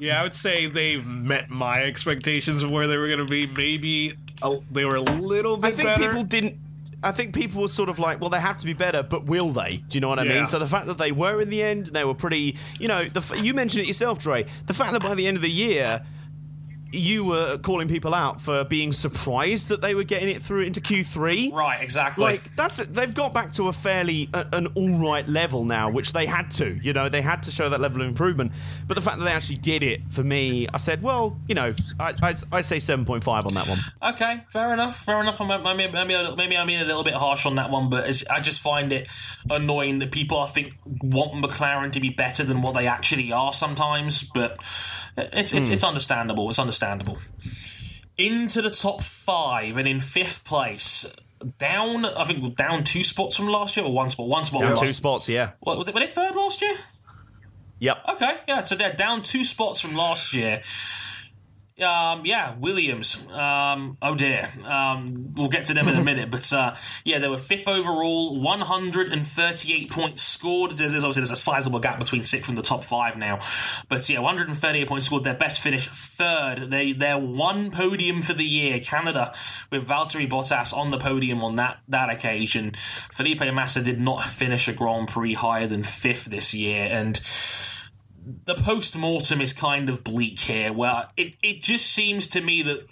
[0.00, 3.46] Yeah, I would say they've met my expectations of where they were going to be.
[3.46, 6.02] Maybe a, they were a little bit I think better.
[6.02, 6.56] people didn't.
[7.02, 9.52] I think people were sort of like, well, they have to be better, but will
[9.52, 9.82] they?
[9.88, 10.38] Do you know what I Yeah.
[10.38, 10.46] mean?
[10.48, 12.56] So the fact that they were in the end, they were pretty.
[12.80, 14.46] You know, the, you mentioned it yourself, Dre.
[14.66, 16.02] The fact that by the end of the year,
[16.90, 20.80] you were calling people out for being surprised that they were getting it through into
[20.80, 21.52] Q3.
[21.52, 22.24] Right, exactly.
[22.24, 26.12] Like that's they've got back to a fairly a, an all right level now, which
[26.12, 26.78] they had to.
[26.82, 28.52] You know, they had to show that level of improvement.
[28.86, 31.74] But the fact that they actually did it for me, I said, well, you know,
[32.00, 33.78] I, I, I say seven point five on that one.
[34.14, 34.96] Okay, fair enough.
[35.04, 35.40] Fair enough.
[35.40, 35.48] I'm-
[35.78, 38.60] Maybe, maybe, maybe I'm being a little bit harsh on that one, but I just
[38.60, 39.08] find it
[39.50, 43.52] annoying that people, I think, want McLaren to be better than what they actually are
[43.52, 44.22] sometimes.
[44.22, 44.58] But
[45.18, 46.48] it's it's, it's understandable.
[46.50, 47.18] It's understandable.
[48.16, 51.06] Into the top five, and in fifth place,
[51.58, 52.04] down.
[52.04, 54.26] I think down two spots from last year, or one spot.
[54.26, 54.64] One spot.
[54.64, 55.50] from Two last, spots, yeah.
[55.60, 56.76] What, were they- were they third last year?
[57.80, 57.96] Yep.
[58.14, 60.62] Okay, yeah, so they're down two spots from last year.
[61.80, 63.24] Um, yeah, Williams.
[63.32, 64.50] Um, oh dear.
[64.64, 66.74] Um, we'll get to them in a minute, but uh,
[67.04, 70.72] yeah, they were fifth overall, 138 points scored.
[70.72, 73.38] There's, there's obviously there's a sizable gap between sixth and the top five now,
[73.88, 75.22] but yeah, 138 points scored.
[75.22, 76.70] Their best finish, third.
[76.70, 78.80] They they're one podium for the year.
[78.80, 79.32] Canada
[79.70, 82.72] with Valtteri Bottas on the podium on that that occasion.
[83.12, 87.20] Felipe Massa did not finish a Grand Prix higher than fifth this year, and
[88.44, 90.72] the post mortem is kind of bleak here.
[90.72, 92.86] Where it, it just seems to me that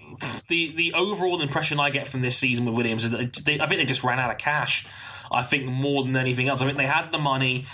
[0.48, 3.66] the the overall impression I get from this season with Williams is that they, I
[3.66, 4.86] think they just ran out of cash.
[5.30, 7.66] I think more than anything else, I think they had the money.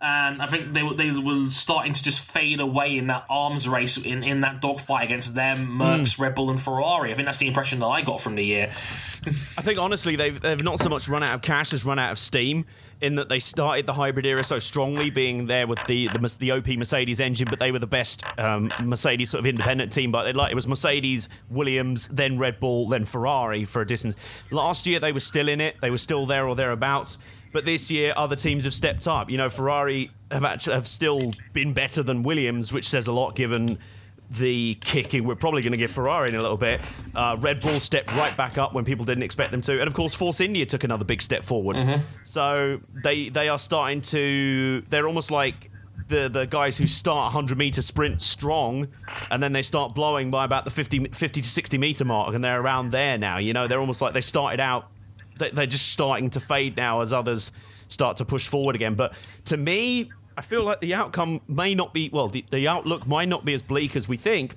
[0.00, 3.68] And I think they were they were starting to just fade away in that arms
[3.68, 6.22] race in, in that dogfight against them, Mercs, hmm.
[6.22, 7.10] Red Bull, and Ferrari.
[7.10, 8.70] I think that's the impression that I got from the year.
[9.26, 12.12] I think honestly they've they've not so much run out of cash as run out
[12.12, 12.64] of steam.
[13.00, 16.52] In that they started the hybrid era so strongly, being there with the the, the
[16.52, 20.10] OP Mercedes engine, but they were the best um, Mercedes sort of independent team.
[20.10, 24.14] But like it was Mercedes, Williams, then Red Bull, then Ferrari for a distance.
[24.50, 27.18] Last year they were still in it; they were still there or thereabouts.
[27.52, 29.30] But this year, other teams have stepped up.
[29.30, 33.34] You know, Ferrari have actually have still been better than Williams, which says a lot
[33.34, 33.78] given
[34.30, 36.80] the kicking we're probably going to give Ferrari in a little bit.
[37.14, 39.94] Uh, Red Bull stepped right back up when people didn't expect them to, and of
[39.94, 41.78] course, Force India took another big step forward.
[42.24, 44.82] So they they are starting to.
[44.88, 45.70] They're almost like.
[46.08, 48.88] The, the guys who start 100 meter sprint strong
[49.30, 52.42] and then they start blowing by about the 50, 50 to 60 meter mark and
[52.42, 54.86] they're around there now you know they're almost like they started out
[55.38, 57.52] they- they're just starting to fade now as others
[57.88, 58.94] start to push forward again.
[58.94, 59.12] But
[59.46, 63.28] to me, I feel like the outcome may not be well, the, the outlook might
[63.28, 64.54] not be as bleak as we think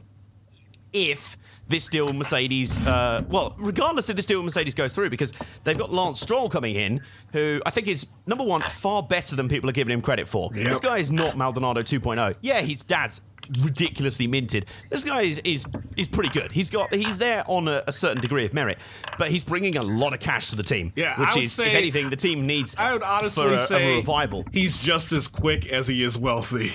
[0.94, 1.38] if
[1.68, 5.34] this deal with Mercedes, uh, well, regardless if this deal with Mercedes goes through, because
[5.64, 7.02] they've got Lance Stroll coming in,
[7.32, 10.52] who I think is number one far better than people are giving him credit for.
[10.54, 12.36] This guy is not Maldonado 2.0.
[12.42, 13.22] Yeah, his dad's
[13.62, 14.66] ridiculously minted.
[14.90, 15.66] This guy is is,
[15.98, 16.52] is pretty good.
[16.52, 18.78] He's got he's there on a, a certain degree of merit,
[19.18, 20.94] but he's bringing a lot of cash to the team.
[20.96, 22.76] Yeah, which is say- if anything the team needs.
[22.78, 24.46] I would honestly for a, say a revival.
[24.52, 26.70] he's just as quick as he is wealthy.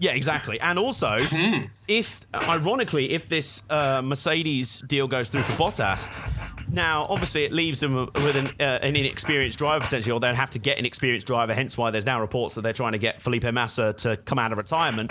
[0.00, 0.60] Yeah, exactly.
[0.60, 1.18] And also,
[1.88, 6.08] if ironically, if this uh, Mercedes deal goes through for Bottas,
[6.70, 10.50] now obviously it leaves them with an, uh, an inexperienced driver potentially, or they'll have
[10.50, 11.52] to get an experienced driver.
[11.52, 14.52] Hence why there's now reports that they're trying to get Felipe Massa to come out
[14.52, 15.10] of retirement.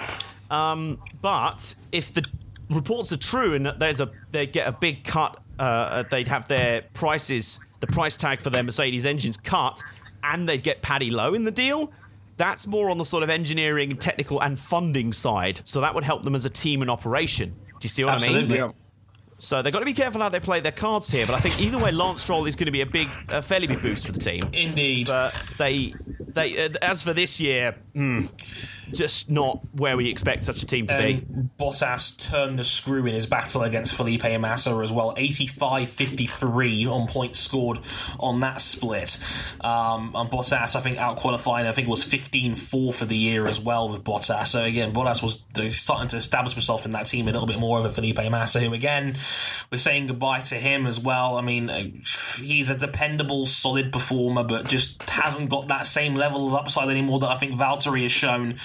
[0.49, 2.25] Um, but if the
[2.69, 6.47] reports are true and that there's a they get a big cut, uh, they'd have
[6.47, 9.81] their prices, the price tag for their Mercedes engines cut,
[10.23, 11.91] and they'd get Paddy Lowe in the deal.
[12.37, 15.61] That's more on the sort of engineering, technical, and funding side.
[15.65, 17.49] So that would help them as a team and operation.
[17.49, 18.61] Do you see what I Absolutely.
[18.61, 18.73] mean?
[19.39, 21.25] So they've got to be careful how they play their cards here.
[21.25, 23.67] But I think either way, Lance Stroll is going to be a big, a fairly
[23.67, 24.43] big boost for the team.
[24.53, 25.07] Indeed.
[25.07, 28.25] But they, they, uh, as for this year, hmm,
[28.91, 31.21] just not where we expect such a team to be.
[31.59, 35.13] Bottas turned the screw in his battle against Felipe Massa as well.
[35.15, 37.79] 85-53 on points scored
[38.19, 39.17] on that split.
[39.61, 43.47] Um, and Bottas, I think, out qualifying, I think it was 15-4 for the year
[43.47, 44.47] as well with Bottas.
[44.47, 45.43] So again, Bottas was
[45.75, 48.73] starting to establish himself in that team a little bit more over Felipe Massa, who
[48.73, 49.15] again,
[49.71, 51.37] we're saying goodbye to him as well.
[51.37, 51.83] I mean, uh,
[52.37, 57.19] he's a dependable, solid performer, but just hasn't got that same level of upside anymore
[57.19, 58.57] that I think Valtteri has shown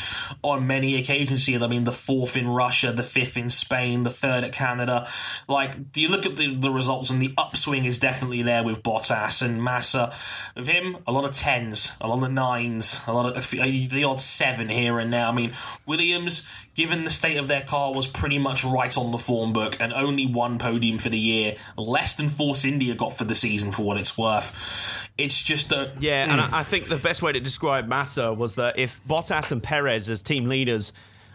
[0.43, 1.63] on many occasions here.
[1.63, 5.09] I mean, the fourth in Russia, the fifth in Spain, the third at Canada.
[5.49, 8.83] Like, do you look at the, the results and the upswing is definitely there with
[8.83, 10.13] Bottas and Massa.
[10.57, 14.21] With him, a lot of tens, a lot of nines, a lot of the odd
[14.21, 15.29] seven here and now.
[15.29, 15.53] I mean,
[15.87, 19.77] Williams, given the state of their car, was pretty much right on the form book
[19.81, 23.73] and only one podium for the year, less than Force India got for the season
[23.73, 25.09] for what it's worth.
[25.19, 26.53] It's just a Yeah, and mm.
[26.53, 30.23] I, think the best way to describe Massa was that if Bottas and Perez as
[30.23, 30.93] team leaders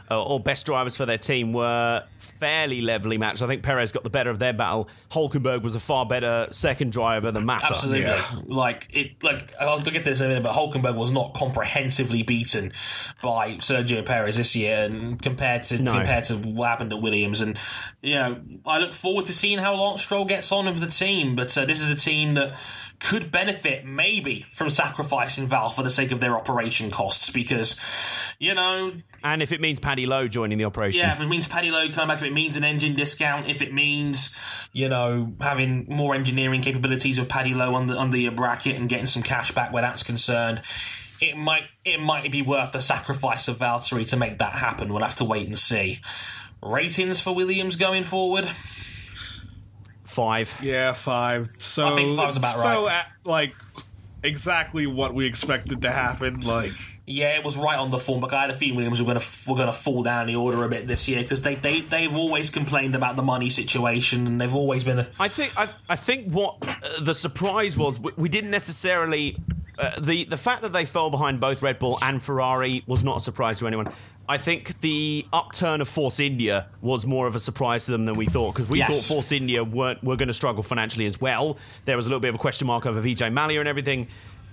[0.10, 3.42] or best drivers for their team were fairly levelly matched.
[3.42, 4.88] I think Perez got the better of their battle.
[5.12, 7.68] Hulkenberg was a far better second driver than Massa.
[7.68, 8.02] Absolutely.
[8.04, 8.24] Yeah.
[8.46, 12.74] Like it like I'll get this in a minute, but Hulkenberg was not comprehensively beaten
[13.22, 15.92] by Sergio Perez this year and compared to No.
[15.94, 17.42] compared to what happened at Williams.
[17.42, 17.58] And
[18.02, 21.36] you know, I look forward to seeing how Lance Stroll gets on with the team,
[21.36, 22.56] but uh, this is a team that
[23.00, 27.80] could benefit maybe from sacrificing Val for the sake of their operation costs because
[28.40, 28.92] you know
[29.34, 31.90] And if it means Paddy Lowe joining the operation, yeah, if it means Paddy Lowe
[31.90, 34.34] coming back, if it means an engine discount, if it means,
[34.72, 39.06] you know, having more engineering capabilities of Paddy Lowe under under your bracket and getting
[39.06, 40.62] some cash back where that's concerned,
[41.20, 44.94] it might it might be worth the sacrifice of Valtteri to make that happen.
[44.94, 46.00] We'll have to wait and see.
[46.64, 48.50] Ratings for Williams going forward.
[50.06, 50.56] five.
[50.62, 51.48] Yeah, five.
[51.58, 52.94] So I think five's about So right.
[53.00, 53.54] at, like
[54.24, 56.40] exactly what we expected to happen.
[56.42, 56.72] Like
[57.10, 59.18] Yeah, it was right on the form, but I had a feeling Williams were going
[59.18, 61.80] to were going to fall down the order a bit this year because they they
[61.80, 65.70] they've always complained about the money situation and they've always been a, I think I,
[65.88, 69.38] I think what uh, the surprise was we, we didn't necessarily
[69.80, 73.16] uh, the the fact that they fell behind both Red Bull and Ferrari was not
[73.18, 73.88] a surprise to anyone.
[74.30, 78.16] I think the upturn of Force India was more of a surprise to them than
[78.16, 78.90] we thought because we Yes.
[79.08, 81.58] thought Force India weren't were going to struggle financially as well.
[81.86, 84.08] There was a little bit of a question mark over Vijay Mallya and everything.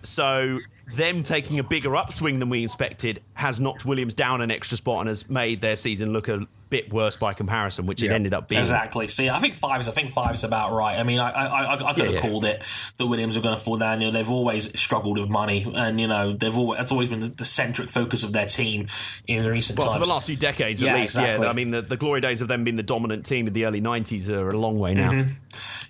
[0.05, 0.61] So
[0.95, 5.01] them taking a bigger upswing than we expected has knocked Williams down an extra spot
[5.01, 8.49] and has made their season look a bit worse by comparison, which it ended up
[8.49, 8.61] being.
[8.61, 9.07] Exactly.
[9.07, 10.99] See, I think five is I think five is about right.
[10.99, 12.21] I mean, I I, I, I could have Yeah, yeah.
[12.21, 12.63] called it
[12.97, 14.01] that Williams are going to fall down.
[14.01, 17.21] You know, they've always struggled with money, and you know, they've always that's always been
[17.21, 18.89] the, the centric focus of their team
[19.29, 20.01] in recent Well, times.
[20.01, 21.45] for the last few decades Yeah, at least, exactly.
[21.45, 21.51] yeah.
[21.51, 23.81] I mean, the, the glory days of them being the dominant team of the early
[23.81, 25.13] 90s are a long way now.
[25.13, 25.31] Mm-hmm.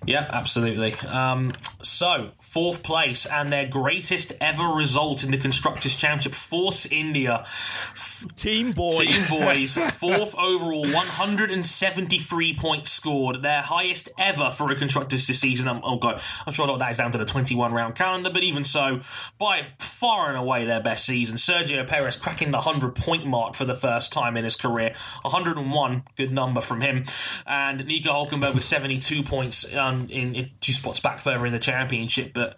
[0.07, 0.93] Yeah, absolutely.
[1.07, 1.51] Um,
[1.81, 7.43] so, fourth place and their greatest ever result in the Constructors' Championship, Force India.
[8.35, 8.97] Team boys.
[9.29, 15.67] Team boys, fourth overall, 173 points scored, their highest ever for a constructors this season.
[15.67, 17.95] I'm, oh god, I'm sure a lot of that is down to the 21 round
[17.95, 19.01] calendar, but even so,
[19.37, 21.37] by far and away their best season.
[21.37, 24.93] Sergio Perez cracking the 100 point mark for the first time in his career,
[25.23, 27.03] 101, good number from him,
[27.45, 31.59] and Nico Hulkenberg with 72 points um, in, in two spots back further in the
[31.59, 32.55] championship, but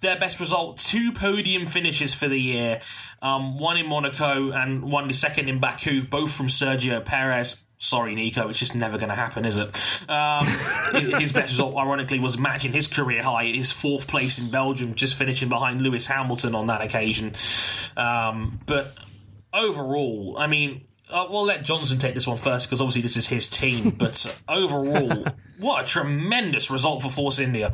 [0.00, 2.80] their best result two podium finishes for the year
[3.22, 8.14] um, one in monaco and one the second in baku both from sergio perez sorry
[8.14, 9.68] nico it's just never going to happen is it
[10.08, 10.46] um,
[11.20, 15.14] his best result ironically was matching his career high his fourth place in belgium just
[15.14, 17.32] finishing behind lewis hamilton on that occasion
[17.96, 18.94] um, but
[19.52, 23.26] overall i mean uh, we'll let Johnson take this one first because obviously this is
[23.26, 23.90] his team.
[23.90, 25.24] But overall,
[25.58, 27.72] what a tremendous result for Force India.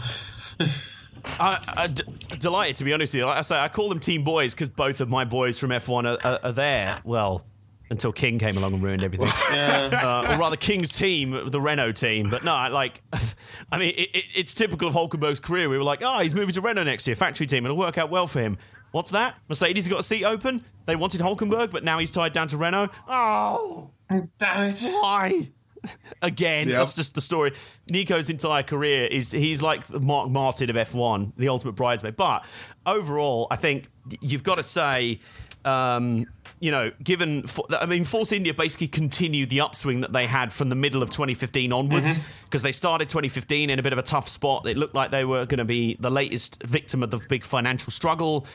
[1.24, 2.02] I, I d-
[2.38, 3.26] delighted to be honest with you.
[3.26, 6.04] Like I say, I call them team boys because both of my boys from F1
[6.22, 6.98] are, are, are there.
[7.04, 7.44] Well,
[7.90, 9.28] until King came along and ruined everything.
[9.50, 12.28] uh, or rather, King's team, the Renault team.
[12.28, 13.02] But no, I- like,
[13.72, 15.68] I mean, it, it, it's typical of Hulkenberg's career.
[15.68, 17.64] We were like, oh, he's moving to Renault next year, factory team.
[17.64, 18.56] It'll work out well for him.
[18.92, 19.34] What's that?
[19.48, 20.64] Mercedes got a seat open.
[20.86, 22.90] They wanted Hulkenberg, but now he's tied down to Renault.
[23.08, 24.80] Oh, Damn it.
[25.00, 25.48] why?
[26.22, 26.78] Again, Yep.
[26.78, 27.52] that's just the story.
[27.90, 32.16] Nico's entire career is he's like the Mark Martin of F1, the ultimate bridesmaid.
[32.16, 32.44] But
[32.86, 33.88] overall, I think
[34.20, 35.20] you've got to say,
[35.64, 36.26] um,
[36.60, 37.44] you know, given
[37.78, 41.10] I mean, Force India basically continued the upswing that they had from the middle of
[41.10, 44.66] 2015 onwards because they started 2015 in a bit of a tough spot.
[44.66, 47.90] It looked like they were going to be the latest victim of the big financial
[47.90, 48.46] struggle.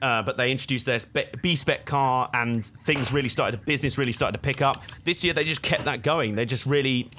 [0.00, 3.64] Uh, but they introduced their spe- B spec car, and things really started.
[3.64, 4.82] Business really started to pick up.
[5.04, 6.36] This year, they just kept that going.
[6.36, 7.10] They just really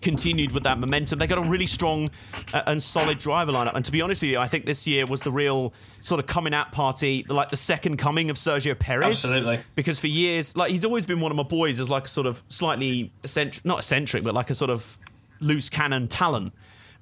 [0.00, 1.18] continued with that momentum.
[1.18, 2.10] They got a really strong
[2.52, 3.74] uh, and solid driver lineup.
[3.74, 6.26] And to be honest with you, I think this year was the real sort of
[6.26, 9.08] coming out party, like the second coming of Sergio Perez.
[9.08, 9.60] Absolutely.
[9.74, 12.26] Because for years, like he's always been one of my boys as like a sort
[12.26, 14.98] of slightly eccentric, not eccentric, but like a sort of
[15.40, 16.52] loose cannon talent.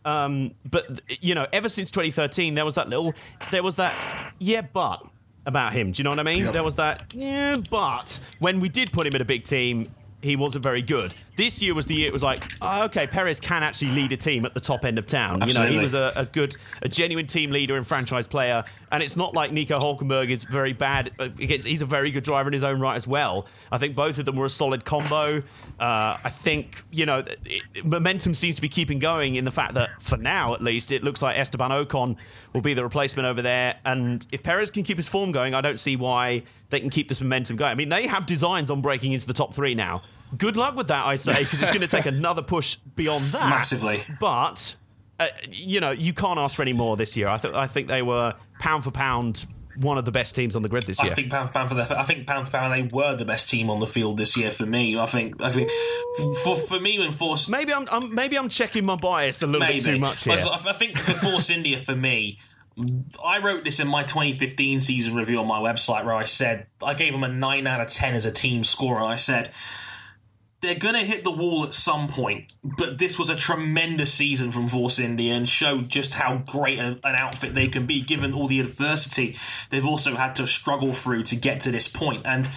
[0.04, 3.14] Um, but you know, ever since 2013, there was that little,
[3.50, 5.04] there was that yeah, but
[5.46, 5.92] about him.
[5.92, 6.44] Do you know what I mean?
[6.44, 6.52] Yep.
[6.52, 10.34] There was that yeah, but when we did put him in a big team, he
[10.36, 11.14] wasn't very good.
[11.36, 14.16] This year was the year it was like, oh, okay, Perez can actually lead a
[14.16, 15.40] team at the top end of town.
[15.46, 18.64] You know, he was a, a good, a genuine team leader and franchise player.
[18.90, 21.12] And it's not like Nico Hulkenberg is very bad.
[21.20, 23.46] uh, he's a very good driver in his own right as well.
[23.70, 25.38] I think both of them were a solid combo.
[25.78, 29.74] Uh, I think, you know, it- momentum seems to be keeping going in the fact
[29.74, 32.16] that, for now at least, it looks like Esteban Ocon
[32.52, 33.76] will be the replacement over there.
[33.84, 37.08] And if Perez can keep his form going, I don't see why they can keep
[37.08, 37.70] this momentum going.
[37.70, 40.02] I mean, they have designs on breaking into the top three now.
[40.36, 43.48] Good luck with that, I say, because it's going to take another push beyond that.
[43.48, 44.04] Massively.
[44.20, 44.74] But
[45.18, 47.28] uh, you know, you can't ask for any more this year.
[47.28, 49.46] I think I think they were pound for pound
[49.76, 51.12] one of the best teams on the grid this year.
[51.12, 53.24] I think pound for pound for the, I think pound for pound they were the
[53.24, 54.98] best team on the field this year for me.
[54.98, 55.70] I think I think
[56.42, 59.60] for for me and Force maybe I'm, I'm maybe I'm checking my bias a little
[59.60, 60.36] maybe bit too much here.
[60.36, 62.38] Like, I think for Force India for me.
[63.24, 66.94] I wrote this in my 2015 season review on my website where I said I
[66.94, 69.50] gave them a 9 out of 10 as a team score and I said
[70.60, 74.50] they're going to hit the wall at some point, but this was a tremendous season
[74.50, 78.32] from Force India and showed just how great a, an outfit they can be given
[78.32, 79.36] all the adversity
[79.70, 82.22] they've also had to struggle through to get to this point.
[82.26, 82.48] And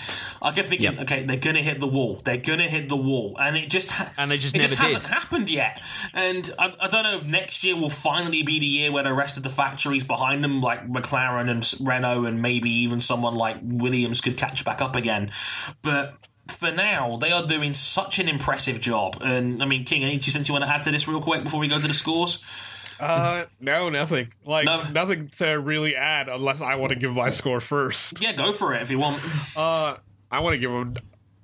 [0.42, 1.02] I kept thinking, Yep.
[1.04, 2.22] okay, they're going to hit the wall.
[2.24, 3.38] They're going to hit the wall.
[3.40, 4.94] And it just ha- And they just it never just did.
[4.94, 5.80] hasn't happened yet.
[6.14, 9.14] And I, I don't know if next year will finally be the year where the
[9.14, 13.58] rest of the factories behind them, like McLaren and Renault, and maybe even someone like
[13.62, 15.32] Williams, could catch back up again.
[15.84, 16.16] But
[16.48, 19.18] for now, they are doing such an impressive job.
[19.22, 21.44] And I mean, King, any two cents you want to add to this real quick
[21.44, 22.44] before we go to the scores?
[23.00, 24.32] Uh, no, nothing.
[24.46, 24.82] Like No.
[24.92, 28.22] nothing to really add unless I want to give my score first.
[28.22, 29.22] Yeah, go for it if you want.
[29.58, 29.98] Uh,
[30.32, 30.96] I want to give them,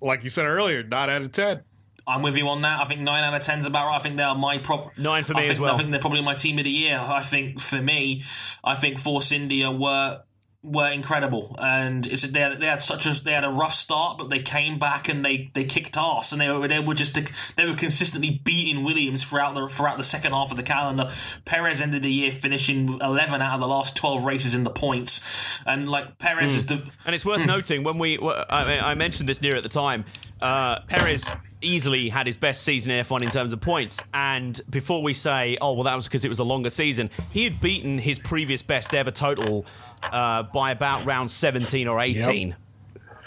[0.02, 1.61] like you said earlier, nine out of ten.
[2.10, 2.80] I'm with you on that.
[2.80, 3.95] I think nine out of ten's about right.
[3.95, 4.98] I think they are my prop.
[4.98, 5.74] Nine for I me think, as well.
[5.74, 6.98] I think they're probably my team of the year.
[6.98, 8.24] I think for me,
[8.64, 10.22] I think Force India were
[10.68, 14.18] were incredible, and it's they had, they had such a they had a rough start,
[14.18, 17.15] but they came back and they, they kicked ass, and they were they were just
[17.56, 21.10] they were consistently beating Williams throughout the throughout the second half of the calendar.
[21.45, 25.26] Perez ended the year finishing eleven out of the last twelve races in the points,
[25.65, 29.41] and like Perez is the And it's worth noting when we, I, I mentioned this
[29.41, 30.06] near at the time,
[30.41, 31.30] uh, Perez
[31.61, 34.03] easily had his best season in F1 in terms of points.
[34.14, 37.44] And before we say, oh, well, that was because it was a longer season, he
[37.44, 39.65] had beaten his previous best ever total
[40.03, 42.56] uh, by about round 17 or 18.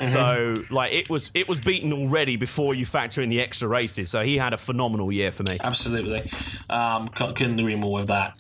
[0.03, 4.09] So like it was it was beaten already before you factor in the extra races.
[4.11, 5.59] So he had a phenomenal year for me.
[5.63, 6.31] Absolutely.
[6.71, 8.37] Um, couldn't agree more with that.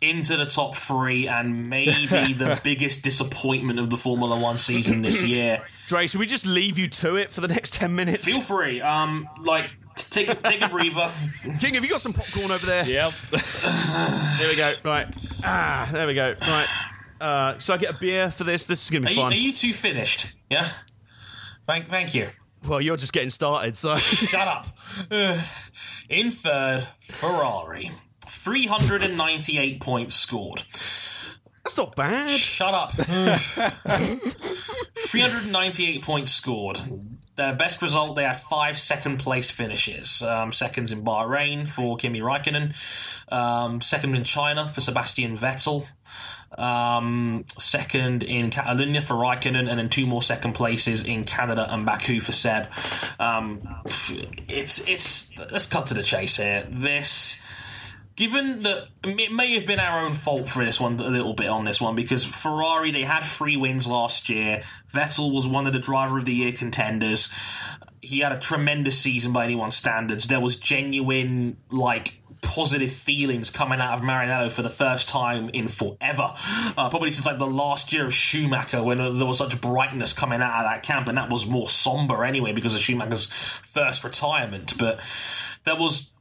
[0.00, 1.92] Into the top three, and maybe
[2.32, 5.62] the biggest disappointment of the Formula One season this year.
[5.86, 8.24] Dre, should we just leave you to it for the next 10 minutes?
[8.24, 8.80] Feel free.
[8.80, 11.12] Um, like, take a, take a breather.
[11.60, 12.84] King, have you got some popcorn over there?
[12.86, 13.12] Yep.
[14.38, 14.72] There we go.
[14.82, 15.06] Right.
[15.44, 16.34] Ah, there we go.
[16.40, 16.68] Right.
[17.22, 18.66] Uh, should I get a beer for this?
[18.66, 19.32] This is going to Are be you, fun.
[19.32, 20.32] are you two finished?
[20.50, 20.70] Yeah?
[21.66, 22.28] Thank, thank you.
[22.66, 23.94] well, you're just getting started, so.
[23.96, 24.66] Shut up.
[25.10, 25.40] Uh,
[26.08, 27.90] in third, Ferrari.
[28.28, 30.64] 398 points scored.
[31.64, 32.28] That's not bad.
[32.30, 32.92] Shut up.
[34.98, 36.78] 398 points scored.
[37.36, 40.22] Their best result, they had five second place finishes.
[40.22, 42.74] Um, seconds in Bahrain for Kimi Raikkonen.
[43.32, 45.86] Um, second in China for Sebastian Vettel.
[46.58, 51.86] Um, second in Catalonia for Raikkonen, and then two more second places in Canada and
[51.86, 52.68] Baku for Seb.
[53.18, 53.62] Um,
[54.48, 56.66] it's it's let's cut to the chase here.
[56.68, 57.40] This
[58.16, 61.48] given that it may have been our own fault for this one a little bit
[61.48, 64.62] on this one because Ferrari they had three wins last year.
[64.92, 67.32] Vettel was one of the driver of the year contenders.
[68.00, 70.26] He had a tremendous season by anyone's standards.
[70.26, 75.68] There was genuine like positive feelings coming out of Maranello for the first time in
[75.68, 76.34] forever.
[76.76, 80.42] Uh, probably since like the last year of Schumacher when there was such brightness coming
[80.42, 84.74] out of that camp, and that was more somber anyway because of Schumacher's first retirement.
[84.78, 85.00] But
[85.64, 86.11] there was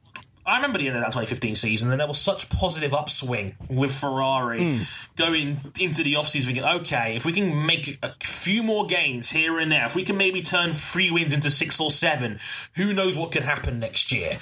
[0.46, 3.92] I remember the end of that 2015 season, and there was such positive upswing with
[3.94, 4.82] Ferrari
[5.16, 9.60] going into the offseason thinking, okay, if we can make a few more gains here
[9.60, 12.40] and there, if we can maybe turn three wins into six or seven,
[12.76, 14.40] who knows what could happen next year?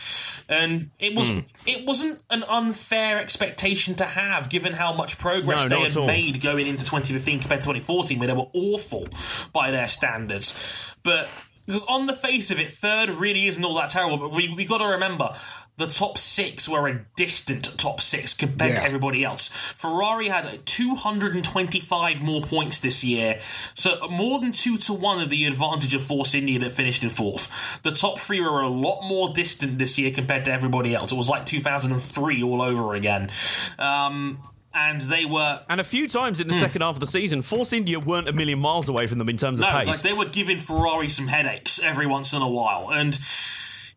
[0.48, 1.30] And it was
[1.66, 6.42] it wasn't an unfair expectation to have, given how much progress No, they had made
[6.42, 9.08] going into 2015 compared to 2014, where they were awful
[9.54, 10.58] by their standards.
[11.04, 11.28] But
[11.66, 14.18] because on the face of it, third really isn't all that terrible.
[14.18, 15.36] But we we got to remember
[15.80, 19.48] the top six were a distant top six compared to everybody else.
[19.48, 23.40] Ferrari had 225 more points this year,
[23.74, 27.10] so more than two to one of the advantage of Force India that finished in
[27.10, 27.80] fourth.
[27.84, 31.12] The top three were a lot more distant this year compared to everybody else.
[31.12, 33.32] It was like 2003 all over again.
[33.78, 34.40] Um,
[34.74, 37.74] and they were And a few times in the second half of the season, Force
[37.74, 39.88] India weren't a million miles away from them in terms of No, pace.
[39.88, 43.18] like they were giving Ferrari some headaches every once in a while, and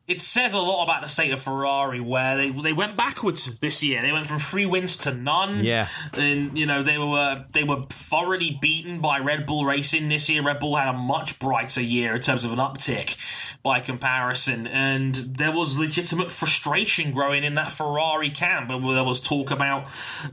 [0.09, 3.83] it says a lot about the state of Ferrari where they they went backwards this
[3.83, 4.03] year.
[4.03, 5.65] They went from three wins to none.
[5.65, 5.87] Yeah.
[6.13, 10.43] and you know they were they were thoroughly beaten by Red Bull Racing this year.
[10.43, 13.17] Red Bull had a much brighter year in terms of an uptick
[13.63, 18.69] by comparison, and there was legitimate frustration growing in that Ferrari camp.
[18.69, 19.87] There was talk about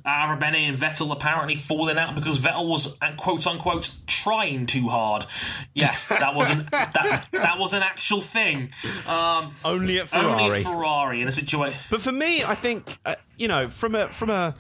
[0.04, 5.28] Arrivabene and Vettel apparently falling out because Vettel was quote unquote trying too hard.
[5.76, 8.72] Yes, that was an that that was an actual thing.
[9.06, 10.44] Um, only at Ferrari.
[10.44, 11.80] only at Ferrari in a situation.
[11.90, 14.56] But for me, I think uh, you know from a from a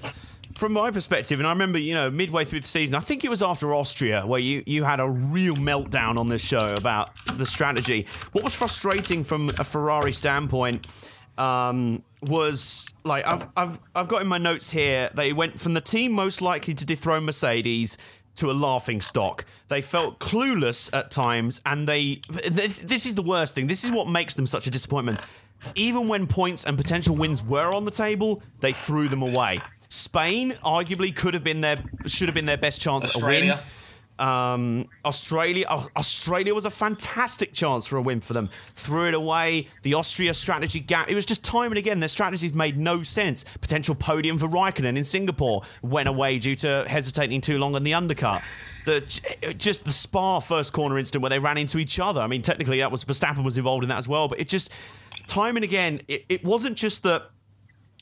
[0.55, 3.29] from my perspective, and I remember, you know, midway through the season, I think it
[3.29, 7.45] was after Austria where you, you had a real meltdown on this show about the
[7.45, 8.07] strategy.
[8.33, 10.85] What was frustrating from a Ferrari standpoint
[11.37, 15.09] um, was like I've, I've I've got in my notes here.
[15.13, 17.97] They went from the team most likely to dethrone Mercedes
[18.39, 19.45] to a laughing stock.
[19.67, 22.21] They felt clueless at times, and they.
[22.49, 23.67] This, this is the worst thing.
[23.67, 25.21] This is what makes them such a disappointment.
[25.75, 29.59] Even when points and potential wins were on the table, they threw them away.
[29.89, 33.41] Spain arguably could have been their should have been their best chance Australia.
[33.41, 33.65] to win.
[34.19, 38.49] Um, Australia, oh, Australia was a fantastic chance for a win for them.
[38.75, 39.69] Threw it away.
[39.83, 41.09] The Austria strategy gap.
[41.09, 43.45] It was just time and again their strategies made no sense.
[43.61, 47.93] Potential podium for Raikkonen in Singapore went away due to hesitating too long on the
[47.93, 48.43] undercut.
[48.83, 49.01] The
[49.57, 52.19] just the Spa first corner incident where they ran into each other.
[52.19, 54.69] I mean, technically that was Verstappen was involved in that as well, but it just
[55.27, 57.29] time and again it, it wasn't just that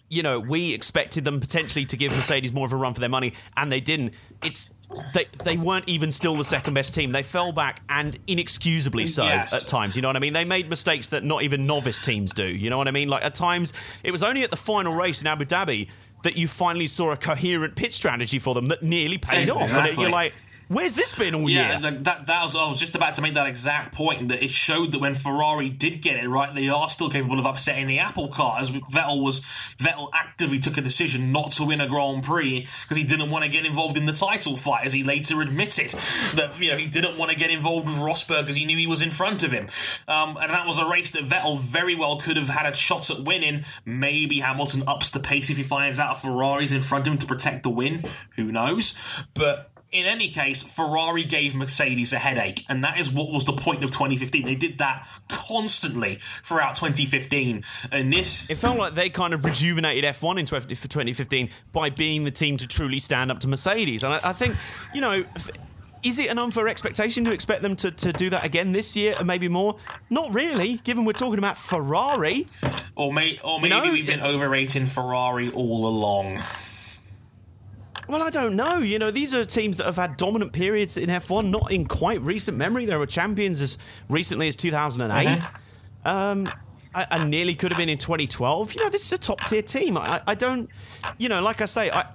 [0.10, 3.10] you know, we expected them potentially to give Mercedes more of a run for their
[3.10, 4.14] money, and they didn't.
[4.41, 4.69] It's
[5.14, 7.11] they they weren't even still the second best team.
[7.11, 9.53] They fell back and inexcusably so Yes.
[9.53, 9.95] at times.
[9.95, 10.34] You know what I mean?
[10.34, 12.45] They made mistakes that not even novice teams do.
[12.45, 13.09] You know what I mean?
[13.09, 13.73] Like at times,
[14.03, 15.89] it was only at the final race in Abu Dhabi
[16.23, 19.57] that you finally saw a coherent pit strategy for them that nearly paid off.
[19.61, 20.01] And Exactly.
[20.03, 20.34] you're like,
[20.68, 21.91] where's this been all Yeah, year?
[21.91, 22.56] th- that, that was.
[22.56, 24.30] I was just about to make that exact point.
[24.30, 27.45] That it showed that when Ferrari did get it right, they are still capable of
[27.45, 28.61] upsetting the apple cart.
[28.61, 29.41] As Vettel was,
[29.77, 33.45] Vettel actively took a decision not to win a Grand Prix because he didn't want
[33.45, 34.85] to get involved in the title fight.
[34.85, 35.91] As he later admitted
[36.35, 38.88] that you know he didn't want to get involved with Rosberg because he knew he
[38.88, 39.68] was in front of him,
[40.07, 43.10] um, and that was a race that Vettel very well could have had a shot
[43.10, 43.64] at winning.
[43.85, 47.26] Maybe Hamilton ups the pace if he finds out Ferrari's in front of him to
[47.27, 48.03] protect the win.
[48.35, 48.98] Who knows?
[49.34, 53.53] But in any case, Ferrari gave Mercedes a headache, and that is what was the
[53.53, 54.45] point of 2015.
[54.45, 58.49] They did that constantly throughout 2015, and this.
[58.49, 62.31] It felt like they kind of rejuvenated F1 in 20, for 2015 by being the
[62.31, 64.03] team to truly stand up to Mercedes.
[64.03, 64.57] And I, I think,
[64.93, 65.23] you know,
[66.03, 69.15] is it an unfair expectation to expect them to, to do that again this year
[69.18, 69.77] and maybe more?
[70.09, 72.45] Not really, given we're talking about Ferrari.
[72.95, 76.43] Or, may, or maybe know, we've been overrating Ferrari all along.
[78.07, 78.77] Well, I don't know.
[78.77, 82.21] You know, these are teams that have had dominant periods in F1, not in quite
[82.21, 82.85] recent memory.
[82.85, 83.77] They were champions as
[84.09, 85.41] recently as 2008.
[86.05, 86.47] Um,
[86.95, 88.73] I, I nearly could have been in 2012.
[88.73, 89.97] You know, this is a top tier team.
[89.97, 90.69] I, I don't,
[91.17, 92.05] you know, like I say, I,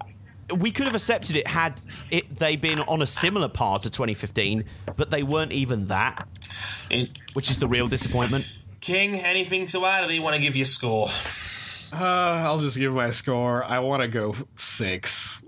[0.57, 4.65] we could have accepted it had it they been on a similar par to 2015,
[4.97, 6.27] but they weren't even that,
[6.91, 8.47] In- which is the real disappointment.
[8.81, 11.09] King, anything to add, or do you want to give your score?
[11.93, 13.63] Uh, I'll just give my score.
[13.65, 15.45] I want to go six.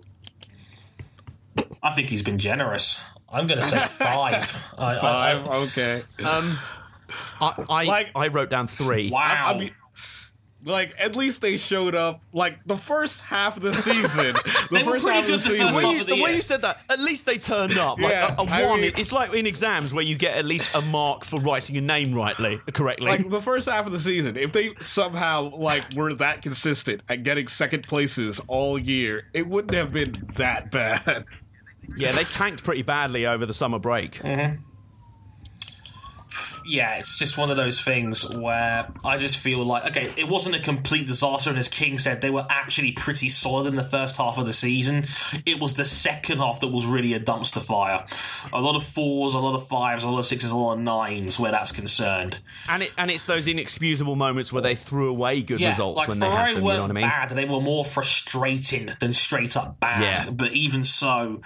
[1.83, 3.01] I think he's been generous.
[3.31, 4.73] I'm going to say five.
[4.79, 5.47] I- I- Five.
[5.49, 6.03] Okay.
[6.25, 6.59] Um,
[7.41, 9.11] I, I, Like- I wrote down three.
[9.11, 9.21] wow.
[9.21, 9.71] I, I mean,
[10.67, 12.23] like at least they showed up.
[12.33, 14.35] Like the first half of the season.
[14.71, 15.73] the first half of the the season.
[15.75, 18.01] the way, you, the the way you said that, at least they turned up.
[18.01, 20.47] Like Yeah, a, a I one, mean- it's like in exams where you get at
[20.47, 23.09] least a mark for writing your name rightly, correctly.
[23.09, 27.23] like the first half of the season, if they somehow like were that consistent at
[27.25, 31.27] getting second places all year, it wouldn't have been that bad.
[31.97, 34.15] Yeah, they tanked pretty badly over the summer break.
[34.15, 34.63] Mm-hmm.
[36.65, 40.57] Yeah, it's just one of those things where I just feel like okay, it wasn't
[40.57, 44.17] a complete disaster, and as King said, they were actually pretty solid in the first
[44.17, 45.05] half of the season.
[45.47, 48.05] It was the second half that was really a dumpster fire.
[48.53, 50.81] A lot of fours, a lot of fives, a lot of sixes, a lot of
[50.81, 52.39] nines where that's concerned.
[52.69, 56.09] And it and it's those inexcusable moments where they threw away good Yeah, results like
[56.09, 56.57] when they had them.
[56.59, 57.09] You weren't know what I mean?
[57.09, 60.03] bad; they were more frustrating than straight up bad.
[60.03, 60.31] Yeah.
[60.31, 61.43] But even so,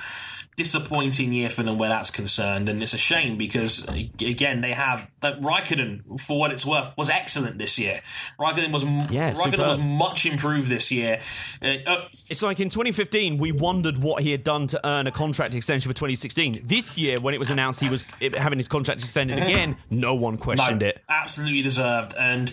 [0.59, 5.09] disappointing year for them where that's concerned, and it's a shame because again they have
[5.21, 8.01] that Raikkonen, for what it's worth, was excellent this year.
[8.39, 9.61] Raikkonen was Yeah, Raikkonen superb.
[9.61, 11.21] was much improved this year.
[11.63, 15.13] Uh, uh, It's like in 2015, we wondered what he had done to earn a
[15.13, 16.63] contract extension for 2016.
[16.65, 18.05] This year, when it was announced he was
[18.37, 21.03] having his contract extended again, no one questioned it.
[21.09, 22.15] absolutely deserved.
[22.19, 22.53] And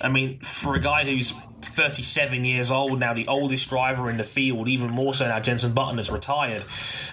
[0.00, 4.24] I mean, for a guy who's 37 years old now, the oldest driver in the
[4.24, 6.64] field, even more so now, Jenson Button has retired.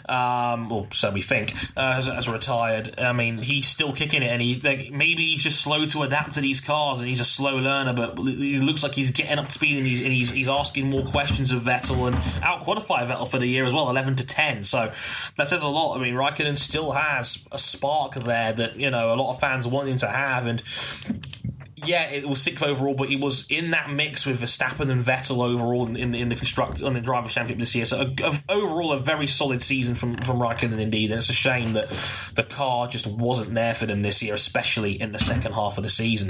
[0.07, 2.99] Um, so we think, uh, has, has retired.
[2.99, 6.33] I mean, he's still kicking it, and he like, maybe he's just slow to adapt
[6.33, 7.93] to these cars, and he's a slow learner.
[7.93, 10.89] But he looks like he's getting up to speed, and he's and he's, he's asking
[10.89, 14.25] more questions of Vettel and out qualify Vettel for the year as well, 11 to
[14.25, 14.63] 10.
[14.63, 14.91] So
[15.35, 15.97] that says a lot.
[15.97, 19.67] I mean, Raikkonen still has a spark there that you know a lot of fans
[19.67, 20.61] want him to have, and
[21.85, 25.45] yeah, it was sixth overall, but he was in that mix with Verstappen and Vettel
[25.47, 27.85] overall in, in, in the construct on the drivers' championship this year.
[27.85, 31.33] So a, a- overall, a very solid season from from Raikkonen indeed, and it's a
[31.33, 31.89] shame that
[32.33, 35.83] the car just wasn't there for them this year, especially in the second half of
[35.83, 36.29] the season.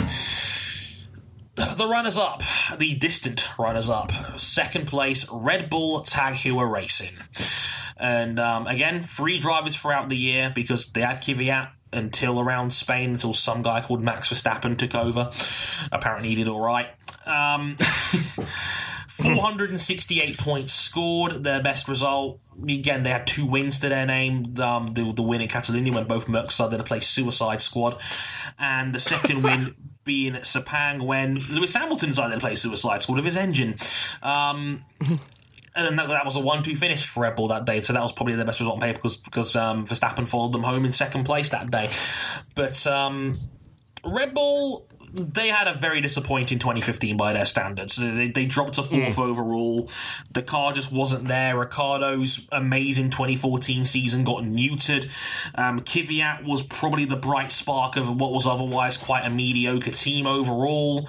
[1.56, 2.44] the runners up,
[2.78, 4.12] the distant runners up.
[4.40, 7.16] Second place, Red Bull Tag Heuer Racing.
[8.00, 13.12] And um, again, three drivers throughout the year because they had Kvyat until around Spain,
[13.12, 15.32] until some guy called Max Verstappen took over.
[15.92, 16.90] Apparently, he did all right.
[17.26, 17.78] Um,
[19.08, 22.40] 468 points scored, their best result.
[22.62, 24.60] Again, they had two wins to their name.
[24.60, 28.00] Um, the, the win in Catalonia when both Mercs decided to play Suicide Squad.
[28.60, 33.16] And the second win being at Sepang when Lewis Hamilton decided to play Suicide Squad
[33.16, 33.76] with his engine.
[34.22, 34.86] Um,
[35.78, 37.82] and that, that, was a one-two finish for Red Bull that day.
[37.82, 40.64] So that was probably the best result on paper because because um, Verstappen followed them
[40.64, 41.92] home in second place that day.
[42.56, 43.38] But um,
[44.04, 44.88] Red Bull
[45.18, 47.96] they had a very disappointing 2015 by their standards.
[47.96, 49.24] They, they dropped to fourth mm.
[49.24, 49.90] overall.
[50.32, 51.58] The car just wasn't there.
[51.58, 55.10] Ricciardo's amazing 2014 season got neutered.
[55.56, 60.28] Um, Kvyat was probably the bright spark of what was otherwise quite a mediocre team
[60.28, 61.08] overall.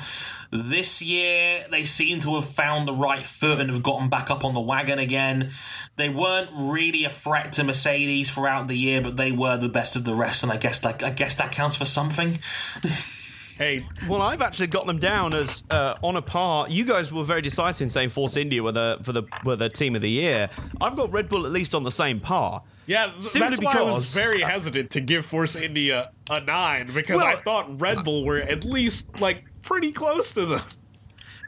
[0.51, 4.47] This year, they seem to have found the right foot and have gotten back up
[4.47, 5.51] on the wagon again.
[5.97, 9.95] They weren't really a threat to Mercedes throughout the year, but they were the best
[9.95, 12.39] of the rest, and I guess that I guess that counts for something.
[13.59, 16.69] Hey, well, I've actually got them down as uh, on a par.
[16.71, 19.69] You guys were very decisive in saying Force India were the for the were the
[19.69, 20.49] team of the year.
[20.81, 22.63] I've got Red Bull at least on the same par.
[22.87, 26.93] Yeah, Simply that's because, why I was very hesitant to give Force India a nine
[26.95, 30.63] because well, I thought Red Bull were at least like pretty close to them.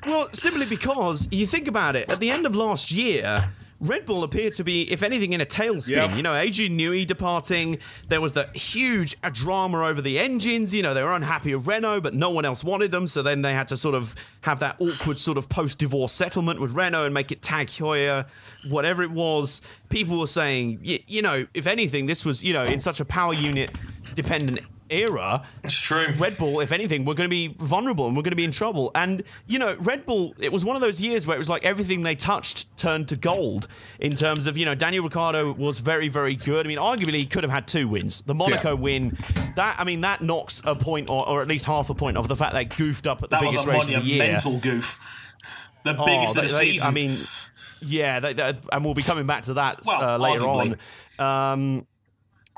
[0.05, 4.23] Well, simply because you think about it, at the end of last year, Red Bull
[4.23, 5.89] appeared to be, if anything, in a tailspin.
[5.89, 6.17] Yep.
[6.17, 7.79] You know, Adrian Newey departing.
[8.09, 10.75] There was the huge drama over the engines.
[10.75, 13.07] You know, they were unhappy with Renault, but no one else wanted them.
[13.07, 16.73] So then they had to sort of have that awkward sort of post-divorce settlement with
[16.73, 18.27] Renault and make it Tag Heuer,
[18.69, 19.63] whatever it was.
[19.89, 23.05] People were saying, you, you know, if anything, this was, you know, in such a
[23.05, 23.77] power unit
[24.15, 24.61] dependent
[24.91, 26.09] era, it's true.
[26.19, 28.51] Red Bull, if anything, we're going to be vulnerable and we're going to be in
[28.51, 28.91] trouble.
[28.95, 31.65] And you know, Red Bull, it was one of those years where it was like
[31.65, 33.69] everything they touched turned to gold.
[33.99, 36.67] In terms of you know, Daniel Ricciardo was very, very good.
[36.67, 38.23] I mean, arguably he could have had two wins.
[38.23, 38.81] The Monaco yeah.
[38.81, 39.19] win,
[39.57, 42.29] that I mean, that knocks a point or, or, at least half a point of
[42.29, 44.19] the fact they goofed up at the that biggest race of the year.
[44.19, 45.01] Mental goof.
[45.85, 46.87] The oh, biggest they, of the they, season.
[46.87, 47.27] I mean.
[47.83, 50.77] Yeah, they, and we'll be coming back to that well, uh, later arguably.
[51.19, 51.53] on.
[51.53, 51.87] Um,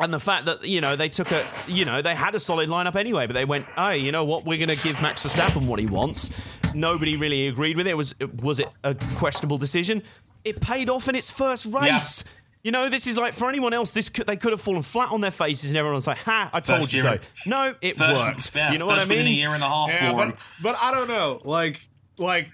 [0.02, 2.68] and the fact that you know they took a you know they had a solid
[2.68, 5.66] lineup anyway, but they went, hey, you know what, we're going to give Max Verstappen
[5.66, 6.30] what he wants.
[6.74, 7.96] Nobody really agreed with it.
[7.96, 10.02] Was was it a questionable decision?
[10.44, 12.24] It paid off in its first race.
[12.24, 12.30] Yeah.
[12.64, 15.10] You know, this is like for anyone else, this could, they could have fallen flat
[15.10, 16.48] on their faces, and everyone's like, "Ha!
[16.52, 18.54] I told you so." No, it first, worked.
[18.54, 19.26] Yeah, you know what I mean?
[19.26, 19.88] a year and a half.
[19.88, 21.40] Yeah, but but I don't know.
[21.44, 21.88] Like
[22.18, 22.50] like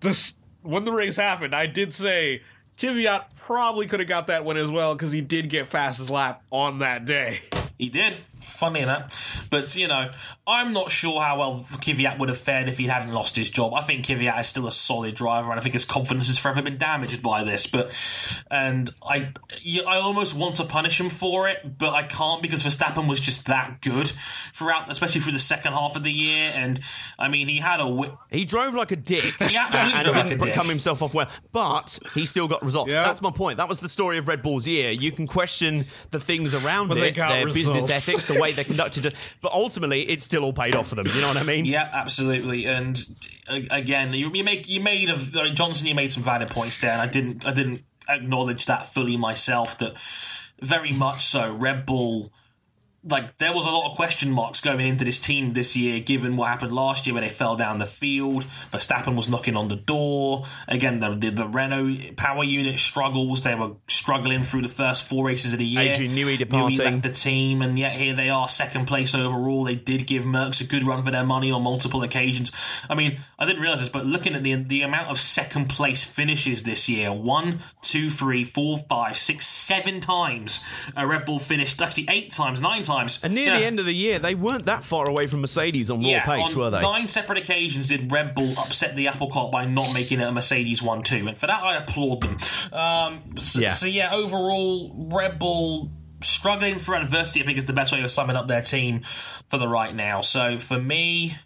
[0.00, 2.42] this when the race happened, I did say
[2.78, 6.40] Kvyat probably could have got that one as well because he did get fastest lap
[6.52, 7.40] on that day.
[7.78, 8.16] He did
[8.60, 9.48] funny enough.
[9.50, 10.10] But, you know,
[10.46, 13.72] I'm not sure how well Kvyat would have fared if he hadn't lost his job.
[13.74, 16.62] I think Kvyat is still a solid driver, and I think his confidence has forever
[16.62, 17.66] been damaged by this.
[17.66, 17.98] But,
[18.50, 19.32] and I,
[19.88, 23.46] I almost want to punish him for it, but I can't because Verstappen was just
[23.46, 24.12] that good
[24.52, 26.52] throughout, especially through the second half of the year.
[26.54, 26.80] And,
[27.18, 27.86] I mean, he had a.
[27.86, 29.24] Wh- he drove like a dick.
[29.40, 30.70] He absolutely and drove didn't like a come dick.
[30.70, 32.90] himself off well, but he still got results.
[32.90, 33.06] Yep.
[33.06, 33.56] That's my point.
[33.56, 34.90] That was the story of Red Bull's year.
[34.90, 37.54] You can question the things around but it, their results.
[37.54, 40.94] business ethics, the way they conducted it, but ultimately, it still all paid off for
[40.94, 41.06] them.
[41.06, 41.64] You know what I mean?
[41.64, 42.66] Yeah, absolutely.
[42.66, 43.02] And
[43.48, 45.10] uh, again, you, you make you made
[45.54, 45.86] Johnson.
[45.86, 49.78] You made some valid points there, and I didn't I didn't acknowledge that fully myself.
[49.78, 49.94] That
[50.60, 51.52] very much so.
[51.52, 52.32] Red Bull
[53.02, 56.36] like there was a lot of question marks going into this team this year, given
[56.36, 58.44] what happened last year where they fell down the field.
[58.72, 61.00] Verstappen was knocking on the door again.
[61.00, 63.42] The, the, the Renault power unit struggles.
[63.42, 65.92] They were struggling through the first four races of the year.
[65.92, 66.78] Adrian Newey departing.
[66.78, 69.64] Newey left the team, and yet here they are, second place overall.
[69.64, 72.52] They did give Mercs a good run for their money on multiple occasions.
[72.88, 76.04] I mean, I didn't realize this, but looking at the the amount of second place
[76.04, 80.62] finishes this year one, two, three, four, five, six, seven times
[80.94, 81.80] a Red Bull finished.
[81.80, 83.20] Actually, eight times, nine times times.
[83.22, 83.58] And near yeah.
[83.58, 86.24] the end of the year, they weren't that far away from Mercedes on raw yeah,
[86.24, 86.80] pace, on were they?
[86.80, 90.32] Nine separate occasions did Red Bull upset the apple cart by not making it a
[90.32, 91.28] Mercedes 1 2.
[91.28, 92.36] And for that, I applaud them.
[92.72, 93.68] Um, so, yeah.
[93.68, 95.90] so, yeah, overall, Red Bull
[96.20, 99.02] struggling for adversity, I think, is the best way of summing up their team
[99.48, 100.20] for the right now.
[100.20, 101.36] So for me,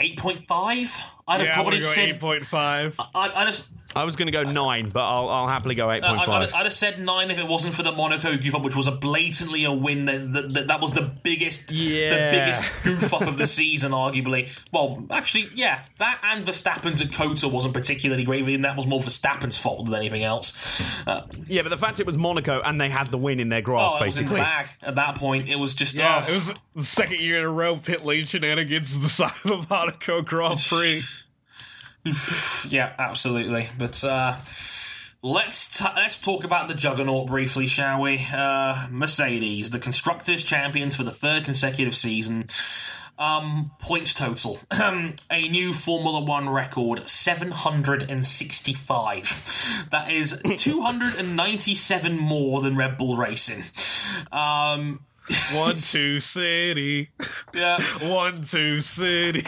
[0.00, 1.02] 8.5.
[1.28, 2.08] I'd have Yeah, I'm probably gonna go said.
[2.08, 2.98] eight point five.
[3.14, 6.02] I'd, I'd have, I was going to go nine, but I'll, I'll happily go eight
[6.04, 6.54] Uh, I'd, I'd, five.
[6.54, 8.92] I'd have said nine if it wasn't for the Monaco goof up, which was a
[8.92, 10.04] blatantly a win.
[10.06, 12.10] That, that, that, that was the biggest, Yeah.
[12.10, 14.48] the biggest goof up of the season, arguably.
[14.72, 19.00] Well, actually, yeah, that and Verstappen's at COTA wasn't particularly great, and that was more
[19.00, 20.56] Verstappen's fault than anything else.
[21.06, 23.62] Uh, Yeah, but the fact it was Monaco and they had the win in their
[23.62, 24.36] grasp, oh, it the basically.
[24.40, 25.48] bag at that point.
[25.48, 26.30] It was just Yeah, oh.
[26.30, 29.74] it was the second year in a row pit lane shenanigans the side of the
[29.74, 31.02] Monaco Grand Prix.
[32.68, 33.68] Yeah, absolutely.
[33.78, 34.36] But uh,
[35.22, 38.26] let's t- let's talk about the juggernaut briefly, shall we?
[38.32, 42.46] Uh, Mercedes, the constructors' champions for the third consecutive season.
[43.18, 44.60] Um, points total.
[44.70, 49.86] a new Formula One record, 765.
[49.90, 53.64] That is 297 more than Red Bull Racing.
[54.32, 55.00] Um,
[55.52, 57.10] One two city,
[57.52, 59.42] yeah, one two city.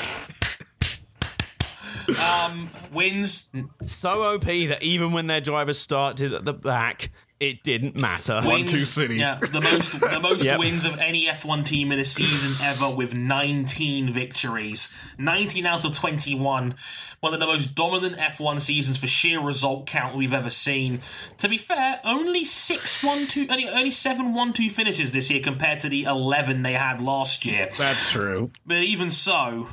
[2.44, 3.50] Um, wins,
[3.86, 7.10] So OP that even when their drivers started at the back,
[7.40, 8.40] it didn't matter.
[8.44, 9.16] wins, two city.
[9.16, 10.58] Yeah, the most the most Yep.
[10.60, 14.94] wins of any F1 team in a season ever with 19 victories.
[15.18, 16.76] 19 out of 21.
[17.18, 21.00] One of the most dominant F1 seasons for sheer result count we've ever seen.
[21.38, 25.40] To be fair, only 6 1 2 only, only 7 1 2 finishes this year
[25.40, 27.70] compared to the 11 they had last year.
[27.76, 28.50] That's true.
[28.64, 29.68] But even so,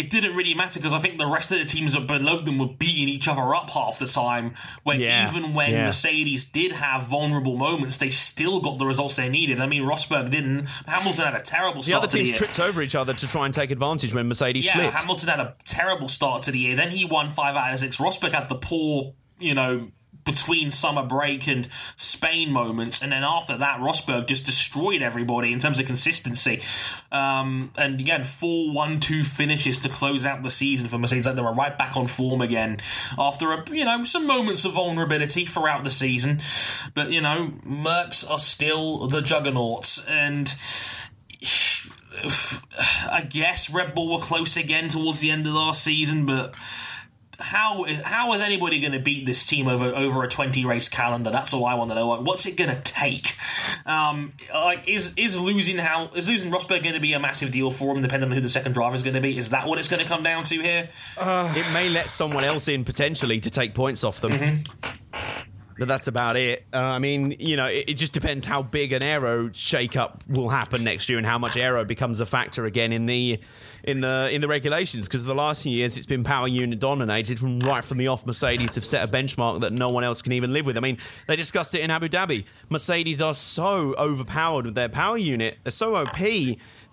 [0.00, 2.58] it didn't really matter because I think the rest of the teams that below them
[2.58, 4.54] were beating each other up half the time.
[4.82, 5.84] When Yeah, even when yeah.
[5.84, 9.60] Mercedes did have vulnerable moments, they still got the results they needed.
[9.60, 10.64] I mean, Rosberg didn't.
[10.86, 12.36] Hamilton had a terrible the start other to the teams year.
[12.38, 14.94] tripped over each other to try and take advantage when Mercedes yeah, slipped.
[14.94, 16.76] Hamilton had a terrible start to the year.
[16.76, 17.98] Then he won five out of six.
[17.98, 19.90] Rosberg had the poor, you know.
[20.30, 25.58] Between summer break and Spain moments, and then after that, Rosberg just destroyed everybody in
[25.58, 26.62] terms of consistency.
[27.10, 31.26] Um, and again, four one-two finishes to close out the season for Mercedes.
[31.26, 32.78] Like they were right back on form again
[33.18, 36.40] after a, you know some moments of vulnerability throughout the season.
[36.94, 40.54] But you know, Mercs are still the juggernauts, and
[43.10, 46.54] I guess Red Bull were close again towards the end of last season, but
[47.40, 51.30] how how is anybody going to beat this team over over a twenty race calendar?
[51.30, 52.08] That's all I want to know.
[52.08, 53.36] Like, what's it going to take?
[53.86, 57.70] Um, like, is is losing how is losing Rosberg going to be a massive deal
[57.70, 59.36] for him, depending on who the second driver is going to be?
[59.36, 60.88] Is that what it's going to come down to here?
[61.56, 64.32] it may let someone else in potentially to take points off them.
[64.32, 65.40] Mm-hmm.
[65.80, 66.66] But that's about it.
[66.74, 70.50] Uh, I mean, you know, it, it just depends how big an aero shake-up will
[70.50, 73.40] happen next year and how much aero becomes a factor again in the
[73.90, 75.06] in the in the regulations.
[75.06, 78.24] Because the last few years, it's been power unit dominated from right from the off.
[78.26, 80.76] Mercedes have set a benchmark that no one else can even live with.
[80.76, 82.44] I mean, they discussed it in Abu Dhabi.
[82.68, 85.58] Mercedes are so overpowered with their power unit.
[85.62, 86.18] They're so OP.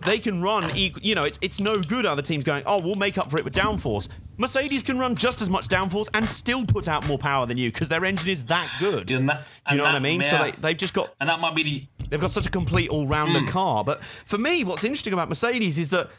[0.05, 3.17] They can run, you know, it's, it's no good other teams going, oh, we'll make
[3.17, 4.07] up for it with downforce.
[4.37, 7.71] Mercedes can run just as much downforce and still put out more power than you
[7.71, 9.09] because their engine is that good.
[9.11, 10.21] And that- Do you know what I mean?
[10.21, 12.91] So they, they've just got And that might be the they've got such a complete
[12.91, 13.45] all-rounder Hmm.
[13.47, 13.83] car.
[13.83, 16.11] But for me, what's interesting about Mercedes is that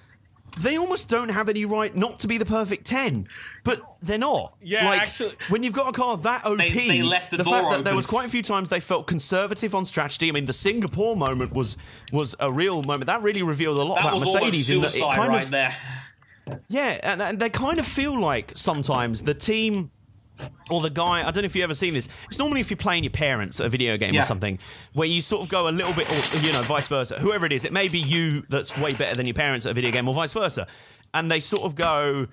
[0.60, 3.28] they almost don't have any right not to be the perfect ten,
[3.64, 4.54] but they're not.
[4.62, 7.44] Yeah, like, actually- when you've got a car that OP, They- they left the door
[7.52, 10.28] fact that there was quite a few times they felt conservative on strategy.
[10.28, 11.76] I mean, the Singapore moment was
[12.12, 14.70] was a real moment that really revealed a lot that about Mercedes.
[14.70, 15.76] in almost that it kind right of, there.
[16.68, 19.90] yeah, and, and they kind of feel like sometimes the team
[20.70, 21.20] or the guy.
[21.26, 22.08] I don't know if you've ever seen this.
[22.26, 24.20] It's normally if you're playing your parents at a video game Yeah.
[24.20, 24.58] or something,
[24.92, 27.18] where you sort of go a little bit, or you know, vice versa.
[27.18, 29.74] Whoever it is, it may be you that's way better than your parents at a
[29.74, 30.66] video game, or vice versa,
[31.14, 32.26] and they sort of go.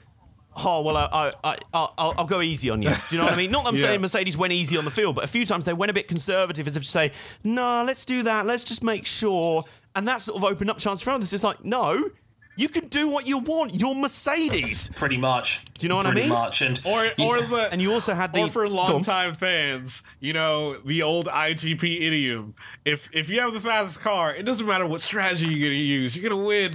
[0.57, 2.87] Oh well, I, I, I, I'll, I'll go easy on you.
[2.89, 3.51] Do you know what I mean?
[3.51, 3.81] Not that I'm Yeah.
[3.81, 6.07] saying Mercedes went easy on the field, but a few times they went a bit
[6.07, 7.11] conservative, as if to say,
[7.43, 8.45] "No, let's do that.
[8.45, 9.63] Let's just make sure."
[9.95, 11.33] And that sort of opened up chance for others.
[11.33, 12.09] It's like, no,
[12.55, 13.75] you can do what you want.
[13.75, 14.89] You're Mercedes.
[14.95, 15.65] Pretty much.
[15.73, 16.15] Do you know what I mean?
[16.15, 16.61] Pretty much.
[16.61, 18.91] And Or or the And you also had the or for Go on.
[18.93, 22.55] longtime fans, you know, the old IGP idiom.
[22.85, 26.15] If if you have the fastest car, it doesn't matter what strategy you're gonna use,
[26.15, 26.73] you're gonna win.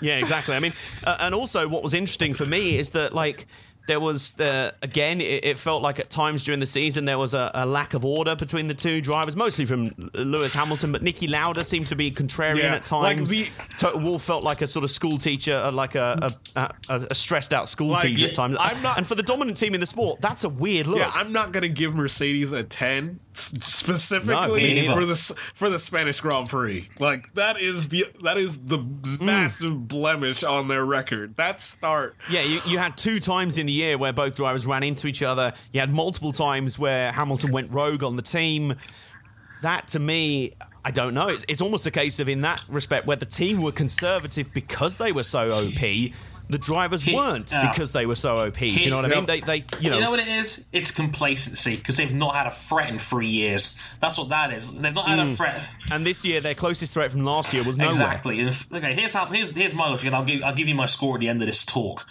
[0.00, 0.54] Yeah, exactly.
[0.54, 0.74] I mean,
[1.04, 3.46] uh, and also what was interesting for me is that like
[3.86, 7.34] there was the again it, it felt like at times during the season there was
[7.34, 11.28] a, a lack of order between the two drivers, mostly from Lewis Hamilton, but Niki
[11.28, 13.30] Lauda seemed to be contrarian Yeah, at like times.
[13.30, 13.48] the-
[13.94, 17.52] Wolf felt like a sort of school teacher, uh, like a a, a, a stressed
[17.54, 18.56] out school Like, teacher at times.
[18.58, 20.98] I'm not- and for the dominant team in the sport, that's a weird look.
[20.98, 24.94] Yeah, I'm not gonna give Mercedes a ten specifically me neither.
[24.94, 25.14] for the
[25.54, 26.88] for the Spanish Grand Prix.
[26.98, 29.20] Like that is the that is the Mm.
[29.20, 31.36] massive blemish on their record.
[31.36, 32.16] That start.
[32.30, 35.22] Yeah, you, you had two times in the year where both drivers ran into each
[35.22, 35.52] other.
[35.72, 38.74] You had multiple times where Hamilton went rogue on the team.
[39.62, 40.52] That to me,
[40.84, 41.28] I don't know.
[41.28, 44.96] It's, it's almost a case of, in that respect, where the team were conservative because
[44.98, 45.80] they were so OP.
[46.48, 48.58] the drivers weren't uh, because they were so OP.
[48.58, 49.26] Do you know what I mean?
[49.26, 50.64] They, they, you know, You know what it is?
[50.72, 53.76] It's complacency because they've not had a threat in three years.
[54.00, 54.72] That's what that is.
[54.72, 55.60] They've not had a threat.
[55.90, 57.92] and this year their closest threat from last year was nowhere.
[57.92, 58.40] Exactly.
[58.40, 60.86] If- okay, here's how here's here's my logic, and I'll give I'll give you my
[60.86, 62.06] score at the end of this talk.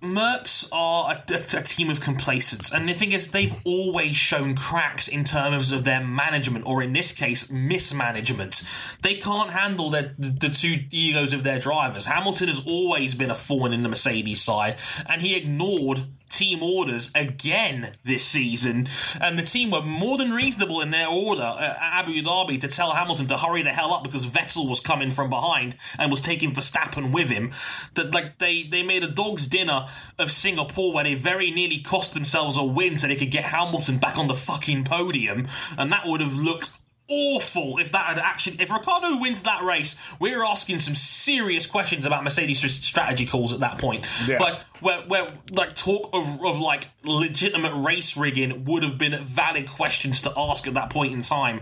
[0.00, 5.08] Mercs are a, a- team of complacents, and the thing is, they've always shown cracks
[5.08, 8.62] in terms of their management, or in this case, mismanagement.
[9.02, 12.06] They can't handle the, the, the two egos of their drivers.
[12.06, 14.76] Hamilton has always been a thorn in the Mercedes side,
[15.06, 18.88] and he ignored team orders again this season,
[19.20, 22.92] and the team were more than reasonable in their order at Abu Dhabi to tell
[22.92, 26.52] Hamilton to hurry the hell up because Vettel was coming from behind and was taking
[26.52, 27.52] Verstappen with him.
[27.94, 29.86] That like they they made a dog's dinner
[30.18, 33.98] of Singapore where they very nearly cost themselves a win so they could get Hamilton
[33.98, 36.70] back on the fucking podium, and that would have looked
[37.10, 42.04] awful if that had actually if Ricciardo wins that race we're asking some serious questions
[42.04, 44.38] about Mercedes strategy calls at that point Yeah.
[44.42, 49.68] like where, where like talk of, of like legitimate race rigging would have been valid
[49.68, 51.60] questions to ask at that point in time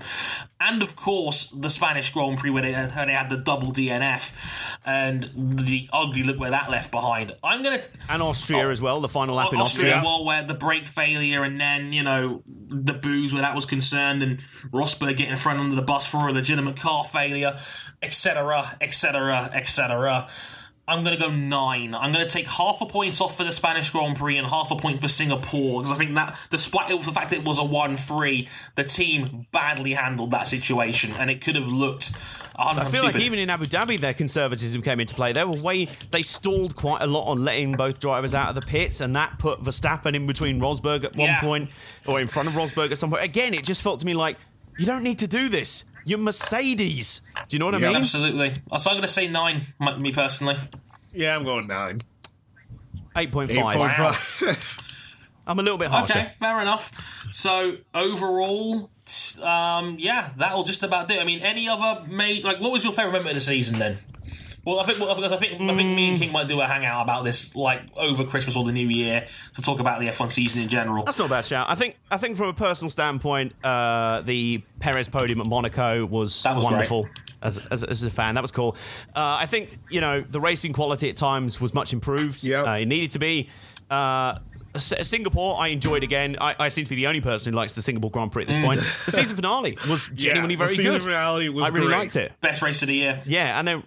[0.61, 4.33] and of course the Spanish Grand Prix where they, where they had the double DNF
[4.85, 8.71] and the ugly look where that left behind I'm gonna And Austria oh.
[8.71, 9.99] as well, the final lap in Austria Austria.
[9.99, 13.67] as well, where the brake failure and then you know the boos where that was
[13.67, 14.39] concerned, and
[14.73, 17.59] Rosberg getting thrown under the bus for a legitimate car failure,
[18.03, 20.29] etc., etc., etc.
[20.89, 21.95] I'm going to go nine.
[21.95, 24.71] I'm going to take half a point off for the Spanish Grand Prix and half
[24.71, 27.65] a point for Singapore because I think that, despite the fact that it was a
[27.65, 32.13] one-three, the team badly handled that situation and it could have looked.
[32.59, 35.33] I feel like even in Abu Dhabi, their conservatism came into play.
[35.33, 38.63] They were way they stalled quite a lot on letting both drivers out of the
[38.67, 41.41] pits, and that put Verstappen in between Rosberg at one Yeah.
[41.41, 41.71] point,
[42.07, 43.23] or in front of Rosberg at some point.
[43.25, 44.39] Again, it just felt to me like
[44.79, 45.85] you don't need to do this.
[46.07, 47.21] You're Mercedes.
[47.49, 47.97] Do you know what I mean?
[47.97, 48.55] Absolutely.
[48.79, 49.63] So I'm going to say nine,
[49.99, 50.57] me personally.
[51.13, 52.01] Yeah, I'm going nine.
[53.17, 53.77] Eight point Eight five.
[53.77, 54.77] point five.
[55.49, 56.19] I'm a little bit harsher.
[56.19, 57.27] Okay, fair enough.
[57.33, 58.89] So overall,
[59.43, 61.15] um, yeah, that'll just about do.
[61.15, 61.21] it.
[61.21, 63.99] I mean, any other made like what was your favorite moment of the season then?
[64.67, 67.03] Well, I think well, I think I think me and King might do a hangout
[67.03, 70.61] about this like over Christmas or the New Year to talk about the F1 season
[70.61, 71.05] in general.
[71.05, 71.67] That's not a bad shout.
[71.71, 76.43] I think I think from a personal standpoint, uh, the Perez podium at Monaco was,
[76.43, 77.09] That was wonderful.
[77.43, 78.75] As, as, as a fan, that was cool.
[79.15, 82.43] Uh, I think you know the racing quality at times was much improved.
[82.43, 82.67] Yep.
[82.67, 83.49] Uh, it needed to be.
[83.89, 84.39] Uh,
[84.75, 86.37] S- Singapore, I enjoyed again.
[86.41, 88.49] I, I seem to be the only person who likes the Singapore Grand Prix at
[88.49, 88.81] this point.
[89.07, 91.05] The season finale was genuinely the very season good.
[91.05, 91.99] finale was I really great.
[91.99, 92.33] liked it.
[92.41, 93.23] Best race of the year.
[93.25, 93.83] Yeah, and there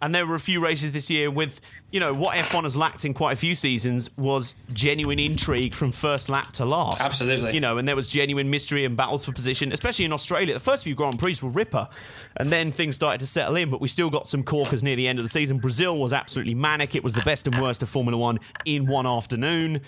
[0.00, 1.60] and there were a few races this year with
[1.90, 5.90] you know what F1 has lacked in quite a few seasons was genuine intrigue from
[5.90, 7.04] first lap to last.
[7.04, 7.54] Absolutely.
[7.54, 10.52] You know, and there was genuine mystery and battles for position, especially in Australia.
[10.52, 11.88] The first few Grand Prix were ripper,
[12.36, 13.70] and then things started to settle in.
[13.70, 15.58] But we still got some corkers near the end of the season.
[15.58, 16.94] Brazil was absolutely manic.
[16.94, 19.80] It was the best and worst of Formula One in one afternoon.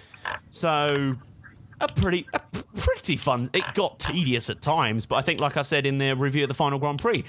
[0.51, 1.17] So
[1.83, 2.41] a pretty a
[2.77, 3.51] pretty fun.
[3.53, 6.49] It got tedious at times, but I think, like I said in the review of
[6.49, 7.25] the final Grand Prix,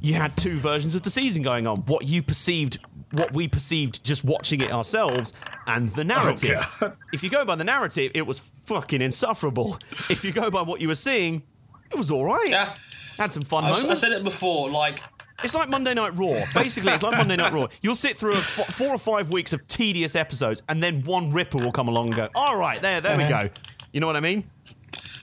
[0.00, 1.78] you had two versions of the season going on.
[1.82, 2.78] What you perceived,
[3.12, 5.32] what we perceived just watching it ourselves,
[5.66, 6.58] and the narrative.
[6.60, 6.96] Oh, God.
[7.12, 9.78] if you go by the narrative, it was fucking insufferable.
[10.08, 11.42] If you go by what you were seeing,
[11.90, 12.50] it was all right.
[12.50, 12.74] Yeah.
[13.18, 15.02] Had some fun I, I said it before, like
[15.42, 16.44] It's like Monday Night Raw.
[16.54, 17.66] Basically, it's like Monday Night Raw.
[17.82, 21.32] You'll sit through a f- four or five weeks of tedious episodes, and then one
[21.32, 23.48] ripper will come along and go, "All right, there, there we uh-huh.
[23.48, 23.50] go."
[23.92, 24.44] You know what I mean?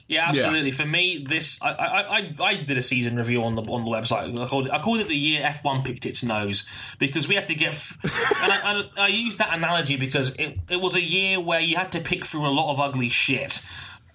[0.08, 0.70] Yeah, absolutely.
[0.70, 3.90] For me, this I, I I I did a season review on the on the
[3.90, 4.38] website.
[4.38, 6.64] I called it, I called it the year F one picked its nose
[6.98, 7.70] because we had to get.
[7.70, 11.60] F- and I, and I used that analogy because it it was a year where
[11.60, 13.64] you had to pick through a lot of ugly shit.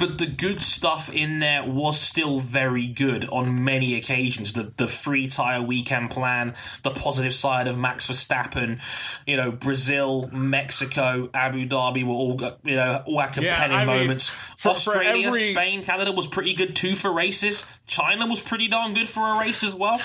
[0.02, 4.54] But the good stuff in there was still very good on many occasions.
[4.54, 8.82] The the free tire weekend plan, the positive side of Max Verstappen,
[9.28, 13.86] you know, Brazil, Mexico, Abu Dhabi were all got you know all had compelling mean,
[13.86, 14.30] moments.
[14.32, 17.66] for- for Australia, every- Spain, Canada was pretty good too for races.
[17.86, 20.00] China was pretty darn good for a race as well.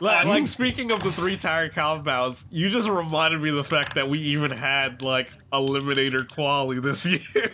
[0.00, 3.64] Like, Um, like, speaking of the three tire compounds, you just reminded me of the
[3.64, 7.50] fact that we even had like eliminator quality this year.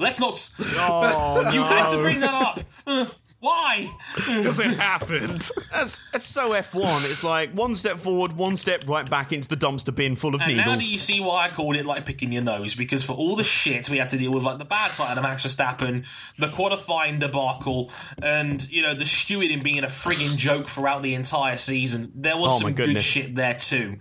[0.00, 0.50] Let's not.
[0.78, 2.60] Oh You had to bring that up.
[2.86, 3.06] Uh,
[3.40, 3.90] Why?
[4.16, 5.40] Because it happened.
[5.72, 7.10] That's, that's so F1.
[7.10, 10.42] It's like one step forward, one step right back into the dumpster bin full of
[10.42, 12.74] And now do you see why I called it like picking your nose?
[12.74, 15.22] Because for all the shit we had to deal with, like the bad side of
[15.22, 16.04] Max Verstappen,
[16.36, 17.90] the qualifying debacle,
[18.22, 22.52] and you know the stewarding being a frigging joke throughout the entire season, there was
[22.52, 23.96] Oh, some good shit there too.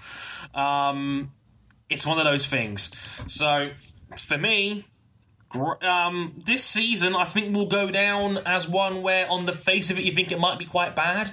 [0.54, 1.32] Um,
[1.90, 2.92] it's one of those things.
[3.28, 3.70] So
[4.18, 4.86] for me, gr-
[5.56, 9.98] um, this season I think will go down as one where, on the face of
[9.98, 11.32] it, you think it might be quite bad.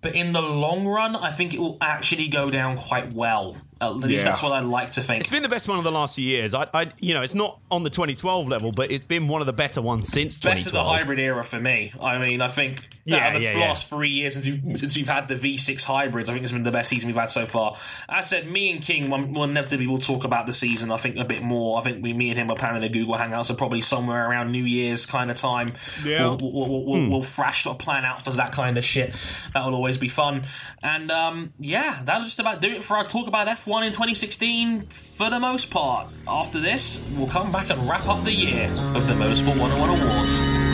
[0.00, 3.56] But in the long run, I think it will actually go down quite well.
[3.80, 4.30] At least Yeah.
[4.30, 5.20] that's what I like to think.
[5.20, 6.54] It's been the best one of the last few years.
[6.54, 9.46] I, I, you know, it's not on the 2012 level, but it's been one of
[9.46, 11.92] the better ones since Best of the hybrid era for me.
[12.02, 13.68] I mean, I think Yeah, out of the yeah, yeah.
[13.68, 16.64] last three years since we've, since we've had the V6 hybrids, I think it's been
[16.64, 17.76] the best season we've had so far.
[18.08, 20.90] As I said, me and King, will will inevitably will talk about the season.
[20.90, 21.78] I think a bit more.
[21.78, 24.50] I think we, me and him are planning a Google Hangouts, so probably somewhere around
[24.50, 25.68] New Year's kind of time.
[26.04, 26.26] Yeah.
[26.26, 29.14] we'll, we'll, we'll, we'll, we'll thrash a plan out for that kind of shit.
[29.54, 30.42] That will always be fun.
[30.82, 34.86] And um, yeah, that'll just about do it for our talk about F1 in 2016
[34.86, 36.08] for the most part.
[36.26, 40.67] After this, we'll come back and wrap up the year of the Motorsport 101 Awards.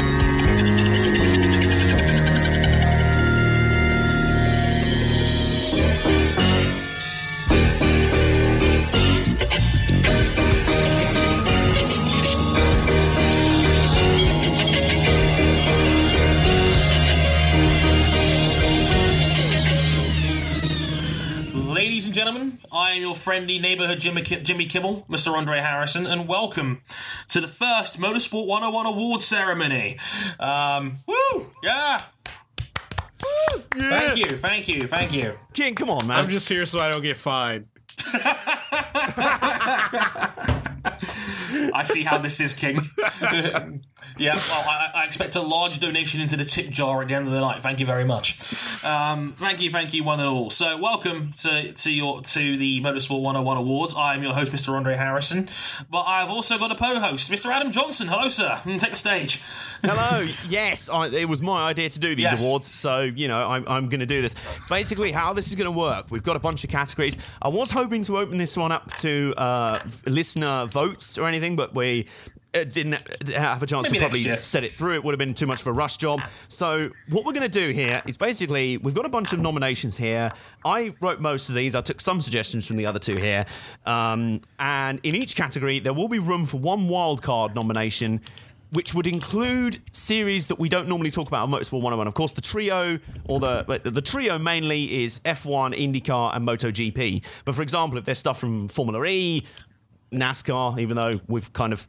[23.24, 25.34] Friendly neighborhood Jimmy, Ki- Jimmy Kimmel, Mr.
[25.34, 26.82] Andre Harrison, and welcome
[27.30, 29.98] to the first Motorsport 101 award ceremony.
[30.38, 31.46] Um, woo!
[31.62, 32.02] Yeah!
[33.70, 35.38] Thank you, thank you, thank you.
[35.54, 36.18] King, come on, man.
[36.18, 37.66] I'm just here so I don't get fined.
[41.72, 42.76] I see how this is, King.
[44.18, 47.26] yeah, well, I, I expect a large donation into the tip jar at the end
[47.26, 47.62] of the night.
[47.62, 48.38] Thank you very much.
[48.84, 50.50] Um, thank you, thank you, one and all.
[50.50, 53.94] So, welcome to to your to the Motorsport 101 Awards.
[53.94, 54.70] I am your host, Mr.
[54.74, 55.48] Andre Harrison,
[55.90, 57.50] but I've also got a co-host, Mr.
[57.52, 58.08] Adam Johnson.
[58.08, 58.60] Hello, sir.
[58.64, 59.42] Mm, Take the stage.
[59.82, 60.26] Hello.
[60.48, 62.42] yes, I, it was my idea to do these Yes.
[62.42, 64.34] awards, so you know I'm, I'm going to do this.
[64.68, 66.06] Basically, how this is going to work?
[66.10, 67.16] We've got a bunch of categories.
[67.42, 71.74] I was hoping to open this one up to uh, listener votes or anything, but
[71.74, 72.06] we.
[72.54, 72.94] Uh didn't
[73.34, 74.94] have a chance Maybe to probably set it through.
[74.94, 76.22] It would have been too much of a rush job.
[76.48, 79.96] So what we're going to do here is basically we've got a bunch of nominations
[79.96, 80.30] here.
[80.64, 81.74] I wrote most of these.
[81.74, 83.44] I took some suggestions from the other two here,
[83.86, 88.20] um, and in each category there will be room for one wildcard nomination.
[88.72, 92.08] Which would include series that we don't normally talk about on Motorsport 101.
[92.08, 92.98] Of course, the trio,
[93.28, 97.24] or the the trio mainly is F1, IndyCar, and MotoGP.
[97.44, 99.46] But for example, if there's stuff from Formula E,
[100.12, 101.86] NASCAR, even though we've kind of,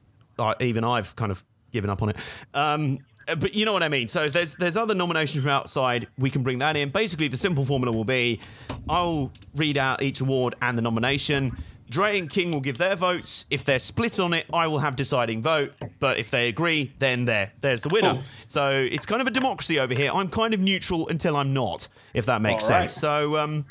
[0.59, 2.17] even I've kind of given up on it.
[2.53, 4.07] Um, but you know what I mean.
[4.07, 6.89] So there's there's other nominations from outside, we can bring that in.
[6.89, 8.39] Basically, the simple formula will be,
[8.87, 11.55] I'll read out each award and the nomination.
[11.87, 13.45] Dre and King will give their votes.
[13.51, 15.73] If they're split on it, I will have deciding vote.
[15.99, 18.13] But if they agree, then there, there's the winner.
[18.13, 18.23] Cool.
[18.47, 20.11] So it's kind of a democracy over here.
[20.11, 22.89] I'm kind of neutral until I'm not, if that makes right.
[22.89, 22.93] sense.
[22.93, 23.65] So um,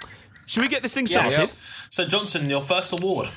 [0.47, 1.35] should we get this thing Yes.
[1.35, 1.55] started?
[1.91, 3.31] So, Johnson, your first award.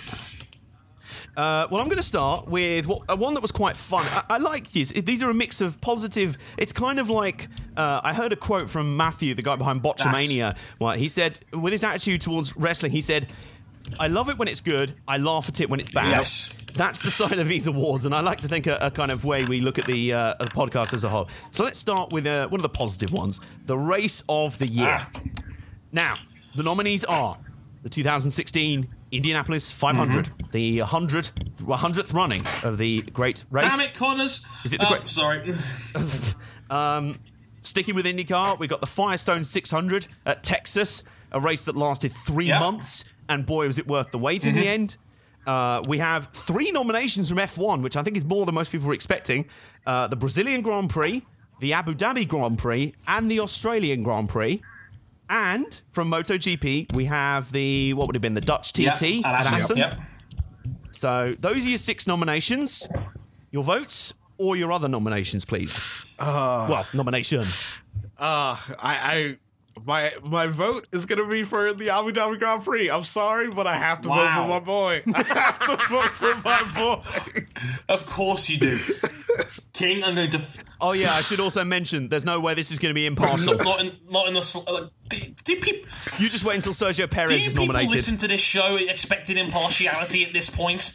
[1.38, 4.04] Uh, well, I'm going to start with what, uh, one that was quite fun.
[4.10, 4.92] I, I like these.
[4.92, 6.36] These are a mix of positive.
[6.58, 7.48] It's kind of like
[7.78, 10.58] uh, I heard a quote from Matthew, the guy behind Botchamania.
[10.80, 13.32] Well, he said, with his attitude towards wrestling, he said,
[14.00, 14.94] "I love it when it's good.
[15.08, 16.50] I laugh at it when it's bad." Yes.
[16.74, 19.24] That's the sign of these awards, and I like to think a, a kind of
[19.24, 21.28] way we look at the, uh, the podcast as a whole.
[21.52, 25.00] So let's start with uh, one of the positive ones: the race of the year.
[25.02, 25.10] Ah.
[25.92, 26.18] Now,
[26.56, 27.38] the nominees are
[27.84, 30.48] the 2016 Indianapolis 500, Mm-hmm.
[30.52, 31.32] the 100,
[31.62, 33.76] 100th running of the great race.
[33.78, 34.46] Damn it, Connors.
[34.66, 35.54] Is it the Oh, great- Sorry.
[37.62, 42.48] Sticking with IndyCar, we got the Firestone 600 at Texas, a race that lasted three.
[42.48, 42.60] Mm-hmm.
[42.60, 44.96] months, and boy, was it worth the wait in the end.
[45.46, 48.88] Uh, we have three nominations from F1, which I think is more than most people
[48.88, 49.46] were expecting.
[49.86, 51.26] Uh, the Brazilian Grand Prix,
[51.60, 54.62] the Abu Dhabi Grand Prix, and the Australian Grand Prix.
[55.30, 59.26] And from MotoGP, we have the, what would have been, the Dutch TT Yep, at
[59.26, 59.56] Assen.
[59.58, 59.78] Assen.
[59.78, 59.96] Yep.
[60.92, 62.88] So those are your six nominations.
[63.52, 65.80] Your votes or your other nominations, please.
[66.20, 67.42] well, nomination.
[68.18, 69.38] Uh, I, I,
[69.86, 72.90] my my vote is gonna be for the Abu Dhabi Grand Prix.
[72.90, 74.16] I'm sorry, but I have to Wow.
[74.16, 75.02] vote for my boy.
[75.16, 77.04] I have to vote for my boy.
[77.88, 78.76] Of course you do.
[79.78, 80.38] King, I'm going to.
[80.38, 83.06] F- Oh yeah, I should also mention there's no way this is going to be
[83.08, 83.56] impartial.
[83.64, 84.42] not in, not in the.
[84.42, 85.88] sl- Uh, do, do, peop-
[86.20, 87.96] you just wait until Sergio Perez is people nominated.
[87.96, 90.94] listen to this show expecting impartiality at this point?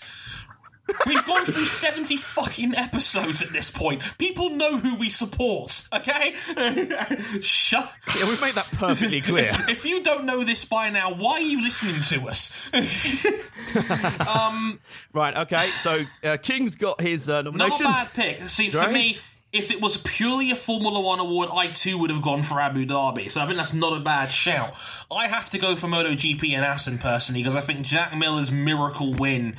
[1.07, 4.03] We've gone through 70 fucking episodes at this point.
[4.19, 6.35] People know who we support, okay?
[7.41, 7.93] Shut.
[8.19, 9.53] Yeah, we've made that perfectly clear.
[9.69, 12.53] If you don't know this by now, why are you listening to us?
[15.13, 15.67] right, okay.
[15.67, 18.49] So uh, King's got his uh, Not a bad pick.
[18.49, 19.19] See, for me,
[19.53, 22.87] if it was purely a Formula One award, I too would have gone for Abu
[22.87, 23.31] Dhabi.
[23.31, 24.75] So I think that's not a bad shout.
[25.11, 29.13] I have to go for MotoGP and Assen personally because I think Jack Miller's miracle
[29.13, 29.57] win.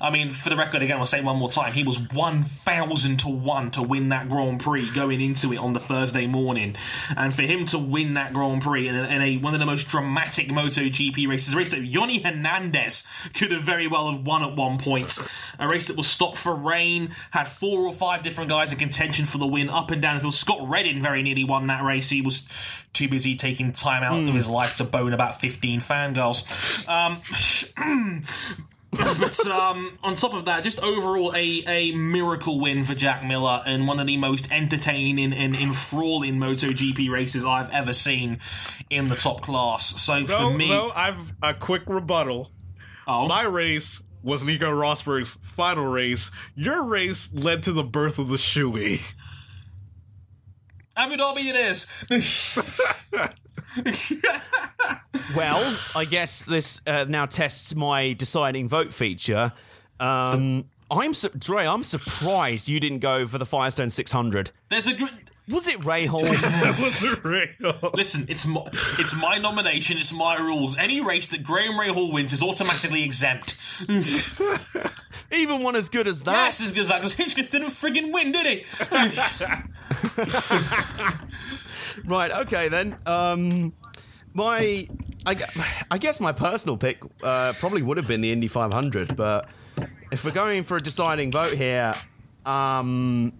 [0.00, 1.74] I mean, for the record, again, I'll say one more time.
[1.74, 5.80] He was 1,000 to 1 to win that Grand Prix going into it on the
[5.80, 6.76] Thursday morning.
[7.14, 9.66] And for him to win that Grand Prix in, a, in a, one of the
[9.66, 14.42] most dramatic MotoGP races, a race that Yonny Hernandez could have very well have won
[14.42, 15.18] at one point.
[15.58, 19.26] A race that was stopped for rain, had four or five different guys in contention
[19.38, 20.34] the win up and down the field.
[20.34, 22.08] Scott Redding very nearly won that race.
[22.10, 22.46] He was
[22.92, 26.88] too busy taking time out of his life to bone about 15 fangirls.
[26.88, 27.20] Um,
[28.92, 33.62] but um, on top of that, just overall a, a miracle win for Jack Miller
[33.66, 38.38] and one of the most entertaining and enthralling MotoGP races I've ever seen
[38.90, 40.00] in the top class.
[40.00, 42.50] So No, for me, no, I've a quick rebuttal.
[43.08, 46.30] oh, My race was Nico Rosberg's final race.
[46.54, 49.14] Your race led to the birth of the shoey.
[50.96, 51.86] Abu Dhabi it is.
[55.36, 59.52] Well, I guess this uh, now tests my deciding vote feature.
[59.98, 61.66] Um, I'm su- Dre.
[61.66, 64.50] I'm surprised you didn't go for the Firestone 600.
[64.70, 65.23] There's a good.
[65.48, 66.22] Was it Rahal?
[66.62, 67.90] That was a real.
[67.92, 68.62] Listen, it's my,
[68.98, 69.98] it's my nomination.
[69.98, 70.76] It's my rules.
[70.78, 73.56] Any race that Graham Rahal wins is automatically exempt.
[75.32, 76.32] Even one as good as that.
[76.32, 78.64] That's as good as that because Hinchcliffe didn't friggin' win, did he?
[82.04, 82.30] Right.
[82.32, 82.96] Okay then.
[83.06, 83.72] Um,
[84.32, 84.88] my,
[85.26, 85.36] I,
[85.90, 89.48] I guess my personal pick uh, probably would have been the Indy 500, but
[90.10, 91.94] if we're going for a deciding vote here,
[92.44, 93.32] um,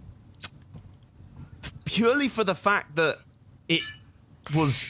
[1.85, 3.17] purely for the fact that
[3.69, 3.81] it
[4.53, 4.87] was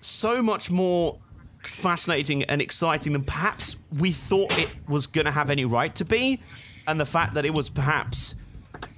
[0.00, 1.18] so much more
[1.62, 6.04] fascinating and exciting than perhaps we thought it was going to have any right to
[6.04, 6.40] be,
[6.86, 8.34] and the fact that it was perhaps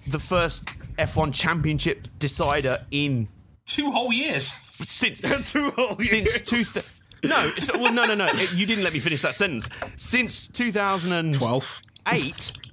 [0.06, 0.64] the first
[0.98, 3.28] F1 championship decider in
[3.66, 4.47] Two whole years.
[4.47, 5.20] since
[5.52, 6.40] Two whole since years.
[6.43, 6.81] two.
[6.81, 6.86] Th-
[7.32, 8.27] no, it's, well, no, no, no.
[8.27, 9.68] It- you didn't let me finish that sentence.
[9.97, 11.81] Since 2008, Twelve.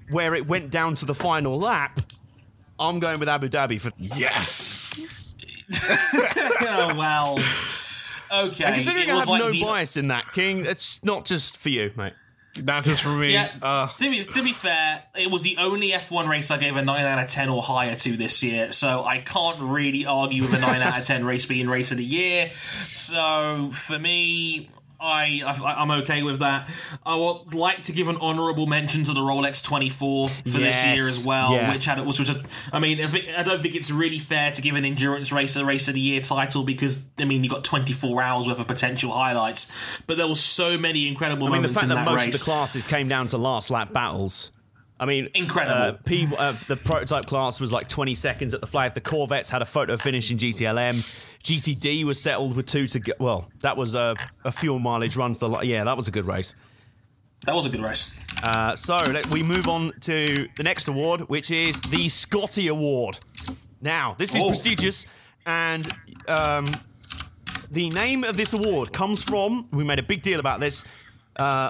[0.10, 2.02] where it went down to the final lap,
[2.80, 3.92] I'm going with Abu Dhabi for.
[3.98, 5.36] Yes.
[5.74, 7.38] oh well.
[8.32, 8.64] Okay.
[8.66, 11.26] And Considering it I was have like no the- bias in that, King, it's not
[11.26, 12.14] just for you, mate.
[12.64, 13.34] Not just for me.
[13.34, 16.76] Yeah, Uh, to, be, to be fair, it was the only F1 race I gave
[16.76, 20.42] a 9 out of 10 or higher to this year, so I can't really argue
[20.42, 22.50] with a 9 out of 10 race being race of the year.
[22.50, 26.70] So for me, I, I I'm okay with that.
[27.06, 31.08] I would like to give an honourable mention to the Rolex 24 for this year
[31.08, 31.72] as well, yeah.
[31.74, 34.62] which had was which had- I mean, it, I don't think it's really fair to
[34.62, 37.64] give an endurance race a race of the year title because I mean you got
[37.64, 41.68] 24 hours worth of potential highlights, but there were so many incredible I mean, the
[41.70, 42.36] moments fact in that that most race.
[42.36, 44.52] of the classes came down to last lap battles.
[45.00, 45.80] I mean, Incredible.
[45.80, 48.96] Uh, P, uh, the prototype class was like 20 seconds at the flag.
[48.96, 50.96] The Corvettes had a photo finish in GTLM.
[51.44, 53.14] GTD was settled with two to go.
[53.20, 55.50] Well, that was a, a fuel mileage run to the.
[55.50, 56.56] li- Yeah, that was a good race.
[57.46, 58.12] that was a good race.
[58.42, 63.20] Uh, so let, we move on to the next award, which is the Scotty Award.
[63.82, 64.48] Now, this is Oh.
[64.48, 65.06] prestigious,
[65.46, 65.88] and
[66.28, 66.66] um,
[67.72, 69.68] the name of this award comes from.
[69.72, 70.84] We made a big deal about this.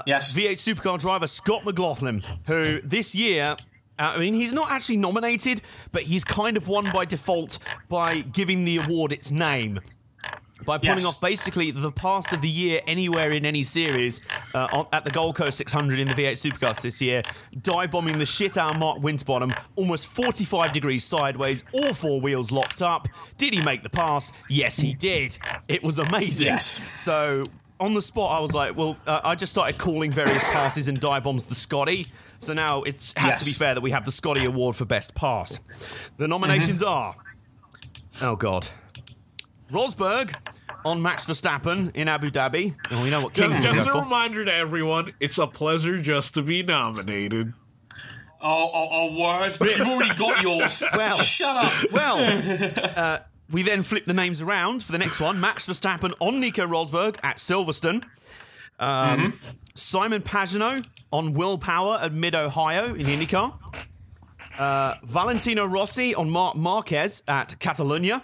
[0.06, 0.34] Yes.
[0.34, 3.56] V8 supercar driver Scott McLaughlin, who this year,
[4.00, 5.62] uh, I mean, he's not actually nominated,
[5.92, 9.80] but he's kind of won by default by giving the award its name.
[10.66, 11.06] By pulling Yes.
[11.06, 14.22] off basically the pass of the year anywhere in any series
[14.56, 17.22] uh, on, at the Gold Coast 600 in the V8 Supercars this year,
[17.62, 22.52] dive bombing the shit out of Mark Winterbottom, almost 45 degrees sideways, all four wheels
[22.52, 23.08] locked up.
[23.38, 24.32] Did he make the pass?
[24.50, 25.38] Yes, he did.
[25.68, 26.48] It was amazing.
[26.48, 26.82] Yes.
[26.98, 27.44] So
[27.80, 31.00] on the spot, I was like, well, uh, I just started calling various passes and
[31.00, 32.08] dive bombs the Scotty.
[32.40, 33.40] So now it has Yes.
[33.40, 35.60] to be fair that we have the Scotty Award for Best Pass.
[36.18, 37.16] The nominations are,
[38.22, 38.68] oh god,
[39.72, 40.34] Rosberg
[40.86, 42.76] on Max Verstappen in Abu Dhabi.
[42.92, 44.02] Oh, we know what King's just just a for.
[44.02, 47.54] reminder to everyone, it's a pleasure just to be nominated.
[48.40, 49.58] Oh, oh, oh, word.
[49.62, 50.84] You've already got yours.
[50.96, 51.18] Well.
[51.18, 51.74] shut up.
[51.92, 53.20] Well, uh,
[53.52, 55.40] we then flip the names around for the next one.
[55.40, 58.04] Max Verstappen on Nico Rosberg at Silverstone.
[58.80, 59.40] Um,
[59.74, 63.58] Simon Pagenaud on Will Power at Mid Ohio in IndyCar.
[64.58, 68.24] Uh, Valentino Rossi on Marc Marquez at Catalunya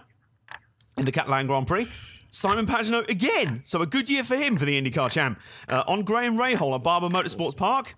[0.98, 1.88] in the Catalan Grand Prix.
[2.32, 5.40] Simon Pagenaud again, so a good year for him for the IndyCar champ.
[5.70, 7.96] Uh, on Graham Rahal at Barber Motorsports Park.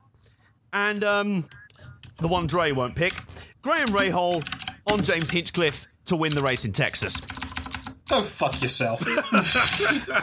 [0.73, 1.45] And um,
[2.17, 3.13] the one Dre won't pick.
[3.61, 4.45] Graham Rahal
[4.91, 7.19] on James Hinchcliffe to win the race in Texas.
[8.07, 9.01] Go fuck yourself.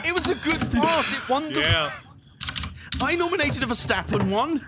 [0.05, 1.17] It was a good pass.
[1.17, 1.61] It won the.
[1.61, 1.91] Yeah.
[3.01, 4.65] I nominated a Verstappen one.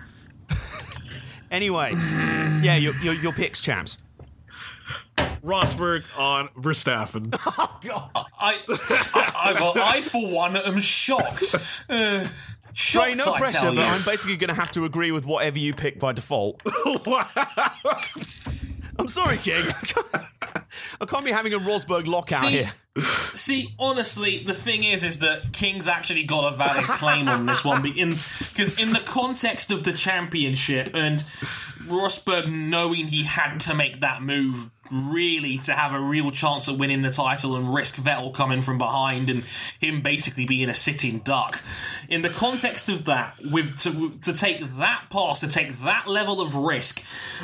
[1.50, 3.98] anyway, yeah, your, your, your picks, champs.
[5.42, 7.32] Rosberg on Verstappen.
[8.38, 11.54] I, I, I, well, I for one am shocked.
[11.88, 12.26] Uh,
[12.74, 13.84] Trey, no I pressure, tell but.
[13.84, 16.62] I'm basically going to have to agree with whatever you pick by default.
[18.98, 19.64] I'm sorry, King.
[21.00, 22.72] I can't be having a Rosberg lockout See, here.
[22.98, 27.64] See, honestly, the thing is, is that King's actually got a valid claim on this
[27.64, 31.22] one, because in the context of the championship and
[31.86, 36.78] Rosberg knowing he had to make that move really to have a real chance at
[36.78, 39.44] winning the title and risk Vettel coming from behind and
[39.80, 41.62] him basically being a sitting duck.
[42.08, 46.40] In the context of that, with to to take that pass, to take that level
[46.40, 47.02] of risk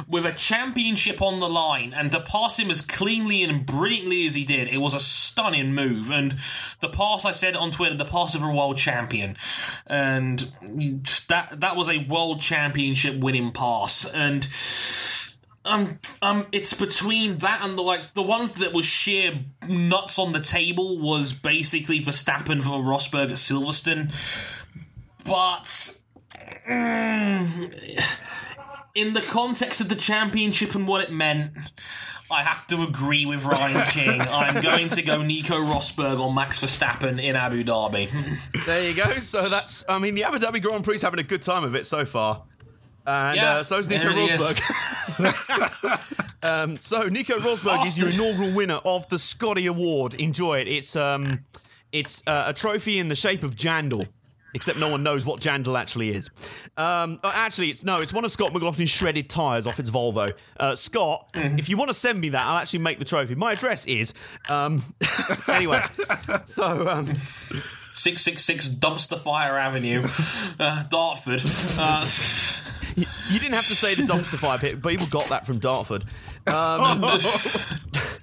[0.09, 4.35] with a championship on the line and to pass him as cleanly and brilliantly as
[4.35, 6.11] he did, it was a stunning move.
[6.11, 6.37] And
[6.81, 9.37] the pass I said on Twitter, the pass of a world champion,
[9.87, 10.41] and
[11.29, 14.49] that that was a world championship winning pass and
[15.65, 18.15] um, um, it's between that and the like.
[18.15, 23.39] The one that was sheer nuts on the table was basically Verstappen for Rosberg at
[23.39, 24.13] Silverstone,
[25.25, 25.99] but
[26.69, 28.05] mm,
[28.95, 31.53] in the context of the championship and what it meant,
[32.31, 34.21] I have to agree with Ryan King.
[34.21, 38.11] I'm going to go Nico Rosberg or Max Verstappen in Abu Dhabi.
[38.65, 39.19] There you go.
[39.21, 41.75] So that's, I mean, the Abu Dhabi Grand Prix is having a good time of
[41.75, 42.43] it so far.
[43.07, 44.43] And Yeah, uh, Nico it is.
[44.43, 46.33] Rosberg.
[46.43, 50.15] um, so Nico Rosberg is your inaugural winner of the Scotty Award.
[50.15, 50.69] Enjoy it.
[50.69, 51.45] It's um,
[51.91, 54.05] it's uh, a trophy in the shape of Jandal.
[54.55, 56.29] Except no one knows what Jandal actually is.
[56.77, 60.29] Um, uh, actually, it's no, it's one of Scott McLaughlin's shredded tyres off its Volvo.
[60.61, 61.59] Uh, Scott, Mm-hmm.
[61.59, 63.35] if you want to send me that, I'll actually make the trophy.
[63.35, 64.13] My address is.
[64.51, 64.85] Um,
[65.49, 65.81] anyway,
[66.45, 67.07] so um,
[67.95, 70.03] 666 Dumpster Fire Avenue,
[70.61, 71.41] uh, Dartford.
[71.79, 72.07] Uh,
[72.97, 76.05] You didn't have to say the dumpster fire pit, but people got that from Dartford.
[76.47, 77.05] Um,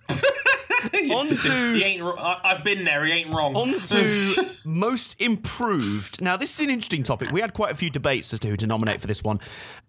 [1.12, 2.02] on he to ain't.
[2.04, 3.06] I- I've been there.
[3.06, 3.56] He ain't wrong.
[3.56, 6.22] on to most improved.
[6.22, 7.32] Now, this is an interesting topic.
[7.32, 9.40] We had quite a few debates as to who to nominate for this one.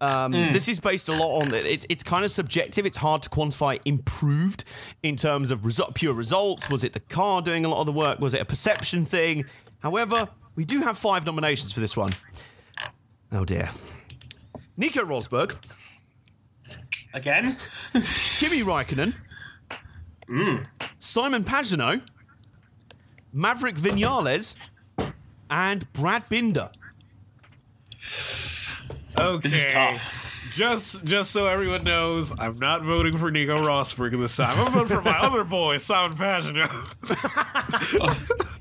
[0.00, 2.86] Um, This is based a lot on it, it's kind of subjective.
[2.86, 4.64] It's hard to quantify improved
[5.02, 6.68] in terms of result, pure results.
[6.70, 8.18] Was it the car doing a lot of the work?
[8.18, 9.44] Was it a perception thing?
[9.80, 12.12] However, we do have five nominations for this one.
[13.32, 13.70] Oh dear.
[14.80, 15.56] Nico Rosberg,
[17.12, 17.58] Again.
[17.92, 19.12] Kimi Raikkonen,
[20.26, 20.56] hmm.
[20.98, 22.00] Simon Pagenaud,
[23.30, 24.54] Maverick Vinales,
[25.50, 26.70] and Brad Binder.
[29.18, 29.42] Okay.
[29.42, 30.50] This is tough.
[30.54, 34.58] Just just so everyone knows, I'm not voting for Nico Rosberg in this time.
[34.58, 36.70] I'm voting for my other boy, Simon Pagenaud.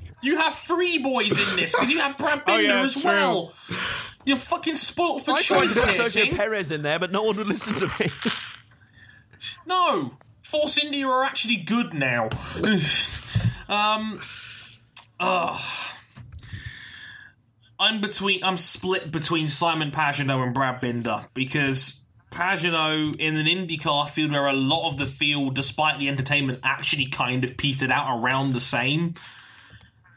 [0.22, 3.04] You have three boys in this because you have Brad Oh, Binder yeah, as it's
[3.04, 3.52] well.
[4.24, 5.50] You're fucking spoilt for choice.
[5.50, 7.74] I tried choice to put here, Sergio Perez in there, but no one would listen
[7.74, 8.10] to me.
[9.66, 12.28] No, Force India are actually good now.
[13.68, 14.20] um,
[15.18, 15.60] ugh.
[17.78, 18.44] I'm between.
[18.44, 24.46] I'm split between Simon Pagenaud and Brad Binder because Pagenaud in an IndyCar field where
[24.46, 28.60] a lot of the field, despite the entertainment, actually kind of petered out around the
[28.60, 29.14] same.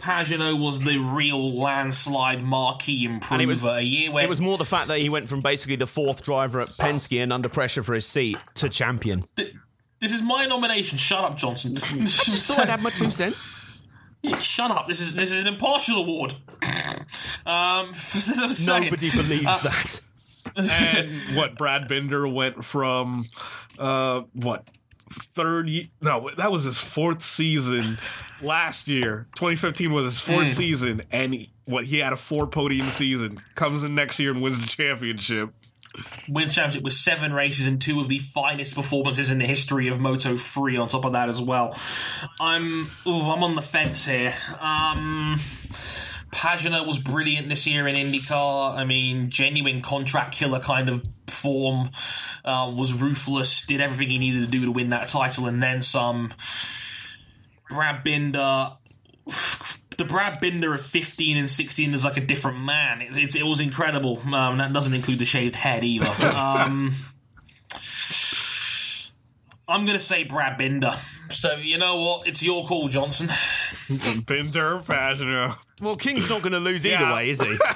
[0.04, 3.42] Pagenaud was the real landslide marquee improver.
[3.42, 5.78] it was- a year where It was more the fact that he went from basically
[5.78, 9.24] the fourth driver at Penske and under pressure for his seat to champion.
[9.36, 10.98] This is my nomination.
[10.98, 11.78] Shut up, Johnson.
[11.78, 13.48] I Just thought I'd have my two cents.
[14.26, 14.88] Yeah, shut up.
[14.88, 16.36] This is this is an impartial award.
[17.46, 20.00] um, as I Nobody believes that.
[20.56, 23.26] and what Brad Binder went from
[23.78, 24.66] uh what
[25.14, 27.98] third ye- no that was his fourth season
[28.42, 32.90] last year 2015 was his fourth season and he, what he had a four podium
[32.90, 35.52] season comes in next year and wins the championship
[36.28, 40.00] win championship with seven races and two of the finest performances in the history of
[40.00, 41.78] Moto 3 on top of that as well.
[42.42, 44.34] I'm ooh, I'm on the fence here.
[44.60, 45.40] Um
[46.34, 48.76] Pagenaud was brilliant this year in IndyCar.
[48.76, 51.92] I mean, genuine contract killer kind of form.
[52.44, 55.82] Um, was ruthless, did everything he needed to do to win that title, and then
[55.82, 56.34] some.
[57.70, 58.74] Brad Binder,
[59.98, 63.02] the Brad Binder of 15 and 16 is like a different man.
[63.02, 64.20] It, it, it was incredible.
[64.34, 66.06] Um, that doesn't include the shaved head either.
[66.36, 66.94] Um,
[69.68, 70.98] I'm going to say Brad Binder.
[71.32, 72.28] So, you know what?
[72.28, 73.30] It's your call, Johnson.
[73.88, 77.14] Binder Pagenaud Well, King's not going to lose either Yeah.
[77.16, 77.58] way, is he?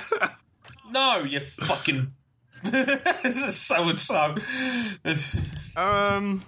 [0.89, 2.13] No, you fucking.
[2.63, 4.35] this is so and so.
[5.75, 6.43] Um,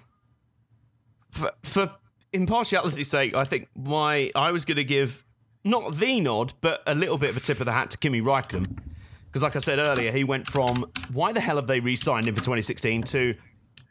[1.29, 1.91] for, for
[2.31, 5.25] impartiality's sake, I think my I was going to give
[5.65, 8.21] not the nod, but a little bit of a tip of the hat to Kimi
[8.21, 8.77] Raikkonen.
[9.25, 12.25] Because, like I said earlier, he went from why the hell have they re signed
[12.27, 13.35] him for 2016 to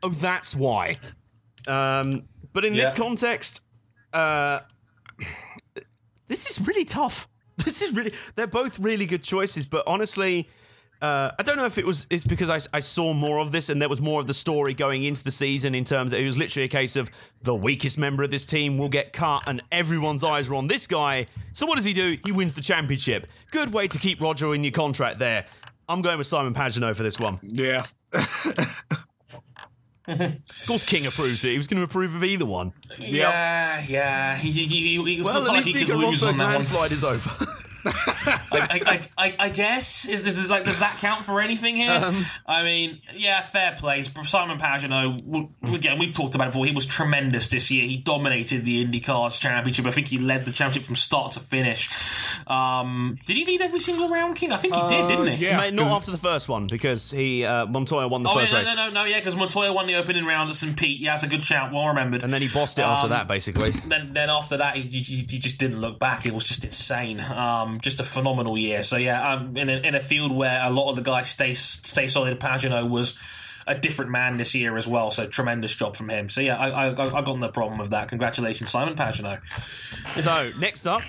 [0.03, 0.97] oh, that's why.
[1.67, 2.23] Um,
[2.55, 2.95] But in this Yeah.
[2.97, 3.63] context,
[4.15, 4.61] uh,
[6.27, 7.29] this is really tough.
[7.65, 8.13] This is really.
[8.35, 10.49] They're both really good choices, but honestly.
[11.01, 13.69] Uh, I don't know if it was it's because I, I saw more of this
[13.69, 16.25] and there was more of the story going into the season in terms of it
[16.25, 17.09] was literally a case of
[17.41, 20.89] the weakest member of this team will get cut and everyone's eyes are on this
[20.89, 21.27] guy.
[21.53, 22.17] So what does he do?
[22.25, 23.29] He wins the championship.
[23.53, 25.45] Good way to keep Roger in your contract there.
[25.89, 27.39] I'm going with Simon Pagenaud for this one.
[27.43, 27.85] Yeah.
[30.09, 31.53] Of course, King approves it.
[31.53, 32.73] He was going to approve of either one.
[32.99, 34.37] Yeah, yeah.
[34.39, 36.39] He, he, he, Well, at like least Nico lose Rosberg's one.
[36.39, 37.31] landslide is over.
[38.31, 41.91] I, I, I, I guess is the, like does that count for anything here?
[41.91, 44.11] Um, I mean, yeah, fair plays.
[44.29, 46.67] Simon Pagenaud, w- again, we've talked about it before.
[46.67, 47.87] He was tremendous this year.
[47.87, 49.87] He dominated the IndyCars Championship.
[49.87, 51.91] I think he led the championship from start to finish.
[52.47, 54.53] Um, did he lead every single round, King?
[54.53, 55.47] I think he did, didn't he?
[55.47, 55.59] yeah.
[55.59, 58.53] Mate, not 'cause- after the first one because he uh, Montoya won the Oh first
[58.53, 60.77] yeah, race, no, no, no, no, yeah, because Montoya won the opening round at St.
[60.77, 61.01] Pete.
[61.01, 61.73] Yeah, that's a good shout.
[61.73, 62.23] Well remembered.
[62.23, 63.29] and then he bossed it after Um, that.
[63.29, 66.27] Basically, then then after that, he, he, he just didn't look back.
[66.27, 67.21] It was just insane.
[67.21, 68.83] Um, just a phenomenal year.
[68.83, 71.55] So yeah, um, in a, in a field where a lot of the guys stay
[71.55, 73.19] stay solid, Pagenaud was
[73.67, 75.11] a different man this year as well.
[75.11, 76.29] So tremendous job from him.
[76.29, 78.09] So yeah, I I, I got no problem with that.
[78.09, 79.41] Congratulations, Simon Pagenaud.
[80.17, 81.03] so next up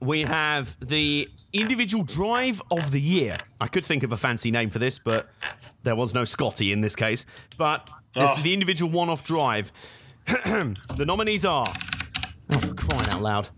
[0.00, 3.36] we have the individual drive of the year.
[3.60, 5.28] I could think of a fancy name for this, but
[5.84, 7.24] there was no Scotty in this case.
[7.56, 8.36] But this Oh.
[8.36, 9.70] is the individual one-off drive.
[10.26, 11.66] the nominees are,
[12.52, 13.48] oh, for crying out loud,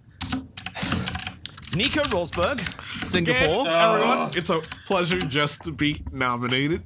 [1.75, 2.61] Nico Rosberg,
[3.07, 3.67] Singapore.
[3.67, 6.83] Yeah, everyone, it's a pleasure just to be nominated.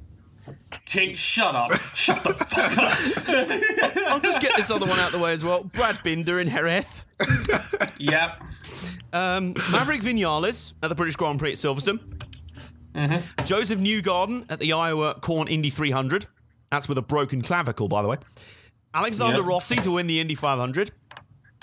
[0.85, 3.97] King, shut up, shut the fuck up.
[4.11, 5.63] I'll just get this other one out of the way as well.
[5.63, 7.03] Brad Binder in Jerez.
[7.99, 8.43] Yep.
[9.13, 11.99] Um, Maverick Vinales at the British Grand Prix at Silverstone.
[13.45, 16.25] Josef Newgarden at the Iowa Corn Indy 300.
[16.71, 18.17] That's with a broken clavicle, by the way.
[18.93, 19.45] Alexander Yep.
[19.47, 20.91] Rossi to win the Indy 500.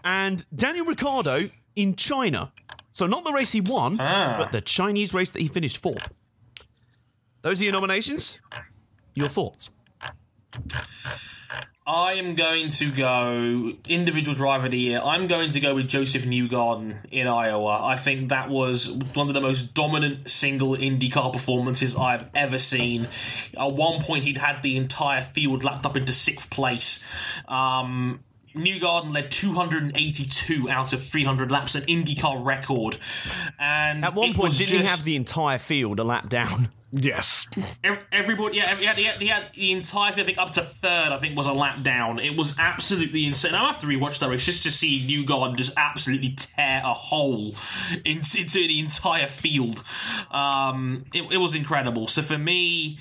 [0.05, 2.53] And Daniel Ricciardo in China.
[2.93, 4.37] So not the race he won, Ah.
[4.39, 6.11] but the Chinese race that he finished fourth.
[7.43, 8.39] Those are your nominations.
[9.15, 9.71] Your thoughts?
[11.89, 15.01] I am going to go individual driver of the year.
[15.05, 17.81] I'm going to go with Josef Newgarden in Iowa.
[17.85, 23.07] I think that was one of the most dominant single IndyCar performances I've ever seen.
[23.57, 27.05] At one point, he'd had the entire field lapped up into sixth place.
[27.47, 28.25] Um,
[28.57, 32.99] Newgarden led 282 out of 300 laps, an IndyCar record.
[33.59, 36.71] And At one point, didn't he have the entire field a lap down?
[36.93, 37.47] Yes.
[37.85, 40.63] Ev- Everybody, yeah, he had, he, had, he had the entire, I think, up to
[40.63, 42.19] third, I think, was a lap down.
[42.19, 43.55] It was absolutely insane.
[43.55, 47.55] I have to rewatch that race just to see Newgarden just absolutely tear a hole
[48.05, 49.83] into, into the entire field.
[50.31, 52.07] Um, it, it was incredible.
[52.07, 52.99] So for me,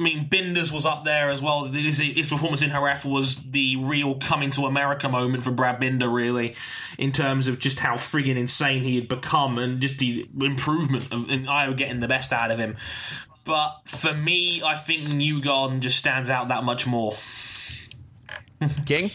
[0.00, 1.64] I mean, Binders was up there as well.
[1.64, 6.08] His, his performance in Jerez was the real coming to America moment for Brad Binder,
[6.08, 6.54] really,
[6.96, 11.28] in terms of just how friggin' insane he had become and just the improvement of,
[11.28, 12.78] and Iowa getting the best out of him.
[13.44, 17.14] But for me, I think Newgarden just stands out that much more.
[18.86, 19.10] King?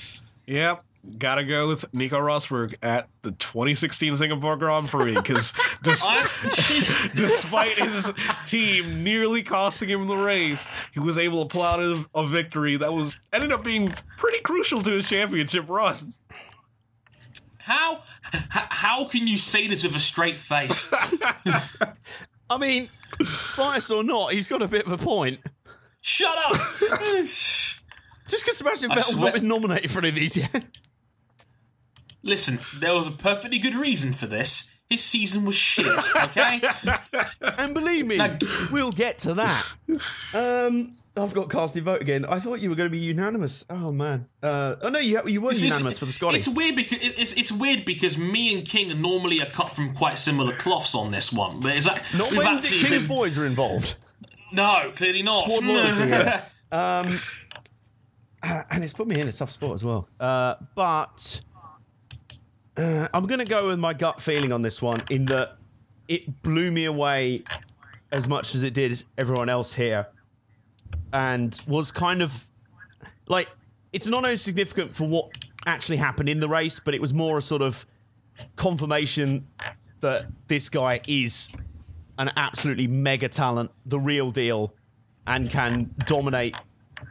[0.46, 0.84] Yep.
[1.18, 5.54] Gotta go with Nico Rosberg at the 2016 Singapore Grand Prix because
[5.86, 6.28] I,
[7.16, 8.12] despite his
[8.46, 12.76] team nearly costing him the race, he was able to pull out a, a victory
[12.78, 16.14] that was ended up being pretty crucial to his championship run.
[17.60, 17.94] how
[18.34, 20.92] h- how can you say this with a straight face?
[22.50, 22.90] I mean,
[23.56, 25.40] bias or not, he's got a bit of a point.
[26.02, 26.52] Shut up!
[28.28, 30.66] Just because Sebastian Vettel's swear- not been nominated for any of these yet.
[32.26, 34.72] Listen, there was a perfectly good reason for this.
[34.90, 35.86] His season was shit.
[36.16, 36.62] Okay.
[37.58, 38.38] And believe me, Now-
[38.72, 39.74] we'll get to that.
[40.34, 42.26] Um, I've got casting vote again.
[42.26, 43.64] I thought you were going to be unanimous.
[43.70, 44.28] Oh man.
[44.44, 46.38] Uh, oh no, you you were It's- unanimous for the Scotty.
[46.38, 50.18] It's weird because it's it's weird because me and King normally are cut from quite
[50.18, 51.62] similar cloths on this one.
[51.62, 53.96] But is that Not when the King's been- boys are involved.
[54.52, 55.50] No, clearly not.
[55.50, 56.46] Squad loyalty, yeah.
[56.72, 57.20] Um,
[58.44, 60.08] uh, and it's put me in a tough spot as well.
[60.20, 61.40] Uh, but
[62.78, 65.58] uh, I'm going to go with my gut feeling on this one in that
[66.08, 67.44] it blew me away
[68.12, 70.08] as much as it did everyone else here
[71.14, 72.46] and was kind of
[73.28, 73.50] like
[73.94, 75.32] it's not only significant for what
[75.66, 77.86] actually happened in the race, but it was more a sort of
[78.56, 79.48] confirmation
[80.02, 81.48] that this guy is
[82.18, 84.74] an absolutely mega talent, the real deal,
[85.26, 86.56] and can dominate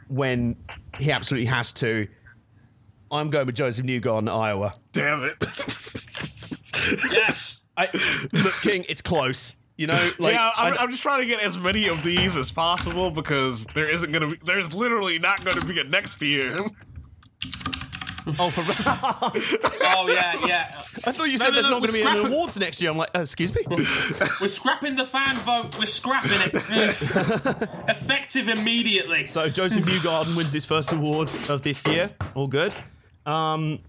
[0.07, 0.55] when
[0.97, 2.07] he absolutely has to.
[3.11, 4.73] I'm going with Josef Newgarden, Iowa.
[4.91, 5.35] Damn it!
[7.13, 7.63] yes.
[7.77, 7.89] I,
[8.33, 9.55] look, King, it's close.
[9.77, 12.37] You know, like yeah, I'm, I- I'm just trying to get as many of these
[12.37, 16.57] as possible because there isn't gonna be, there's literally not gonna be a next year.
[18.39, 18.61] Oh, for
[19.83, 20.61] Oh yeah, yeah.
[20.61, 22.33] I thought you No, said no, there's no, not going to we're be any scrapping-
[22.33, 22.89] awards next year.
[22.89, 23.61] I'm like, uh, excuse me.
[23.69, 25.77] We're scrapping the fan vote.
[25.77, 26.53] We're scrapping it.
[27.87, 29.27] Effective immediately.
[29.27, 32.09] So Josef Newgarden wins his first award of this year.
[32.33, 32.73] All good.
[33.25, 33.79] Um,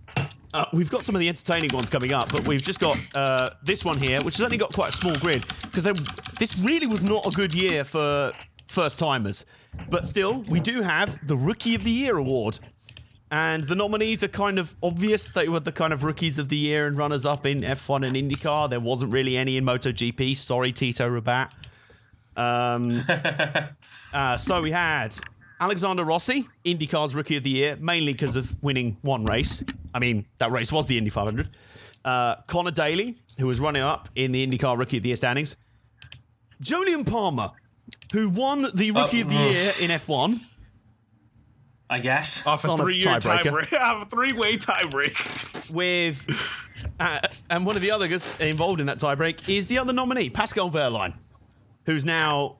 [0.54, 3.50] uh, we've got some of the entertaining ones coming up, but we've just got uh,
[3.62, 5.84] this one here, which has only got quite a small grid because
[6.38, 8.32] this really was not a good year for
[8.68, 9.44] first timers.
[9.90, 12.58] But still, we do have the Rookie of the Year award.
[13.30, 15.30] And the nominees are kind of obvious.
[15.30, 18.14] They were the kind of rookies of the year and runners up in F1 and
[18.14, 18.70] IndyCar.
[18.70, 20.36] There wasn't really any in MotoGP.
[20.36, 21.52] Sorry, Tito Rabat.
[22.36, 23.04] Um,
[24.12, 25.16] uh, so we had
[25.60, 29.62] Alexander Rossi, IndyCar's Rookie of the Year, mainly because of winning one race.
[29.94, 31.48] I mean, that race was the Indy 500.
[32.04, 35.56] Uh, Conor Daly, who was running up in the IndyCar Rookie of the Year standings.
[36.62, 37.50] Jolyon Palmer,
[38.12, 40.40] who won the Rookie of the uh, Year in F1.
[41.88, 42.44] I guess.
[42.46, 43.42] Off a On a three-year tiebreaker.
[43.44, 45.72] tiebreak, off a three-way tiebreak.
[45.72, 46.26] with
[46.98, 50.28] uh, and one of the other guys involved in that tiebreak is the other nominee,
[50.28, 51.14] Pascal Wehrlein,
[51.84, 52.58] who's now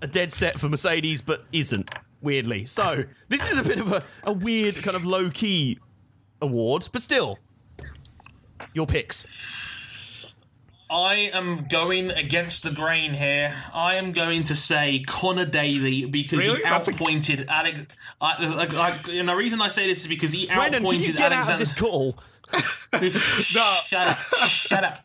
[0.00, 1.88] a dead set for Mercedes, but isn't
[2.20, 2.64] weirdly.
[2.66, 5.78] So this is a bit of a, a weird kind of low key
[6.40, 7.38] award, but still,
[8.74, 9.26] your picks.
[10.88, 13.52] I am going against the grain here.
[13.74, 16.58] I am going to say Conor Daly because Really?
[16.58, 17.92] he That's a- outpointed Alex.
[18.20, 21.32] I, I, I, and the reason I say this is because he Brandon, outpointed get
[21.32, 22.16] out of this call?
[23.00, 24.16] Shut up!
[24.46, 24.98] Shut up!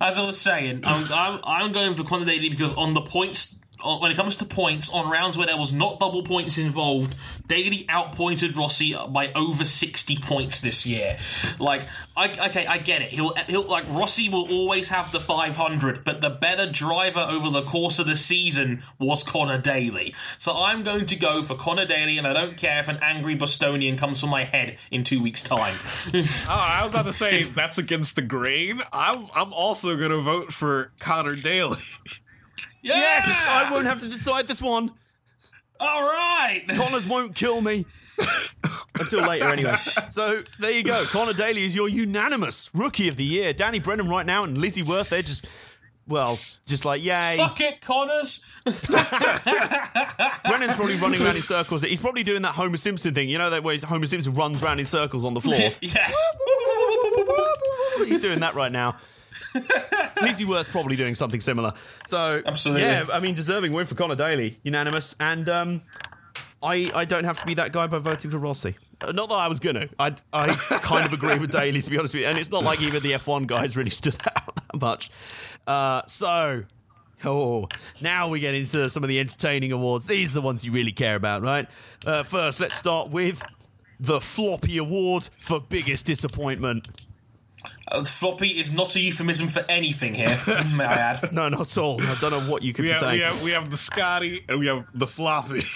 [0.00, 3.58] As I was saying, I'm, I'm, I'm going for Conor Daly because on the points,
[3.84, 7.14] Uh, when it comes to points, on rounds where there was not double points involved,
[7.46, 11.18] Daly outpointed Rossi by over 60 points this year.
[11.58, 11.82] Like,
[12.16, 13.10] I, okay, I get it.
[13.10, 17.62] He'll, he'll like Rossi will always have the 500, but the better driver over the
[17.62, 20.14] course of the season was Conor Daly.
[20.38, 23.34] So I'm going to go for Conor Daly, and I don't care if an angry
[23.34, 25.76] Bostonian comes from my head in two weeks' time.
[26.48, 28.80] Oh, I was about to say that's against the grain.
[28.92, 31.78] I'm I'm also gonna vote for Conor Daly.
[32.94, 34.92] yes, I won't have to decide this one.
[35.80, 36.62] All right.
[36.74, 37.84] Connors won't kill me.
[38.98, 39.72] Until later, anyway.
[40.08, 41.02] So there you go.
[41.08, 43.52] Conor Daly is your unanimous rookie of the year.
[43.52, 45.46] Danny Brennan right now and Lizzie Worth, they're just,
[46.08, 47.34] well, just like, yay.
[47.36, 48.42] Suck it, Connors.
[48.64, 48.86] Brennan's
[50.76, 51.82] probably running around in circles.
[51.82, 53.28] He's probably doing that Homer Simpson thing.
[53.28, 55.56] You know that way Homer Simpson runs around in circles on the floor?
[55.82, 56.16] yes.
[58.06, 58.96] He's doing that right now.
[60.22, 61.72] Lizzie Worth's probably doing something similar.
[62.06, 62.82] So Absolutely.
[62.82, 65.82] yeah, I mean, deserving win for Conor Daly, unanimous, and um,
[66.62, 68.76] I I don't have to be that guy by voting for Rossi.
[69.00, 69.88] Uh, Not that I was gonna.
[69.98, 70.48] I I
[70.82, 73.02] kind of agree with Daly to be honest with you, and it's not like even
[73.02, 75.10] the F1 guys really stood out that much.
[75.66, 76.64] Uh, so.
[77.24, 77.66] Oh,
[78.02, 80.04] now we get into some of the entertaining awards.
[80.04, 81.66] These are the ones you really care about, right?
[82.04, 83.42] Uh, first, let's start with
[83.98, 86.86] the Floppy Award for biggest disappointment.
[87.88, 90.36] Uh, floppy is not a euphemism for anything here,
[90.76, 91.32] may I add.
[91.32, 92.00] No, not at all.
[92.02, 93.12] I don't know what you could We be have, saying.
[93.14, 95.62] we have we have the Scotty and we have the Floppy.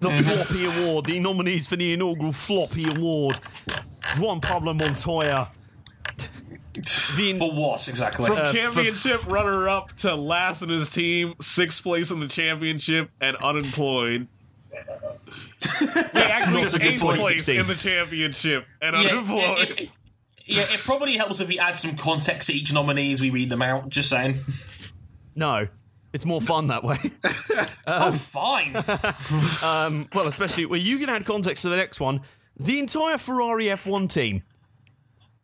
[0.00, 3.38] The Floppy Award, the nominees for the inaugural Floppy Award.
[4.18, 5.48] Juan Pablo Montoya.
[6.74, 8.26] The For what exactly?
[8.26, 13.10] From Uh, championship runner up to last in his team, sixth place in the championship,
[13.20, 14.26] and unemployed.
[14.72, 17.20] Wait, actually, not a good eighth point.
[17.20, 17.60] place 16.
[17.60, 19.58] in the championship and yeah, unemployed.
[19.70, 19.90] it, it-
[20.44, 23.48] yeah, it probably helps if we add some context to each nominee as we read
[23.48, 23.88] them out.
[23.88, 24.40] Just saying.
[25.36, 25.68] no,
[26.12, 26.98] it's more fun that way.
[27.86, 28.74] oh, fine.
[29.64, 32.22] Um, well, especially well, you can add context to the next one.
[32.58, 34.42] The entire Ferrari F1 team,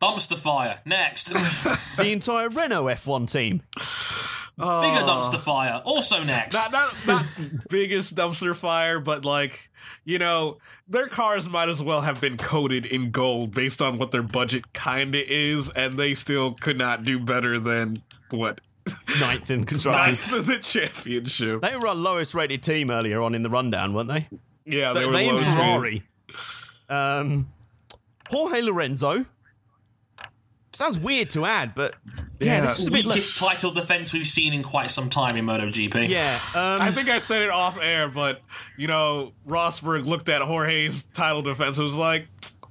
[0.00, 0.80] Dumpster fire.
[0.84, 1.26] Next.
[1.96, 3.62] the entire Renault F1 team.
[4.58, 5.80] Bigger dumpster fire.
[5.84, 6.54] Also next.
[6.54, 7.24] not, not, not
[7.68, 9.70] biggest dumpster fire, but like,
[10.04, 10.58] you know,
[10.88, 14.72] their cars might as well have been coated in gold based on what their budget
[14.72, 18.60] kinda is, and they still could not do better than what?
[19.20, 20.26] Ninth in constructors.
[20.30, 21.62] Ninth in the championship.
[21.62, 24.28] They were our lowest rated team earlier on in the rundown, weren't they?
[24.64, 26.02] Yeah, they, They, were they and low Ferrari.
[26.88, 27.52] Um,
[28.28, 29.24] Jorge Lorenzo.
[30.78, 31.96] Sounds weird to add, but
[32.38, 32.60] yeah, Yeah.
[32.60, 33.04] this was a bit.
[33.04, 36.08] Weakest title defense we've seen in quite some time in MotoGP.
[36.08, 38.42] yeah, um, I think I said it off air, but
[38.76, 42.28] you know, Rosberg looked at Jorge's title defense and was like,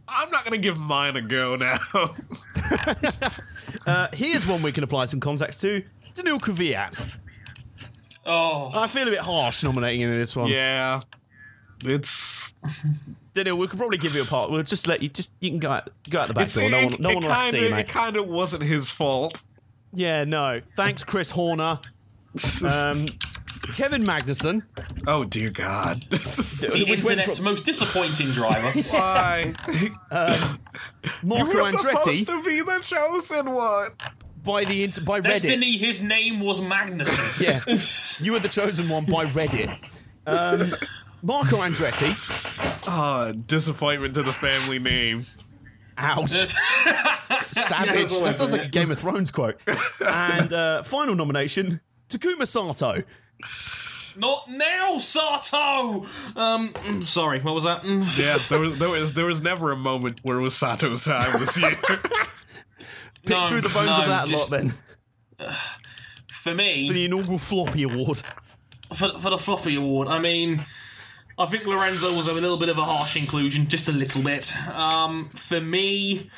[0.08, 1.76] I'm not gonna give mine a go now.
[3.86, 5.84] uh, here's one we can apply some context to.
[6.16, 7.06] Daniil Kvyat.
[8.26, 10.50] Oh, I feel a bit harsh nominating him in this one.
[10.50, 11.02] yeah.
[11.84, 12.54] It's
[13.38, 14.52] Daniel, we could probably give you a part.
[14.52, 16.70] We'll just let you just you can go out, go out the back it's door.
[16.70, 17.80] No it, one, no one will have to see you, mate.
[17.82, 19.42] it kind of wasn't his fault.
[19.94, 20.62] Yeah, no.
[20.76, 21.80] Thanks, Chris Horner.
[22.64, 23.06] Um,
[23.76, 24.64] Kevin Magnussen.
[25.08, 26.04] Oh dear God!
[26.10, 28.80] The internet's from- most disappointing driver.
[28.90, 29.54] Why?
[31.24, 33.90] Marco you were Andretti supposed to be the chosen one.
[34.44, 35.24] by the inter- by Reddit.
[35.24, 37.42] Destiny, his name was Magnussen.
[38.22, 39.78] Yeah, you were the chosen one by Reddit.
[40.26, 40.76] Um,
[41.24, 42.67] Marco Andretti.
[42.88, 45.24] Ah, disappointment to the family name.
[45.98, 46.30] Ouch.
[47.52, 47.94] Savage.
[48.10, 48.68] that's what I that sounds like a.
[48.70, 49.62] Game of Thrones quote.
[50.06, 53.04] and uh, final nomination, Takuma Sato.
[54.16, 56.06] Not now, Sato.
[56.36, 57.84] Um, mm, sorry, what was that?
[57.84, 58.18] Mm.
[58.18, 61.40] Yeah, there was there was there was never a moment where it was Sato's time
[61.40, 61.76] this year.
[63.24, 64.74] Pick No, through the bones no, of that just- lot then.
[66.32, 68.22] For me, For The inaugural Floppy Award.
[68.94, 70.66] for, for the Floppy Award, I mean,
[71.40, 74.56] I think Lorenzo was a little bit of a harsh inclusion, just a little bit.
[74.70, 76.32] Um, for me,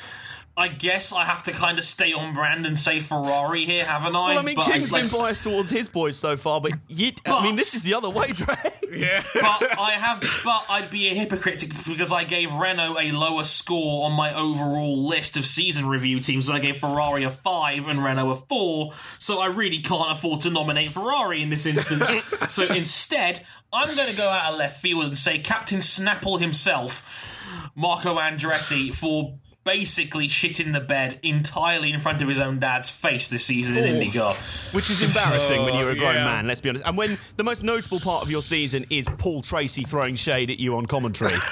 [0.60, 4.14] I guess I have to kind of stay on brand and say Ferrari here, haven't
[4.14, 4.34] I?
[4.34, 7.12] Well, I mean, But King's like, been biased towards his boys so far, but you,
[7.24, 8.54] I mean, this is the other way, Dre.
[8.92, 9.22] yeah.
[9.36, 14.04] but I have, but I'd be a hypocrite because I gave Renault a lower score
[14.04, 16.50] on my overall list of season review teams.
[16.50, 20.50] I gave Ferrari a five and Renault a four, so I really can't afford to
[20.50, 22.10] nominate Ferrari in this instance.
[22.50, 27.70] so instead, I'm going to go out of left field and say Captain Snapple himself,
[27.74, 33.28] Marco Andretti, for basically shitting the bed entirely in front of his own dad's face
[33.28, 34.34] this season in IndyCar.
[34.74, 36.24] Which is embarrassing when you're a grown yeah.
[36.24, 36.84] man, let's be honest.
[36.86, 40.58] And when the most notable part of your season is Paul Tracy throwing shade at
[40.58, 41.34] you on commentary.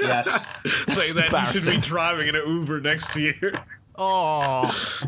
[0.00, 0.28] Yes.
[0.88, 3.52] Say that you should be driving in an Uber next year.
[3.96, 4.98] oh.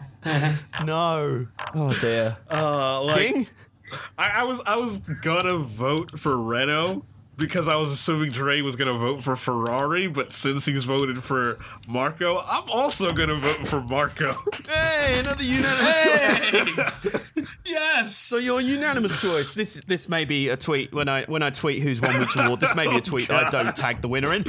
[0.85, 1.47] no.
[1.75, 2.37] Oh, dear.
[2.51, 3.47] Uh, like King?
[4.19, 7.05] I, I was I was gonna vote for Renault
[7.37, 11.59] because I was assuming Dre was gonna vote for Ferrari, but since he's voted for
[11.87, 14.35] Marco, I'm also gonna vote for Marco.
[14.69, 17.47] Hey, another unanimous choice.
[17.65, 18.17] Yes.
[18.17, 19.55] So your unanimous choice.
[19.55, 22.61] This this may be a tweet when I when I tweet who's won which award.
[22.61, 24.45] This may be a tweet that I don't tag the winner in.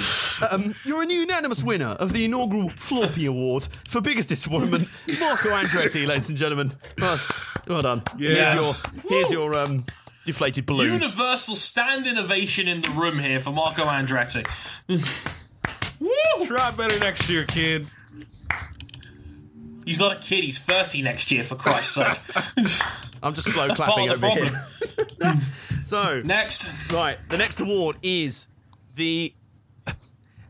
[0.49, 4.87] Um, you're a unanimous winner of the inaugural Floppy Award for biggest disappointment,
[5.19, 6.71] Marco Andretti, ladies and gentlemen.
[6.99, 7.19] Well,
[7.67, 8.01] well done.
[8.17, 8.81] Yes.
[8.81, 9.85] Here's your here's your um,
[10.27, 10.93] deflated balloon.
[10.93, 14.45] Universal standing ovation in the room here for Marco Andretti.
[16.45, 17.87] Try better next year, kid.
[19.85, 22.19] He's not a kid, he's 30 next year, for Christ's sake.
[23.23, 24.63] I'm just slow Part clapping of the over problem.
[25.21, 25.41] here.
[25.83, 26.69] So Next.
[26.91, 28.47] Right, the next award is
[28.95, 29.33] the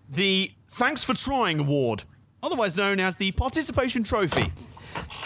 [0.10, 2.04] the Thanks for Trying Award,
[2.42, 4.52] otherwise known as the Participation Trophy.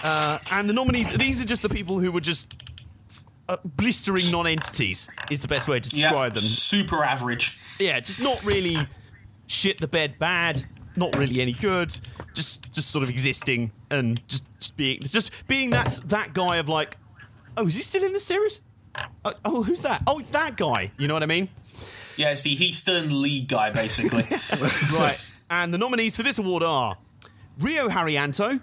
[0.03, 2.53] Uh, and the nominees, these are just the people who were just
[3.51, 6.43] uh, blistering non-entities, is the best way to Yeah, describe them.
[6.43, 7.59] super average.
[7.79, 8.77] Yeah, just not really
[9.47, 10.65] shit the bed bad,
[10.95, 11.91] not really any good,
[12.33, 16.69] just just sort of existing and just, just being just being that that guy of
[16.69, 16.97] like,
[17.57, 18.61] oh, is he still in the series?
[19.23, 20.03] Uh, oh, who's that?
[20.07, 20.91] Oh, it's that guy.
[20.97, 21.49] You know what I mean?
[22.17, 24.23] Yeah, it's the in league guy, basically.
[24.93, 25.19] right.
[25.49, 26.97] And the nominees for this award are
[27.59, 28.59] Rio Haryanto,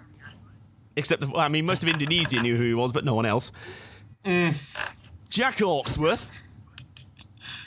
[0.95, 3.51] except, the, I mean, most of Indonesia knew who he was, but no one else.
[5.29, 6.31] Jack Hawksworth.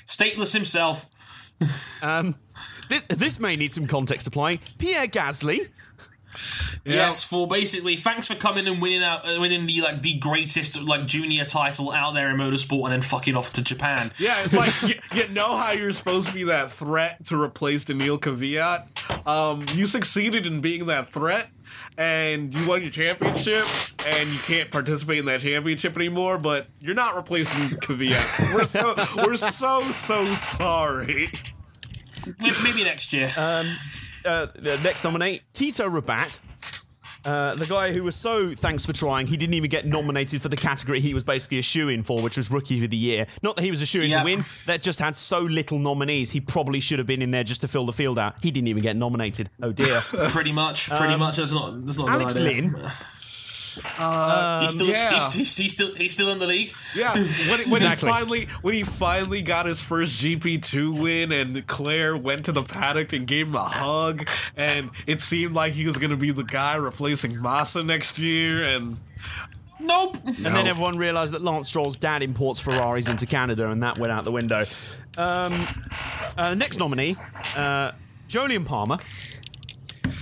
[0.07, 1.07] Stateless himself.
[2.03, 2.35] um,
[2.89, 4.61] This, this may need some context applying.
[4.79, 5.69] Pierre Gasly.
[6.85, 10.81] Yes, for basically thanks for coming and winning out, uh, winning the like the greatest
[10.81, 14.11] like junior title out there in motorsport, and then fucking off to Japan.
[14.19, 17.85] Yeah, it's like you, you know how you're supposed to be that threat to replace
[17.85, 19.27] Daniil Kvyat.
[19.29, 21.49] Um, you succeeded in being that threat,
[21.99, 23.65] and you won your championship,
[24.07, 26.39] and you can't participate in that championship anymore.
[26.39, 28.55] But you're not replacing Kvyat.
[28.55, 28.95] We're so
[29.25, 31.31] we're so so sorry.
[32.39, 33.33] Maybe maybe next year.
[33.37, 33.77] Um,
[34.25, 36.39] Uh, the next nominate, Tito Rabat.
[37.25, 40.49] Uh, the guy who was so thanks for trying, he didn't even get nominated for
[40.49, 43.27] the category he was basically a shoe in for, which was Rookie of the Year.
[43.43, 44.19] Not that he was a shoe in Yep.
[44.21, 46.31] to win, that just had so little nominees.
[46.33, 48.35] He probably should have been in there just to fill the field out.
[48.43, 49.51] He didn't even get nominated.
[49.63, 50.01] Oh dear.
[50.31, 51.37] pretty much, pretty much.
[51.37, 52.75] That's not that's not a Alex good
[53.79, 54.61] idea.
[54.63, 55.15] He's still, yeah.
[55.15, 56.73] he's, he's, he's still he's still in the league.
[56.95, 58.09] Yeah, when, when Exactly.
[58.09, 62.53] he finally when he finally got his first GP two win, and Claire went to
[62.53, 66.17] the paddock and gave him a hug, and it seemed like he was going to
[66.17, 68.99] be the guy replacing Massa next year, and
[69.81, 70.17] Nope.
[70.25, 74.13] And then everyone realised that Lance Stroll's dad imports Ferraris into Canada, and that went
[74.13, 74.65] out the window.
[75.19, 75.67] Um,
[76.39, 77.17] uh, next nominee,
[77.57, 77.91] uh,
[78.29, 78.99] Jolyon Palmer.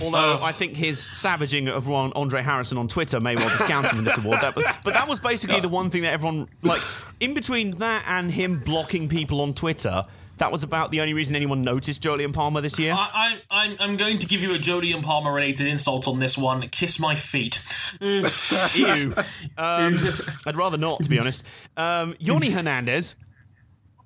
[0.01, 0.43] Although Oh.
[0.43, 4.05] I think his savaging of Ron, Andre Harrison on Twitter may well discount him in
[4.05, 4.39] this award.
[4.41, 6.81] That, but that was basically the one thing that everyone like.
[7.19, 10.05] In between that and him blocking people on Twitter,
[10.37, 12.93] that was about the only reason anyone noticed Jolyon Palmer this year.
[12.93, 16.35] I, I, I'm, I'm going to give you a Jolyon Palmer related insult on this
[16.37, 16.67] one.
[16.69, 17.63] Kiss my feet.
[18.01, 19.13] Ew.
[19.57, 19.99] Um,
[20.47, 21.43] I'd rather not, to be honest.
[21.77, 23.13] Um, Yonny Hernandez.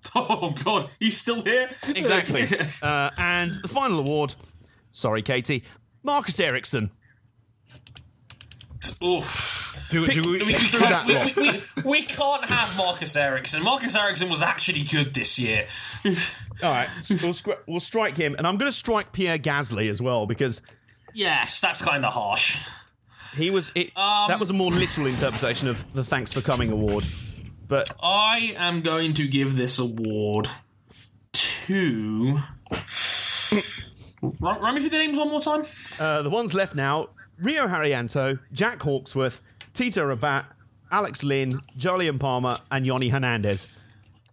[0.15, 1.69] oh God, he's still here.
[1.87, 2.47] Exactly.
[2.81, 4.35] uh, and the final award.
[4.95, 5.61] Sorry, Katie.
[6.03, 6.89] Marcus Ericsson.
[9.03, 9.75] Oof.
[9.89, 13.61] Do, do we, We, we, can't, we, we, we, we can't have Marcus Ericsson.
[13.61, 15.67] Marcus Ericsson was actually good this year.
[16.05, 20.01] All right, we'll, scri- we'll strike him, and I'm going to strike Pierre Gasly as
[20.01, 20.61] well because
[21.13, 22.57] yes, that's kind of harsh.
[23.35, 23.73] he was.
[23.75, 27.03] It, that um, was a more literal interpretation of the "Thanks for Coming" award.
[27.67, 30.47] But I am going to give this award
[31.33, 32.39] to.
[34.39, 35.65] Run, run me through the names one more time.
[35.99, 39.41] uh, the ones left now: Rio Haryanto, Jack Hawksworth,
[39.73, 40.45] Tito Rabat,
[40.91, 43.67] Alex Lynn, Jolyon Palmer, and Yonny Hernandez.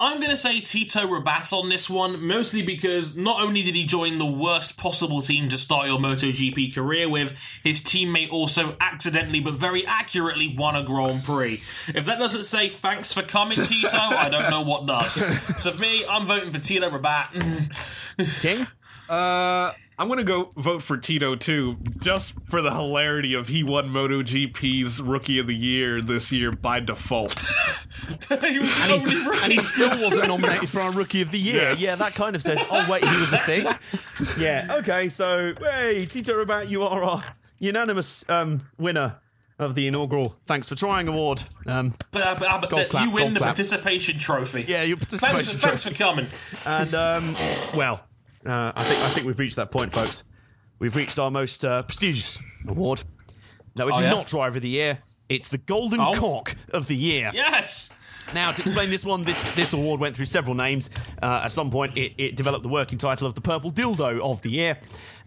[0.00, 3.86] I'm going to say Tito Rabat on this one, mostly because not only did he
[3.86, 9.38] join the worst possible team to start your MotoGP career with, his teammate also accidentally
[9.38, 11.60] but very accurately won a Grand Prix.
[11.94, 15.12] If that doesn't say thanks for coming, Tito, I don't know what does.
[15.62, 17.70] So for me, I'm voting for Tito Rabat.
[18.40, 18.66] King.
[19.08, 19.70] Uh,
[20.02, 25.00] I'm gonna go vote for Tito too, just for the hilarity of he won MotoGP's
[25.00, 27.38] Rookie of the Year this year by default.
[28.08, 29.14] he was the only
[29.44, 31.54] And he still wasn't nominated for our Rookie of the Year.
[31.54, 31.80] Yes.
[31.80, 33.64] Yeah, that kind of says, oh, wait, he was a thing.
[34.40, 37.24] yeah, okay, so, hey, Tito Rabat, you are our
[37.60, 39.20] unanimous um, winner
[39.60, 41.44] of the inaugural Thanks for Trying award.
[41.68, 43.50] Um, But, uh, but, uh, but Golf the- clap, you win the clap.
[43.50, 44.64] participation trophy.
[44.66, 46.26] yeah, your Thanks, participation for, thanks for coming.
[46.66, 47.36] And um,
[47.76, 48.00] well,
[48.46, 50.24] uh, I think I think we've reached that point, folks.
[50.78, 52.38] We've reached our most uh, prestigious
[52.68, 53.02] award.
[53.76, 54.10] No, it is Oh, yeah?
[54.10, 54.98] not Driver of the Year.
[55.28, 56.12] It's the Golden Oh.
[56.14, 57.30] Cock of the Year.
[57.32, 57.90] Yes!
[58.34, 60.90] Now, to explain this one, this this award went through several names.
[61.22, 64.42] Uh, at some point, it, it developed the working title of the Purple Dildo of
[64.42, 64.78] the Year.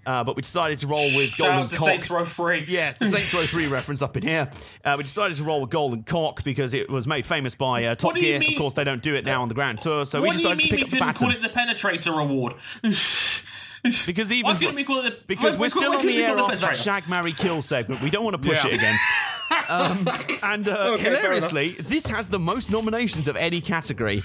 [0.05, 1.85] Uh, but we decided to roll with Shout Golden out to Cock.
[1.87, 2.65] Saints Row 3.
[2.67, 4.49] Yeah, the Saints Row 3 reference up in here.
[4.83, 7.95] Uh, we decided to roll with Golden Cock because it was made famous by uh,
[7.95, 8.35] Top do you Gear.
[8.35, 10.37] Of mean- course, they don't do it now on the Grand Tour, so we What
[10.37, 11.27] do you decided mean to we pick up the couldn't baton.
[11.31, 12.53] call it the Penetrator Award?
[14.05, 16.05] because even Why couldn't we call it the because why- we're why still couldn't on
[16.05, 16.83] we the air call it after that Penetrator?
[16.83, 18.01] Shag, Marry, Kill segment.
[18.01, 18.71] We don't want to push Yeah.
[18.71, 18.99] it again.
[19.69, 20.07] um,
[20.43, 24.23] and uh, fair hilariously, this has the most nominations of any category.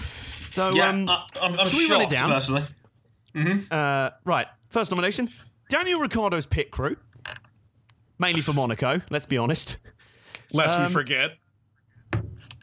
[0.49, 2.31] So, Yeah, um, I'm, I'm should we run it shocked, down?
[2.31, 3.67] personally.
[3.71, 5.31] uh, right, first nomination
[5.71, 6.97] Daniel Ricciardo's pit crew.
[8.19, 9.79] Mainly for Monaco, let's be honest.
[10.53, 11.39] Lest Um, we forget.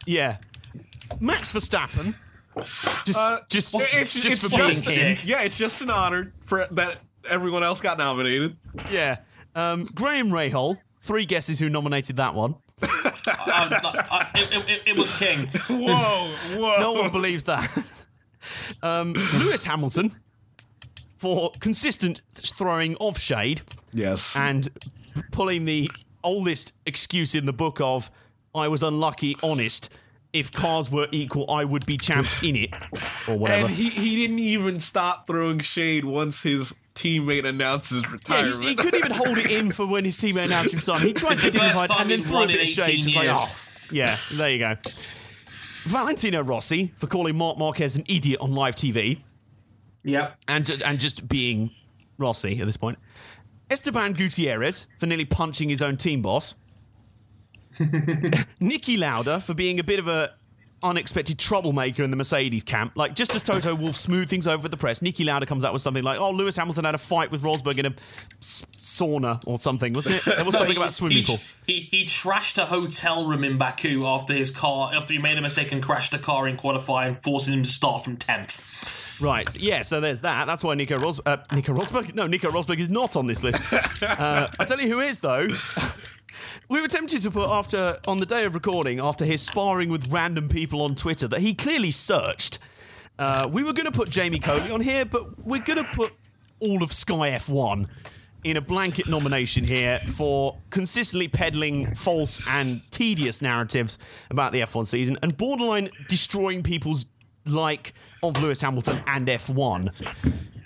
[0.06, 0.36] Yeah.
[1.20, 2.14] Max Verstappen.
[3.04, 5.14] Just, Uh, just, it's- just, it's just for just- being him.
[5.14, 5.26] dick.
[5.26, 6.98] Yeah, it's just an honor for that
[7.28, 8.56] everyone else got nominated.
[8.90, 9.16] Yeah.
[9.54, 10.78] Um, Graham Rahal.
[11.02, 12.56] Three guesses who nominated that one.
[12.82, 12.88] Um,
[13.46, 15.46] uh, it, it, it was King.
[15.68, 16.76] Whoa, whoa.
[16.80, 17.70] No one believes that.
[18.82, 20.12] Um, Lewis Hamilton
[21.18, 23.62] for consistent throwing of shade
[23.92, 24.36] Yes.
[24.36, 24.68] and
[25.32, 25.90] pulling the
[26.24, 28.10] oldest excuse in the book of
[28.54, 29.88] "I was unlucky, honest.
[30.32, 32.70] If cars were equal, I would be champ in it,"
[33.26, 33.66] or whatever.
[33.66, 38.62] And he, he didn't even stop throwing shade once his teammate announced his yeah, retirement.
[38.62, 41.00] he, he couldn't even hold it in for when his teammate announced his son.
[41.00, 42.68] He tried to be the first dignified time and then he's threw a bit of
[42.68, 42.88] shade.
[42.98, 43.36] 18 Just like, years.
[43.40, 43.56] oh,
[43.90, 44.76] yeah, there you go.
[45.86, 49.20] Valentino Rossi for calling Marc Marquez an idiot on live TV.
[50.08, 50.36] Yep.
[50.48, 51.70] and and just being
[52.16, 52.98] Rossi at this point.
[53.70, 56.54] Esteban Gutierrez for nearly punching his own team boss.
[57.78, 60.34] Niki Lauda for being a bit of a
[60.82, 62.92] unexpected troublemaker in the Mercedes camp.
[62.94, 65.72] Like just as Toto Wolff smooth things over with the press, Niki Lauda comes out
[65.72, 67.94] with something like, "Oh, Lewis Hamilton had a fight with Rosberg in a
[68.40, 70.24] s- sauna or something, wasn't it?
[70.24, 74.06] There was something about swimming he, pool." He, he trashed a hotel room in Baku
[74.06, 77.54] after his car after he made a mistake and crashed a car in qualifying, forcing
[77.54, 78.97] him to start from tenth.
[79.20, 79.56] Right.
[79.58, 79.82] Yeah.
[79.82, 80.46] So there's that.
[80.46, 82.14] That's why Nico Ros- uh, Nico Rosberg.
[82.14, 83.60] No, Nico Rosberg is not on this list.
[84.00, 85.48] Uh, I tell you who is though.
[86.68, 90.10] we were tempted to put after on the day of recording after his sparring with
[90.10, 92.58] random people on Twitter that he clearly searched.
[93.18, 96.12] Uh, we were going to put Jamie Coley on here, but we're going to put
[96.60, 97.88] all of Sky F1
[98.44, 103.98] in a blanket nomination here for consistently peddling false and tedious narratives
[104.30, 107.06] about the F1 season and borderline destroying people's
[107.44, 110.14] like of Lewis Hamilton and F1.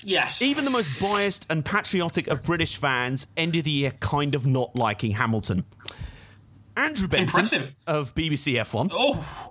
[0.05, 0.43] Yes.
[0.43, 4.75] Even the most biased and patriotic of British fans ended the year kind of not
[4.75, 5.65] liking Hamilton.
[6.77, 7.75] Andrew Benson Impressive.
[7.87, 9.51] of BBC F1 oh,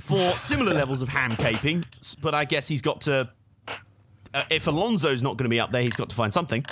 [0.00, 1.84] for similar levels of ham caping,
[2.20, 3.30] but I guess he's got to.
[4.34, 6.62] Uh, if Alonso's not going to be up there, he's got to find something.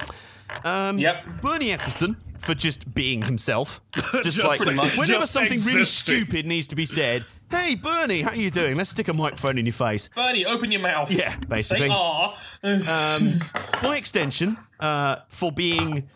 [0.98, 1.24] yep.
[1.40, 3.80] Bernie Ecclestone for just being himself.
[3.94, 8.30] Just, Just like whenever Just something really stupid needs to be said, Hey, Bernie, how
[8.30, 8.76] are you doing?
[8.76, 10.08] Let's stick a microphone in your face.
[10.14, 11.10] Bernie, open your mouth.
[11.10, 11.88] Yeah, basically.
[11.88, 12.36] Say ah.
[12.62, 13.40] Um,
[13.82, 16.08] by extension, uh, for being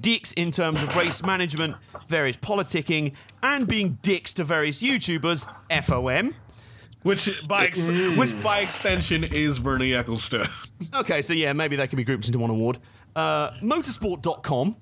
[0.00, 1.76] dicks in terms of race management,
[2.08, 6.34] various politicking, and being dicks to various YouTubers, FOM.
[7.02, 10.48] Which by ex- which by extension is Bernie Ecclestone.
[10.94, 12.78] Okay, so yeah, maybe that can be grouped into one award.
[13.14, 14.76] Uh, motorsport.com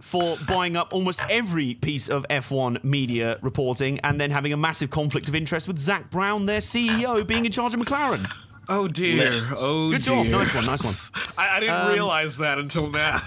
[0.00, 4.90] for buying up almost every piece of F1 media reporting and then having a massive
[4.90, 8.30] conflict of interest with Zak Brown, their CEO, being in charge of McLaren.
[8.68, 9.26] Oh dear.
[9.30, 9.42] Lit.
[9.52, 10.24] Oh Good dear.
[10.24, 10.26] job.
[10.28, 11.34] Nice one, nice one.
[11.38, 13.20] I, I didn't um, realize that until now.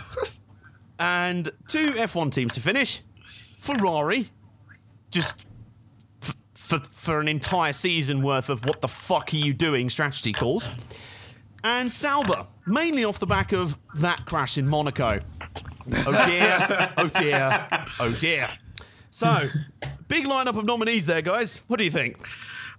[0.99, 3.01] And two F1 teams to finish.
[3.59, 4.29] Ferrari,
[5.11, 5.43] just
[6.23, 10.31] f- for, for an entire season worth of what the fuck are you doing strategy
[10.31, 10.69] calls.
[11.63, 15.19] And Sauber, mainly off the back of that crash in Monaco.
[16.05, 17.67] Oh dear, oh dear,
[17.99, 18.49] oh dear.
[19.09, 19.49] So,
[20.07, 21.61] big lineup of nominees there, guys.
[21.67, 22.17] What do you think?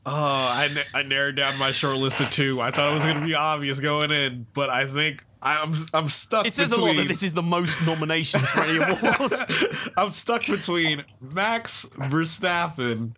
[0.06, 2.60] Oh, I, na- I narrowed down my short list to two.
[2.60, 6.08] I thought it was going to be obvious going in, but I think I'm I'm
[6.08, 9.32] stuck It says a lot that this is the most nominations for any award.
[9.96, 13.14] I'm stuck between Max Verstappen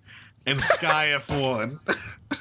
[0.46, 1.78] and Sky F1.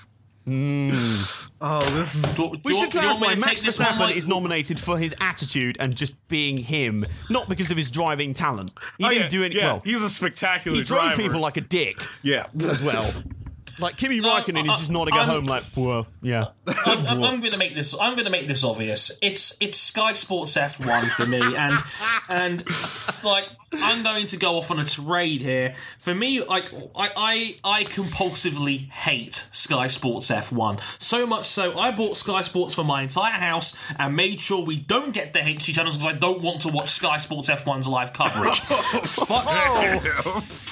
[0.50, 1.52] Mm.
[1.61, 3.61] Oh, this is Do- do We you should want- do you want me clarify Max
[3.61, 4.16] take this one, Verstappen Mike?
[4.16, 8.72] is nominated for his attitude and just being him, not because of his driving talent.
[8.98, 9.82] He oh, didn't yeah, do it Yeah, well.
[9.84, 11.10] he's a spectacular driver.
[11.10, 12.45] He drove people like a dick yeah.
[12.61, 13.11] as well.
[13.80, 16.48] Like Kimi No, Raikkonen is I- just nodding at I'm- home like, well, yeah.
[16.85, 17.93] I'm, I'm, I'm going to make this.
[17.99, 19.11] I'm going to make this obvious.
[19.22, 21.82] It's it's Sky Sports F1 for me, and
[22.30, 22.64] and
[23.24, 25.74] like I'm going to go off on a tirade here.
[25.99, 31.91] For me, like I I, I compulsively hate Sky Sports F1 so much so I
[31.91, 35.74] bought Sky Sports for my entire house and made sure we don't get the HD
[35.74, 38.61] channels because I don't want to watch Sky Sports F1's live coverage.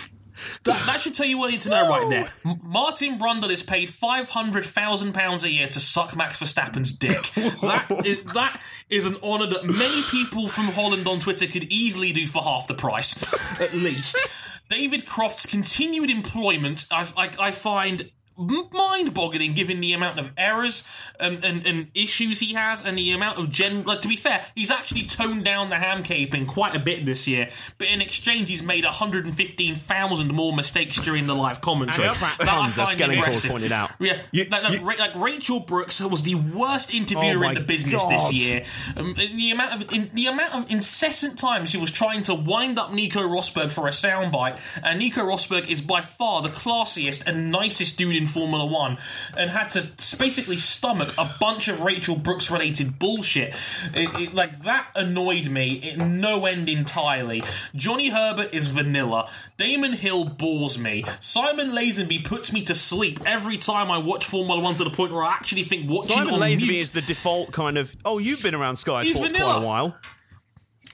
[0.64, 2.30] That, that should tell you what you need to know right there.
[2.46, 6.92] M- Martin Brundle is paid five hundred thousand pounds a year to suck Max Verstappen's
[6.92, 7.32] dick.
[7.62, 12.14] that is that is an honour that many people from Holland on Twitter could easily
[12.14, 13.22] do for half the price,
[13.60, 14.18] at least.
[14.70, 20.84] David Croft's continued employment, I, I, I find mind-boggling given the amount of errors
[21.20, 24.46] and, and, and issues he has and the amount of gen like to be fair
[24.56, 28.50] he's actually toned down the ham caping quite a bit this year but in exchange
[28.50, 33.00] he's made 115,000 more mistakes during the live commentary And That I Tons, as find
[33.12, 33.52] Skellington impressive.
[33.52, 33.92] pointed out.
[34.00, 37.62] yeah You- like, like, you- like Rachel Brookes was the worst interviewer Oh in the
[37.62, 38.12] business God.
[38.12, 42.24] this year um, the amount of in, the amount of incessant times she was trying
[42.24, 46.50] to wind up Nico Rosberg for a soundbite, and Nico Rosberg is by far the
[46.50, 48.98] classiest and nicest dude in Formula One,
[49.36, 53.56] and had to basically stomach a bunch of Rachel Brookes related bullshit.
[53.94, 57.42] It, it- like that annoyed me in no end entirely.
[57.76, 59.30] Johnny Herbert is vanilla.
[59.58, 61.04] Damon Hill bores me.
[61.20, 65.12] Simon Lazenby puts me to sleep every time I watch Formula One to the point
[65.14, 68.18] where I actually think watching Simon on Lazenby mute is the default kind of, oh,
[68.20, 69.54] you've been around Sky Sports vanilla.
[69.54, 69.98] quite a while.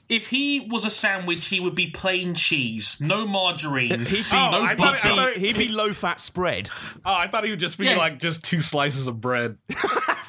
[0.08, 4.50] If he was a sandwich, he would be plain cheese, no margarine, He'd be, Oh,
[4.52, 5.08] no I thought- butter.
[5.08, 6.68] I thought- he'd be low fat spread.
[7.06, 7.96] Oh, I thought he would just be Yeah.
[7.96, 9.58] like just two slices of bread.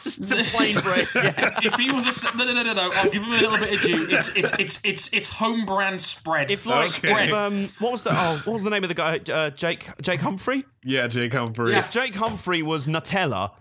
[0.04, 1.08] Just some plain bread.
[1.16, 1.60] Yeah.
[1.64, 3.74] if he was a no, no, no, no, no, I'll give him a little bit
[3.76, 4.08] of due.
[4.10, 6.52] It's it's it's it's it's home brand spread.
[6.52, 7.28] If like, Okay.
[7.28, 9.22] if, um, what was the oh, what was the name of the guy?
[9.32, 10.66] Uh, Jake Jake Humphrey.
[10.84, 11.72] Yeah, Jake Humphrey.
[11.72, 11.80] Yeah.
[11.80, 13.52] If Jake Humphrey was Nutella,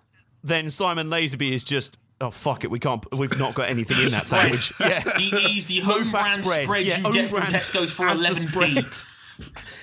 [0.43, 4.11] then Simon Lazenby is just oh fuck it, we can't, we've not got anything in
[4.13, 4.73] that sandwich.
[4.81, 5.03] Yeah.
[5.19, 6.65] he, he's the home Low-fat brand spread.
[6.65, 8.75] spread, Yeah, you get from brand Tesco's for as the eleven spread.
[8.93, 9.14] p.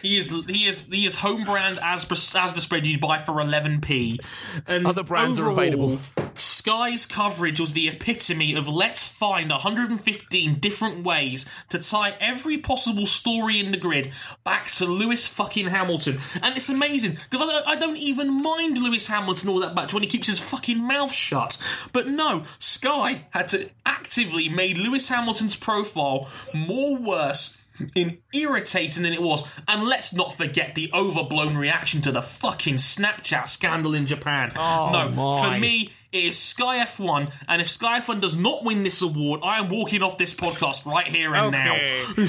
[0.01, 2.05] He is he is he is home brand as
[2.35, 4.19] as the spread you buy for eleven p.
[4.67, 5.99] And Other brands are available.
[6.35, 13.05] Sky's coverage was the epitome of let's find 115 different ways to tie every possible
[13.05, 14.11] story in the grid
[14.43, 18.77] back to Lewis fucking Hamilton, and it's amazing because I, don't- I don't even mind
[18.77, 21.61] Lewis Hamilton all that much when he keeps his fucking mouth shut.
[21.91, 27.57] But no, Sky had to actively made Lewis Hamilton's profile more worse
[27.95, 29.47] in irritating than it was.
[29.67, 34.51] And let's not forget the overblown reaction to the fucking Snapchat scandal in Japan.
[34.55, 35.41] Oh, no, my.
[35.53, 39.39] for me, it is Sky F1, and if Sky F1 does not win this award,
[39.43, 42.03] I am walking off this podcast right here and Okay.
[42.17, 42.27] now.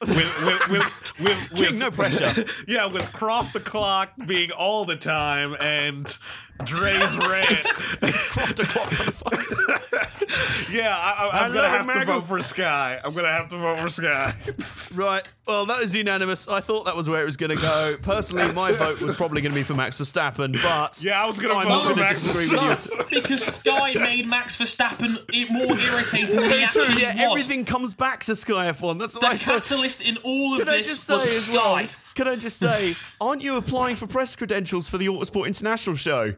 [0.00, 2.44] with, with, with, with, King, with, no pressure.
[2.66, 6.18] yeah, with Croft the Clock being all the time and
[6.64, 7.64] Dre's rant.
[8.00, 10.72] Croft o'clock, motherfuckers.
[10.72, 12.98] yeah, I, I, I'm I gonna love have to vote for Sky.
[13.04, 14.32] I'm gonna have to vote for Sky.
[14.92, 15.22] Right.
[15.46, 16.48] Well, that is unanimous.
[16.48, 17.94] I thought that was where it was going to go.
[18.02, 21.38] Personally, my vote was probably going to be for Max Verstappen, but yeah, I was
[21.38, 22.96] gonna I'm vote not for going to Max disagree with you.
[22.96, 23.10] Verstappen.
[23.22, 26.82] because Sky made Max Verstappen it more irritating than he Very true.
[26.82, 27.40] actually Yeah, was.
[27.40, 28.98] everything comes back to Sky F1.
[28.98, 29.62] That's what the I thought.
[29.62, 31.76] catalyst in all of Can I this just say was as well?
[31.76, 31.88] Sky.
[32.16, 36.34] can I just say, aren't you applying for press credentials for the Autosport International show?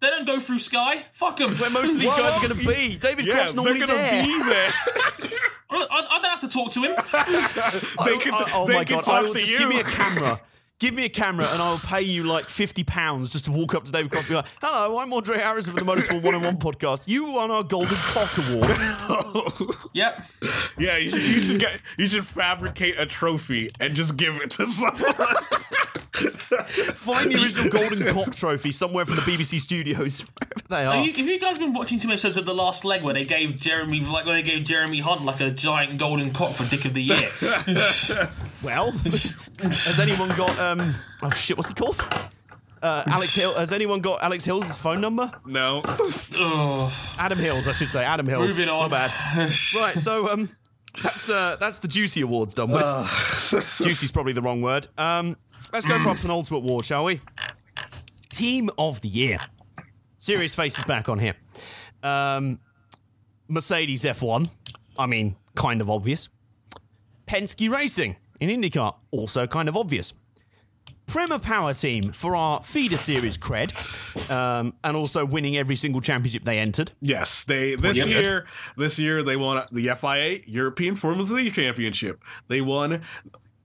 [0.00, 1.04] They don't go through Sky.
[1.12, 1.56] Fuck them.
[1.56, 2.96] Where most of these guys are going to be.
[2.96, 3.80] David Cross is only there.
[3.80, 4.24] Yeah, Croft's they're gonna there.
[4.24, 4.70] be there.
[5.70, 6.94] I, I don't have to talk to him.
[8.04, 9.04] They can, oh, oh they my can god!
[9.04, 9.58] talk I will to just you.
[9.58, 10.38] give me a camera.
[10.78, 13.84] Give me a camera and I'll pay you like fifty pounds just to walk up
[13.86, 16.42] to David Cross and be like, "Hello, I'm Andre Harrison from the Motorsport One on
[16.42, 17.08] One podcast.
[17.08, 19.74] You won our Golden Cock Award.
[19.92, 20.24] Yep.
[20.78, 24.52] Yeah, you should, you should get you should fabricate a trophy and just give it
[24.52, 25.14] to someone.
[26.18, 31.04] Find the original Golden Cock trophy somewhere from the BBC studios, wherever they are." Have
[31.06, 33.58] you, have you guys been watching two episodes of The Last Leg where they gave
[33.60, 36.94] Jeremy like where they gave Jeremy Hunt like a giant golden cock for Dick of
[36.94, 37.28] the Year?
[38.60, 40.92] Well, has anyone got um?
[41.22, 42.04] Oh shit, what's he called?
[42.82, 43.54] Uh, Alex Hill.
[43.54, 45.30] Has anyone got Alex Hill's phone number?
[45.46, 45.80] no.
[45.84, 46.92] Ugh.
[47.18, 48.04] Adam Hills, I should say.
[48.04, 48.48] Adam Hills.
[48.50, 48.90] Moving on.
[48.90, 49.52] My bad.
[49.76, 50.48] Right, so um,
[51.02, 52.82] that's uh, that's the Juicy Awards done with.
[53.80, 54.88] Juicy's probably the wrong word.
[54.98, 55.36] Um,
[55.72, 57.20] let's go for our penultimate award, shall we?
[58.30, 59.38] Team of the Year.
[60.18, 61.34] Serious faces back on here.
[62.02, 62.60] Um,
[63.48, 64.50] Mercedes F1.
[64.98, 66.28] I mean, kind of obvious.
[67.26, 68.94] Penske Racing in IndyCar.
[69.10, 70.12] Also kind of obvious.
[71.06, 73.72] Prema Power Team for our feeder series cred,
[74.30, 76.92] um, and also winning every single championship they entered.
[77.00, 78.06] Yes, they this Yep.
[78.08, 82.22] year this year they won the FIA European Formula 3 Championship.
[82.48, 83.00] They won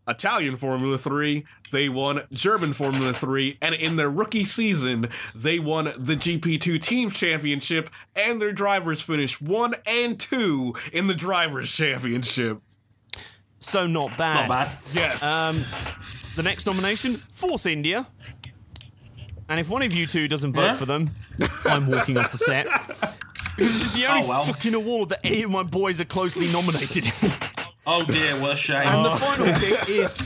[0.07, 5.85] Italian Formula 3, they won German Formula 3, and in their rookie season, they won
[5.97, 12.59] the GP2 Team Championship and their drivers finished 1 and 2 in the drivers championship.
[13.59, 14.49] So not bad.
[14.49, 14.77] Not bad.
[14.93, 15.23] Yes.
[15.23, 15.63] Um,
[16.35, 18.05] the next nomination, Force India.
[19.49, 20.73] And if one of you two doesn't vote Yeah?
[20.75, 21.09] for them,
[21.65, 22.67] I'm walking off the set.
[23.55, 24.43] Because it's the only Oh, well.
[24.45, 27.31] fucking award that any of my boys are closely nominated in.
[27.85, 28.87] Oh dear, what a shame.
[28.87, 30.17] And the final pick is.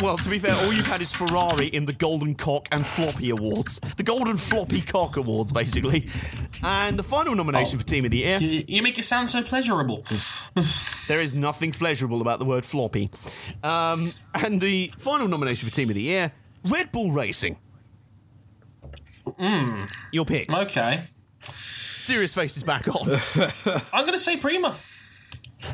[0.00, 3.30] Well, to be fair, all you've had is Ferrari in the Golden Cock and Floppy
[3.30, 3.78] Awards.
[3.96, 6.08] The Golden Floppy Cock Awards, basically.
[6.62, 8.38] And the final nomination for Team of the Year.
[8.38, 10.04] you, you make it sound so pleasurable.
[11.08, 13.10] There is nothing pleasurable about the word floppy.
[13.64, 16.32] Um, and the final nomination for Team of the Year
[16.64, 17.56] Red Bull Racing.
[20.12, 20.54] Your picks.
[20.58, 21.04] Okay.
[21.44, 23.08] Serious faces back on.
[23.92, 24.76] I'm going to say Prema.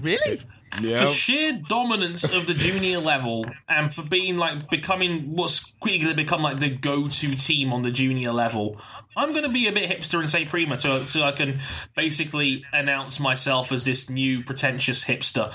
[0.02, 0.42] really?
[0.72, 6.10] For sheer dominance of the junior level and for being like becoming what's quickly going
[6.10, 8.78] to become like the go to team on the junior level.
[9.16, 11.60] I'm going to be a bit hipster and say Prema so, so I can
[11.94, 15.54] basically announce myself as this new pretentious hipster.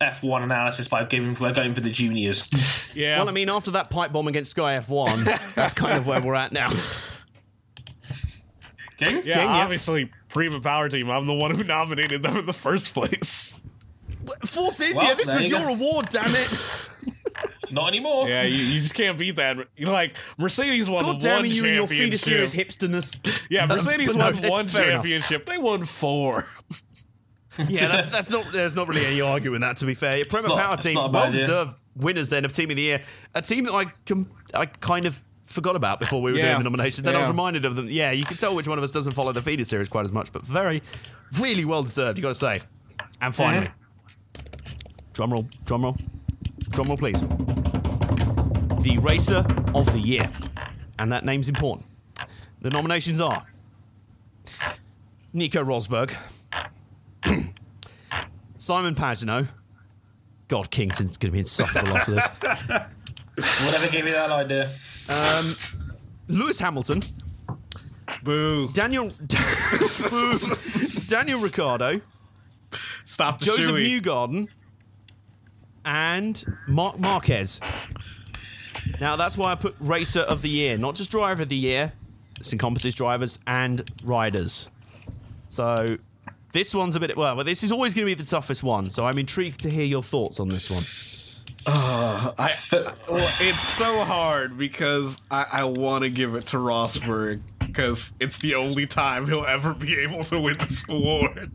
[0.00, 2.46] F1 analysis by giving by going for the juniors.
[2.94, 3.18] yeah.
[3.18, 6.34] Well, I mean, after that pipe bomb against Sky F1, that's kind of where we're
[6.34, 6.68] at now.
[8.96, 9.22] King?
[9.24, 9.46] yeah, yeah.
[9.62, 11.10] obviously Prema Power Team.
[11.10, 13.62] I'm the one who nominated them in the first place.
[14.46, 15.72] Force India, Well, this was you your go.
[15.74, 16.88] award, damn it.
[17.70, 18.28] Not anymore.
[18.28, 19.56] Yeah, you, you just can't beat that.
[19.76, 22.90] You know, like Mercedes won God damn one it, you and your feeder series championship.
[22.90, 23.40] hipsterness.
[23.50, 24.92] Yeah, Um, Mercedes but no, won it's one fair enough.
[24.94, 25.46] championship.
[25.46, 26.44] They won four.
[27.68, 28.52] Yeah, that's, that's not.
[28.52, 29.78] There's not really any arguing that.
[29.78, 31.40] To be fair, Prema not- Power Team, not a bad well idea.
[31.40, 33.00] deserved winners then of Team of the Year.
[33.34, 36.44] A team that I com- I kind of forgot about before we were Yeah.
[36.46, 37.02] doing the nominations.
[37.04, 37.88] Then I was reminded of them.
[37.88, 40.12] Yeah, you can tell which one of us doesn't follow the feeder series quite as
[40.12, 40.82] much, but very,
[41.40, 42.18] really well deserved.
[42.18, 42.60] You got to say.
[43.20, 43.68] And finally,
[45.14, 45.96] drum roll, drum roll,
[46.70, 47.20] drum roll, please.
[47.20, 49.44] The Racer
[49.74, 50.30] of the Year,
[50.98, 51.86] and that name's important.
[52.60, 53.44] The nominations are
[55.32, 56.14] Nico Rosberg.
[58.58, 59.48] Simon Pagenaud.
[60.48, 62.28] God, Kingston's going to be insufferable after this.
[63.36, 64.70] Whatever gave you that idea.
[65.08, 65.56] Um,
[66.28, 67.02] Lewis Hamilton.
[68.22, 68.68] Boo.
[68.72, 69.04] Daniel.
[70.10, 70.38] Boo.
[71.08, 72.00] Daniel Ricciardo.
[73.04, 74.00] Stop the Josef shoey.
[74.00, 74.48] Newgarden.
[75.84, 77.60] And Marc Marquez.
[79.00, 81.92] Now, that's why I put Racer of the Year, not just Driver of the Year.
[82.38, 84.68] This encompasses drivers and riders.
[85.48, 85.98] So,
[86.52, 87.16] this one's a bit.
[87.16, 88.90] Well, but this is always going to be the toughest one.
[88.90, 90.82] So, I'm intrigued to hear your thoughts on this one.
[91.68, 92.52] I,
[93.08, 98.38] well, it's so hard because I, I want to give it to Rosberg because it's
[98.38, 101.50] the only time he'll ever be able to win this award.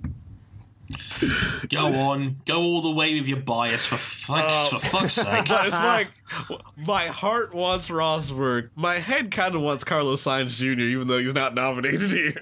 [1.69, 2.37] Go on.
[2.45, 5.47] Go all the way with your bias for fuck's, um, for fuck's sake.
[5.47, 6.07] But it's like
[6.75, 8.69] my heart wants Rosberg.
[8.75, 12.41] My head kind of wants Carlos Sainz Jr., even though he's not nominated here.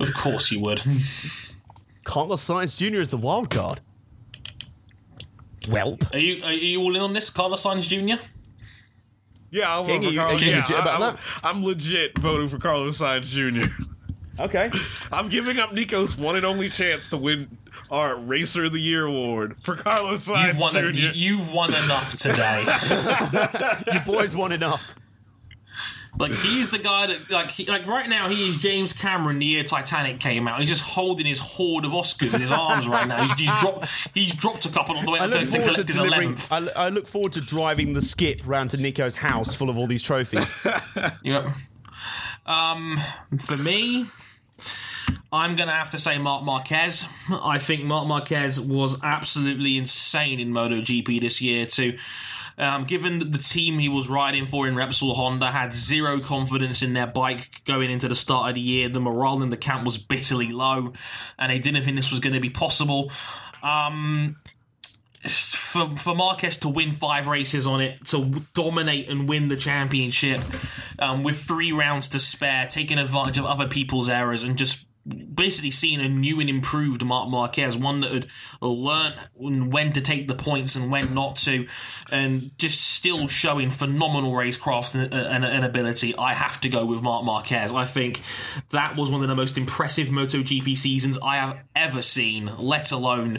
[0.00, 0.80] Of course you would.
[2.04, 3.00] Carlos Sainz Jr.
[3.00, 3.80] is the wild card.
[5.66, 6.12] Welp.
[6.14, 8.22] Are you are you all in on this, Carlos Sainz Jr.?
[9.50, 10.42] Yeah, I'll King, vote for are you- Carlos.
[10.42, 11.18] are you yeah, legit about I, that?
[11.44, 13.68] I'm legit voting for Carlos Sainz Jr.
[14.42, 14.70] Okay.
[15.12, 17.56] I'm giving up Nico's one and only chance to win
[17.90, 20.80] our Racer of the Year award for Carlos Sainz You've won, Jr.
[20.90, 22.64] you, you've won enough today.
[23.94, 24.92] You boys won enough.
[26.18, 29.46] Like he's the guy that like he, like right now he is James Cameron the
[29.46, 30.60] year Titanic came out.
[30.60, 33.22] He's just holding his hoard of Oscars in his arms right now.
[33.22, 35.84] He's, he's dropped he's dropped a couple on the way up to, to forward to
[35.84, 36.50] his eleventh.
[36.50, 39.86] I, I look forward to driving the skip round to Nico's house full of all
[39.86, 40.52] these trophies.
[41.22, 41.48] Yep.
[42.46, 43.00] Um,
[43.38, 44.06] for me,
[45.32, 47.08] I'm going to have to say Marc Marquez.
[47.28, 51.98] I think Marc Marquez was absolutely insane in MotoGP this year, too.
[52.58, 56.82] Um, given that the team he was riding for in Repsol Honda had zero confidence
[56.82, 59.84] in their bike going into the start of the year, the morale in the camp
[59.84, 60.94] was bitterly low,
[61.38, 63.12] and they didn't think this was going to be possible.
[63.62, 64.36] Um,
[65.28, 70.40] for for Marquez to win five races on it, to dominate and win the championship
[70.98, 75.70] um, with three rounds to spare, taking advantage of other people's errors, and just basically
[75.70, 78.26] seeing a new and improved Marc Marquez, one that had
[78.60, 81.66] learned when to take the points and when not to,
[82.10, 86.16] and just still showing phenomenal racecraft and, and, and ability.
[86.16, 87.72] I have to go with Mark Marquez.
[87.72, 88.22] I think
[88.70, 93.38] that was one of the most impressive MotoGP seasons I have ever seen, let alone,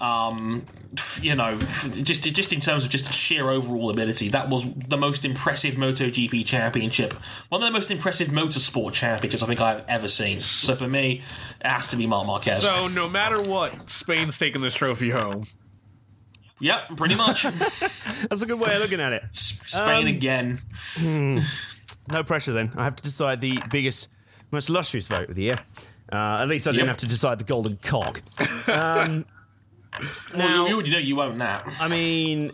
[0.00, 0.66] um,
[1.20, 4.28] you know, just just in terms of just sheer overall ability.
[4.28, 7.14] That was the most impressive MotoGP championship,
[7.48, 10.40] one of the most impressive motorsport championships I think I've ever seen.
[10.40, 11.20] So for me, it
[11.62, 12.62] has to be Marc Marquez.
[12.62, 15.46] So no matter what, Spain's taking this trophy home.
[16.60, 17.42] Yep, pretty much.
[18.28, 19.22] That's a good way of looking at it.
[19.32, 20.60] Spain Um, again.
[22.10, 22.72] No pressure then.
[22.76, 24.08] I have to decide the biggest,
[24.50, 25.54] most illustrious vote of the year.
[26.10, 26.88] Uh, at least I didn't Yep.
[26.88, 28.22] have to decide the golden cock.
[30.32, 31.64] Well, now- you already know you own that.
[31.80, 32.52] I mean,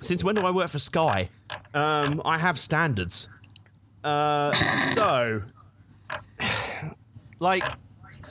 [0.00, 1.28] since when do I work for Sky?
[1.74, 3.28] Um, I have standards.
[4.02, 4.52] Uh,
[4.94, 5.42] so,
[7.38, 7.64] like,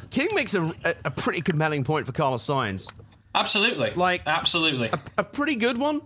[0.09, 2.91] King makes a, a, a pretty compelling point for Carlos Sainz.
[3.35, 3.91] Absolutely.
[3.95, 4.91] Like- absolutely.
[5.17, 6.01] A pretty good one.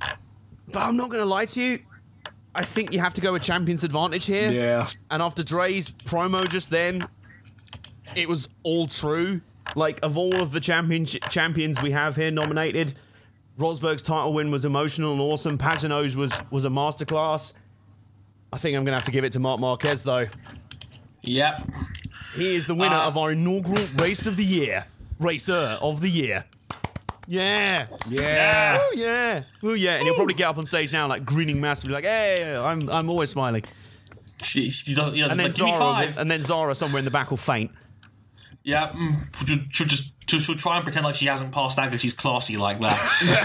[0.00, 1.78] But I'm not going to lie to you.
[2.54, 4.50] I think you have to go with champion's advantage here.
[4.50, 4.86] Yeah.
[5.10, 7.06] And after Dre's promo just then,
[8.14, 9.40] it was all true.
[9.74, 12.94] Like of all of the champion champions we have here nominated,
[13.58, 15.58] Rosberg's title win was emotional and awesome.
[15.58, 17.54] Pagenaud's was was a masterclass.
[18.52, 20.26] I think I'm gonna have to give it to Marc Marquez though.
[21.22, 21.68] Yep.
[22.34, 24.86] He is the winner Uh, of our inaugural race of the year,
[25.18, 26.44] racer of the year.
[27.26, 28.78] Yeah, Yeah.
[28.80, 31.94] oh yeah, oh yeah, and he'll probably get up on stage now like grinning massively,
[31.94, 33.62] like, "Hey, I'm I'm always smiling."
[34.42, 35.14] She, she doesn't.
[35.14, 36.18] He doesn't And then like, give me Zara, five.
[36.18, 37.70] and then Zara somewhere in the back will faint.
[38.62, 41.86] Yeah, mm, she'll, she'll just she'll, she'll try and pretend like she hasn't passed out
[41.86, 42.98] because she's classy like that.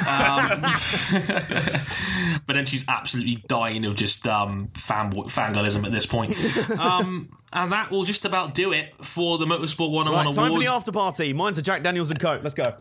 [2.32, 6.36] um, but then she's absolutely dying of just um, fanboy fangirlism at this point.
[6.80, 10.38] Um, and that will just about do it for the Motorsport 101 Right, Awards.
[10.38, 11.34] time for the after party.
[11.34, 12.42] Mine's a Jack Daniels and Coke.
[12.44, 12.76] Let's go.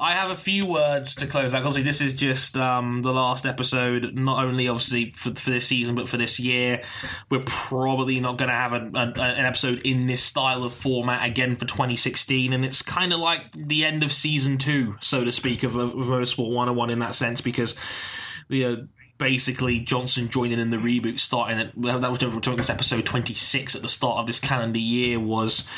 [0.00, 1.58] I have a few words to close out.
[1.58, 5.94] Obviously, this is just um, the last episode, not only obviously for, for this season,
[5.94, 6.82] but for this year.
[7.30, 11.26] We're probably not going to have a, a, an episode in this style of format
[11.26, 15.32] again for 2016, and it's kind of like the end of season two, so to
[15.32, 17.76] speak, of, of Motorsport 101 in that sense, because
[18.48, 18.86] you know
[19.18, 23.82] basically Johnson joining in the reboot starting at that was talking this episode 26 at
[23.82, 25.68] the start of this calendar year was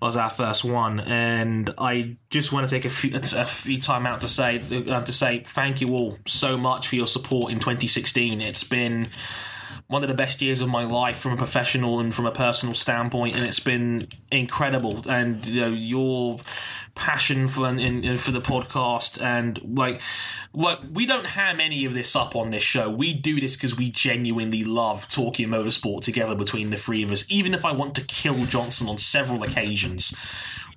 [0.00, 4.06] was our first one and I just want to take a few, a few time
[4.06, 7.60] out to say uh, to say thank you all so much for your support in
[7.60, 9.06] 2016 it's been
[9.92, 12.74] one of the best years of my life from a professional and from a personal
[12.74, 15.02] standpoint, and it's been incredible.
[15.06, 16.38] And you know your
[16.94, 20.00] passion for in, in, for the podcast and like,
[20.52, 22.90] like we don't ham any of this up on this show.
[22.90, 27.24] We do this because we genuinely love talking motorsport together between the three of us.
[27.30, 30.16] Even if I want to kill Johnson on several occasions,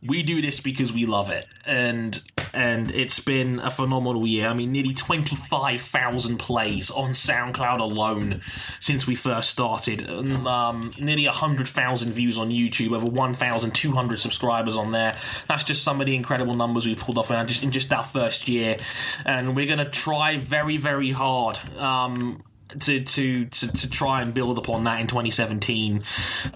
[0.02, 2.22] we do this because we love it and
[2.56, 4.48] and it's been a phenomenal year.
[4.48, 8.42] I mean nearly 25000 plays on soundcloud alone
[8.80, 10.02] since we first started.
[10.02, 15.16] And, um, nearly 100000 views on youtube over 1200 subscribers on there.
[15.48, 18.04] That's just some of the incredible numbers we've pulled off in just, in just our
[18.04, 18.78] first year.
[19.26, 22.44] And we're going to try very very hard um,
[22.80, 26.02] to, to to to try and build upon that in 2017.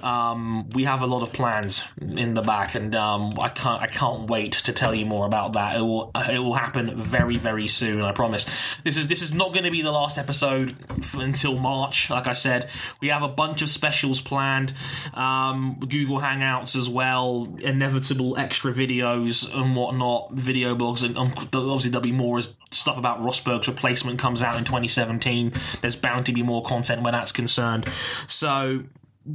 [0.02, 3.88] Um, we have a lot of plans in the back, and um, I can't I
[3.88, 5.78] can't wait to tell you more about that.
[5.78, 8.02] It will it will happen very very soon.
[8.02, 8.46] I promise.
[8.84, 10.76] This is this is not going to be the last episode
[11.14, 12.10] until March.
[12.10, 12.70] Like I said,
[13.02, 14.74] we have a bunch of specials planned.
[15.14, 21.92] Um, Google Hangouts as well, inevitable extra videos and whatnot, video blogs, and um, obviously
[21.92, 25.54] there'll be more as stuff about Rosberg's replacement comes out in 2017.
[25.82, 27.88] There's bound to be more content where that's concerned.
[28.28, 28.84] So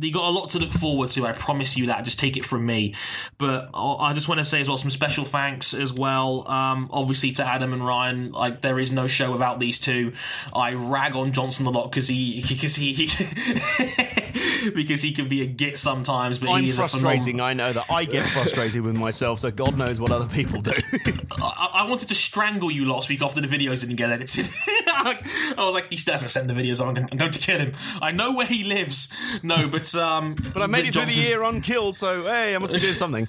[0.01, 1.27] you got a lot to look forward to.
[1.27, 2.05] I promise you that.
[2.05, 2.95] Just take it from me.
[3.39, 6.49] But I just want to say as well some special thanks as well.
[6.49, 8.33] Um, obviously to Adam and Ryan.
[8.33, 10.13] Like there is no show without these two.
[10.53, 15.43] I rag on Johnson a lot because he because he, he because he can be
[15.43, 16.39] a git sometimes.
[16.39, 17.41] But I'm he is frustrating.
[17.41, 20.61] A I know that I get frustrated with myself, so God knows what other people
[20.61, 20.73] do.
[21.43, 24.49] I, I wanted to strangle you last week after the videos didn't get edited.
[25.59, 26.81] I was like, he hasn't sent the videos.
[26.81, 27.75] I'm, I'm going to kill him.
[28.01, 29.13] I know where he lives.
[29.43, 32.73] No, but um, but I made it through the year unkilled, so hey, I must
[32.73, 33.29] be doing something.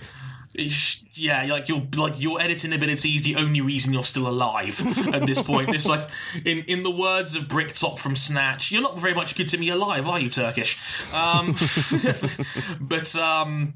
[1.15, 4.81] yeah, like your like your editing ability is the only reason you're still alive
[5.13, 5.73] at this point.
[5.73, 6.09] It's like
[6.43, 9.69] in in the words of Bricktop from Snatch, you're not very much good to me
[9.69, 10.77] alive, are you, Turkish?
[11.13, 11.55] Um,
[12.81, 13.75] but um,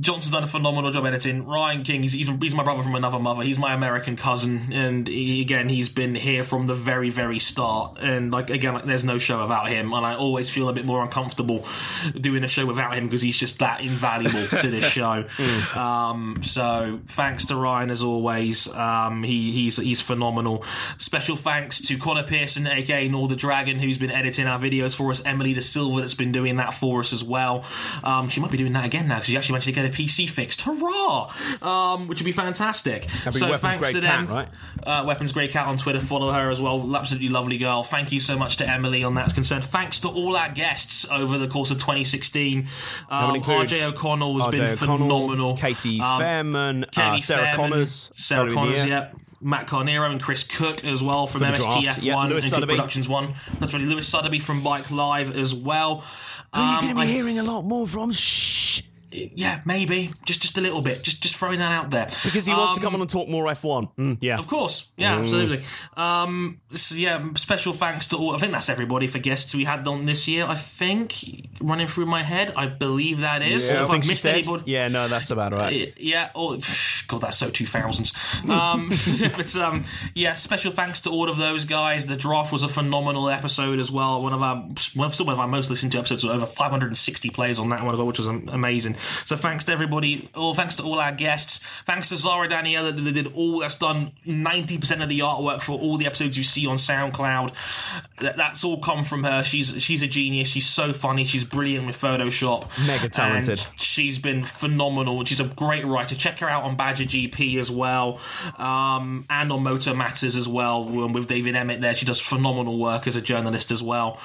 [0.00, 1.46] Johnson's done a phenomenal job editing.
[1.46, 3.42] Ryan King, he's, he's, he's my brother from another mother.
[3.42, 7.98] He's my American cousin, and he, again, he's been here from the very very start.
[8.00, 10.84] And like again, like, there's no show without him, and I always feel a bit
[10.84, 11.66] more uncomfortable
[12.18, 15.24] doing a show without him because he's just that invaluable to this show.
[15.24, 15.76] Mm.
[15.76, 18.68] Um, so thanks to Ryan as always.
[18.74, 20.64] Um, he he's he's phenomenal.
[20.98, 25.10] Special thanks to Connor Pearson, aka Nor the Dragon, who's been editing our videos for
[25.10, 25.24] us.
[25.24, 27.64] Emily De Silva, that's been doing that for us as well.
[28.02, 29.88] Um, she might be doing that again now because she actually managed to get a
[29.88, 30.62] PC fixed.
[30.62, 31.32] Hurrah!
[31.62, 33.08] Um, which would be fantastic.
[33.08, 34.26] so thanks to them.
[34.26, 34.48] Cat, right?
[34.86, 36.00] uh, Weapons Grey Cat on Twitter.
[36.00, 36.96] Follow her as well.
[36.96, 37.82] Absolutely lovely girl.
[37.82, 39.64] Thank you so much to Emily on that's concerned.
[39.64, 42.68] Thanks to all our guests over the course of 2016.
[43.10, 45.56] Um, RJ O'Connell has RJ been O'Connell, phenomenal.
[45.56, 49.12] Katie um, Fairman, uh, Sarah Fairman, Connors, Sarah Connors, yeah.
[49.40, 53.34] Matt Carnero and Chris Cook as well from MSTF1 yep, and Good Productions 1.
[53.60, 56.00] That's really Lewis Suddaby from Bike Live as well.
[56.54, 58.12] Who are you going to be um, hearing a lot more from?
[58.12, 62.44] Shh yeah, maybe just just a little bit, just just throwing that out there because
[62.44, 63.94] he wants um, to come um, on and talk more F1.
[63.96, 65.20] Mm, yeah, of course, yeah, mm.
[65.20, 65.64] absolutely.
[65.96, 68.34] Um, so yeah, special thanks to all.
[68.34, 70.44] I think that's everybody for guests we had on this year.
[70.44, 71.14] I think
[71.60, 73.70] running through my head, I believe that is.
[73.70, 75.94] Yeah, if I think missed anybody, yeah, no, that's about right.
[75.96, 76.60] Yeah, oh
[77.06, 78.12] god, that's so two thousands.
[78.48, 78.90] Um,
[79.36, 82.06] but um, yeah, special thanks to all of those guys.
[82.06, 84.22] The draft was a phenomenal episode as well.
[84.22, 84.56] One of our
[84.94, 87.94] one of, some of our most listened to episodes, over 560 plays on that one
[87.94, 88.95] as well, which was amazing.
[89.24, 90.28] So thanks to everybody.
[90.34, 91.58] All thanks to all our guests.
[91.84, 95.96] Thanks to Zara Daniela that did all that's done 90% of the artwork for all
[95.96, 97.52] the episodes you see on SoundCloud.
[98.20, 99.42] That, that's all come from her.
[99.42, 100.48] She's she's a genius.
[100.48, 101.24] She's so funny.
[101.24, 102.68] She's brilliant with Photoshop.
[102.86, 103.58] Mega talented.
[103.58, 105.24] And she's been phenomenal.
[105.24, 106.14] She's a great writer.
[106.14, 108.20] Check her out on Badger GP as well,
[108.58, 111.80] um, and on MotoMatters as well with David Emmett.
[111.80, 114.18] There, she does phenomenal work as a journalist as well.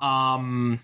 [0.00, 0.80] Um,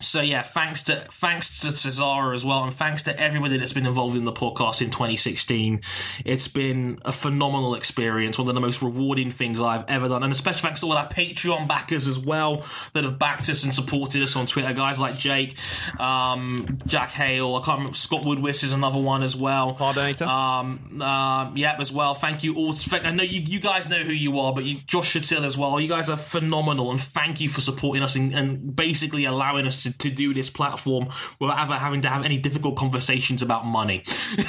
[0.00, 3.86] so yeah, thanks to thanks to Cesara as well, and thanks to everybody that's been
[3.86, 5.82] involved in the podcast in 2016.
[6.24, 10.32] It's been a phenomenal experience, one of the most rewarding things I've ever done, and
[10.32, 12.64] especially thanks to all our Patreon backers as well
[12.94, 14.72] that have backed us and supported us on Twitter.
[14.72, 15.56] Guys like Jake,
[16.00, 19.74] um, Jack Hale, I can't remember Scott Woodwiss is another one as well.
[19.74, 20.26] Hardator.
[20.26, 22.14] Um, uh, yeah, as well.
[22.14, 22.74] Thank you all.
[22.90, 25.78] I know you, you guys know who you are, but you, Josh Chatil as well.
[25.78, 29.82] You guys are phenomenal, and thank you for supporting us and, and basically allowing us
[29.82, 34.02] to to, do this platform without ever having to have any difficult conversations about money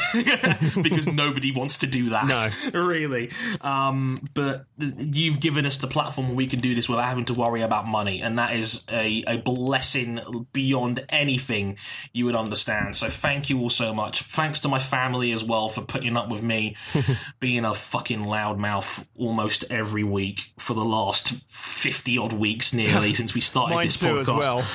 [0.81, 2.25] because nobody wants to do that.
[2.25, 3.29] No, really.
[3.61, 7.33] Um, but you've given us the platform where we can do this without having to
[7.33, 11.77] worry about money, and that is a, a blessing beyond anything
[12.11, 12.95] you would understand.
[12.95, 14.23] So thank you all so much.
[14.23, 16.75] Thanks to my family as well for putting up with me
[17.39, 23.33] being a fucking loudmouth almost every week for the last fifty odd weeks nearly since
[23.33, 24.39] we started Mine this podcast.
[24.39, 24.65] Well.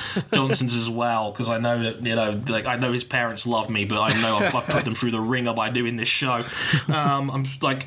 [0.57, 3.69] Johnson's as well because I know that you know, like I know his parents love
[3.69, 6.41] me, but I know I've, I've put them through the ringer by doing this show.
[6.87, 7.85] Um, I'm like,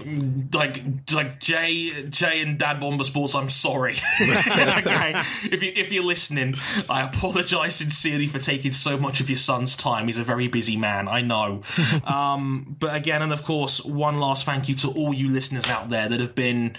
[0.55, 0.83] like,
[1.13, 3.35] like Jay, Jay and Dad Bomber Sports.
[3.35, 3.95] I'm sorry.
[4.21, 6.55] okay, if you if you're listening,
[6.89, 10.07] I apologise sincerely for taking so much of your son's time.
[10.07, 11.09] He's a very busy man.
[11.09, 11.63] I know.
[12.07, 15.89] Um, but again, and of course, one last thank you to all you listeners out
[15.91, 16.77] there that have been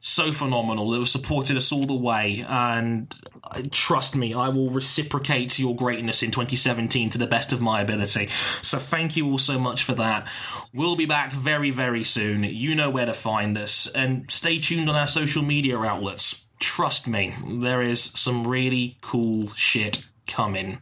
[0.00, 2.44] so phenomenal that have supported us all the way.
[2.48, 3.12] And
[3.44, 7.80] uh, trust me, I will reciprocate your greatness in 2017 to the best of my
[7.80, 8.28] ability.
[8.62, 10.28] So thank you all so much for that.
[10.72, 12.44] We'll be back very, very soon.
[12.44, 13.88] You know where to find us.
[13.88, 16.44] And stay tuned on our social media outlets.
[16.60, 20.78] Trust me, there is some really cool shit coming.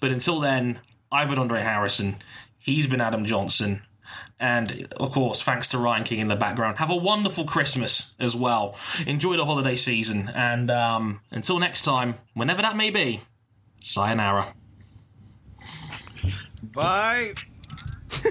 [0.00, 0.80] But until then,
[1.10, 2.16] I've been Andre Harrison.
[2.58, 3.82] He's been Adam Johnson.
[4.40, 6.78] And of course, thanks to Ryan King in the background.
[6.78, 8.76] Have a wonderful Christmas as well.
[9.06, 10.30] Enjoy the holiday season.
[10.34, 13.20] And um, until next time, whenever that may be,
[13.80, 14.54] sayonara.
[16.62, 17.34] Bye.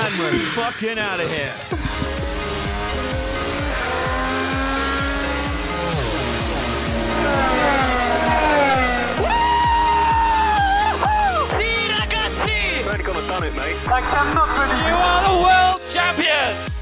[0.00, 1.87] and we're fucking out of here.
[13.48, 13.76] it, mate.
[13.86, 14.78] Like, I'm not really.
[14.88, 16.77] You are the world champion!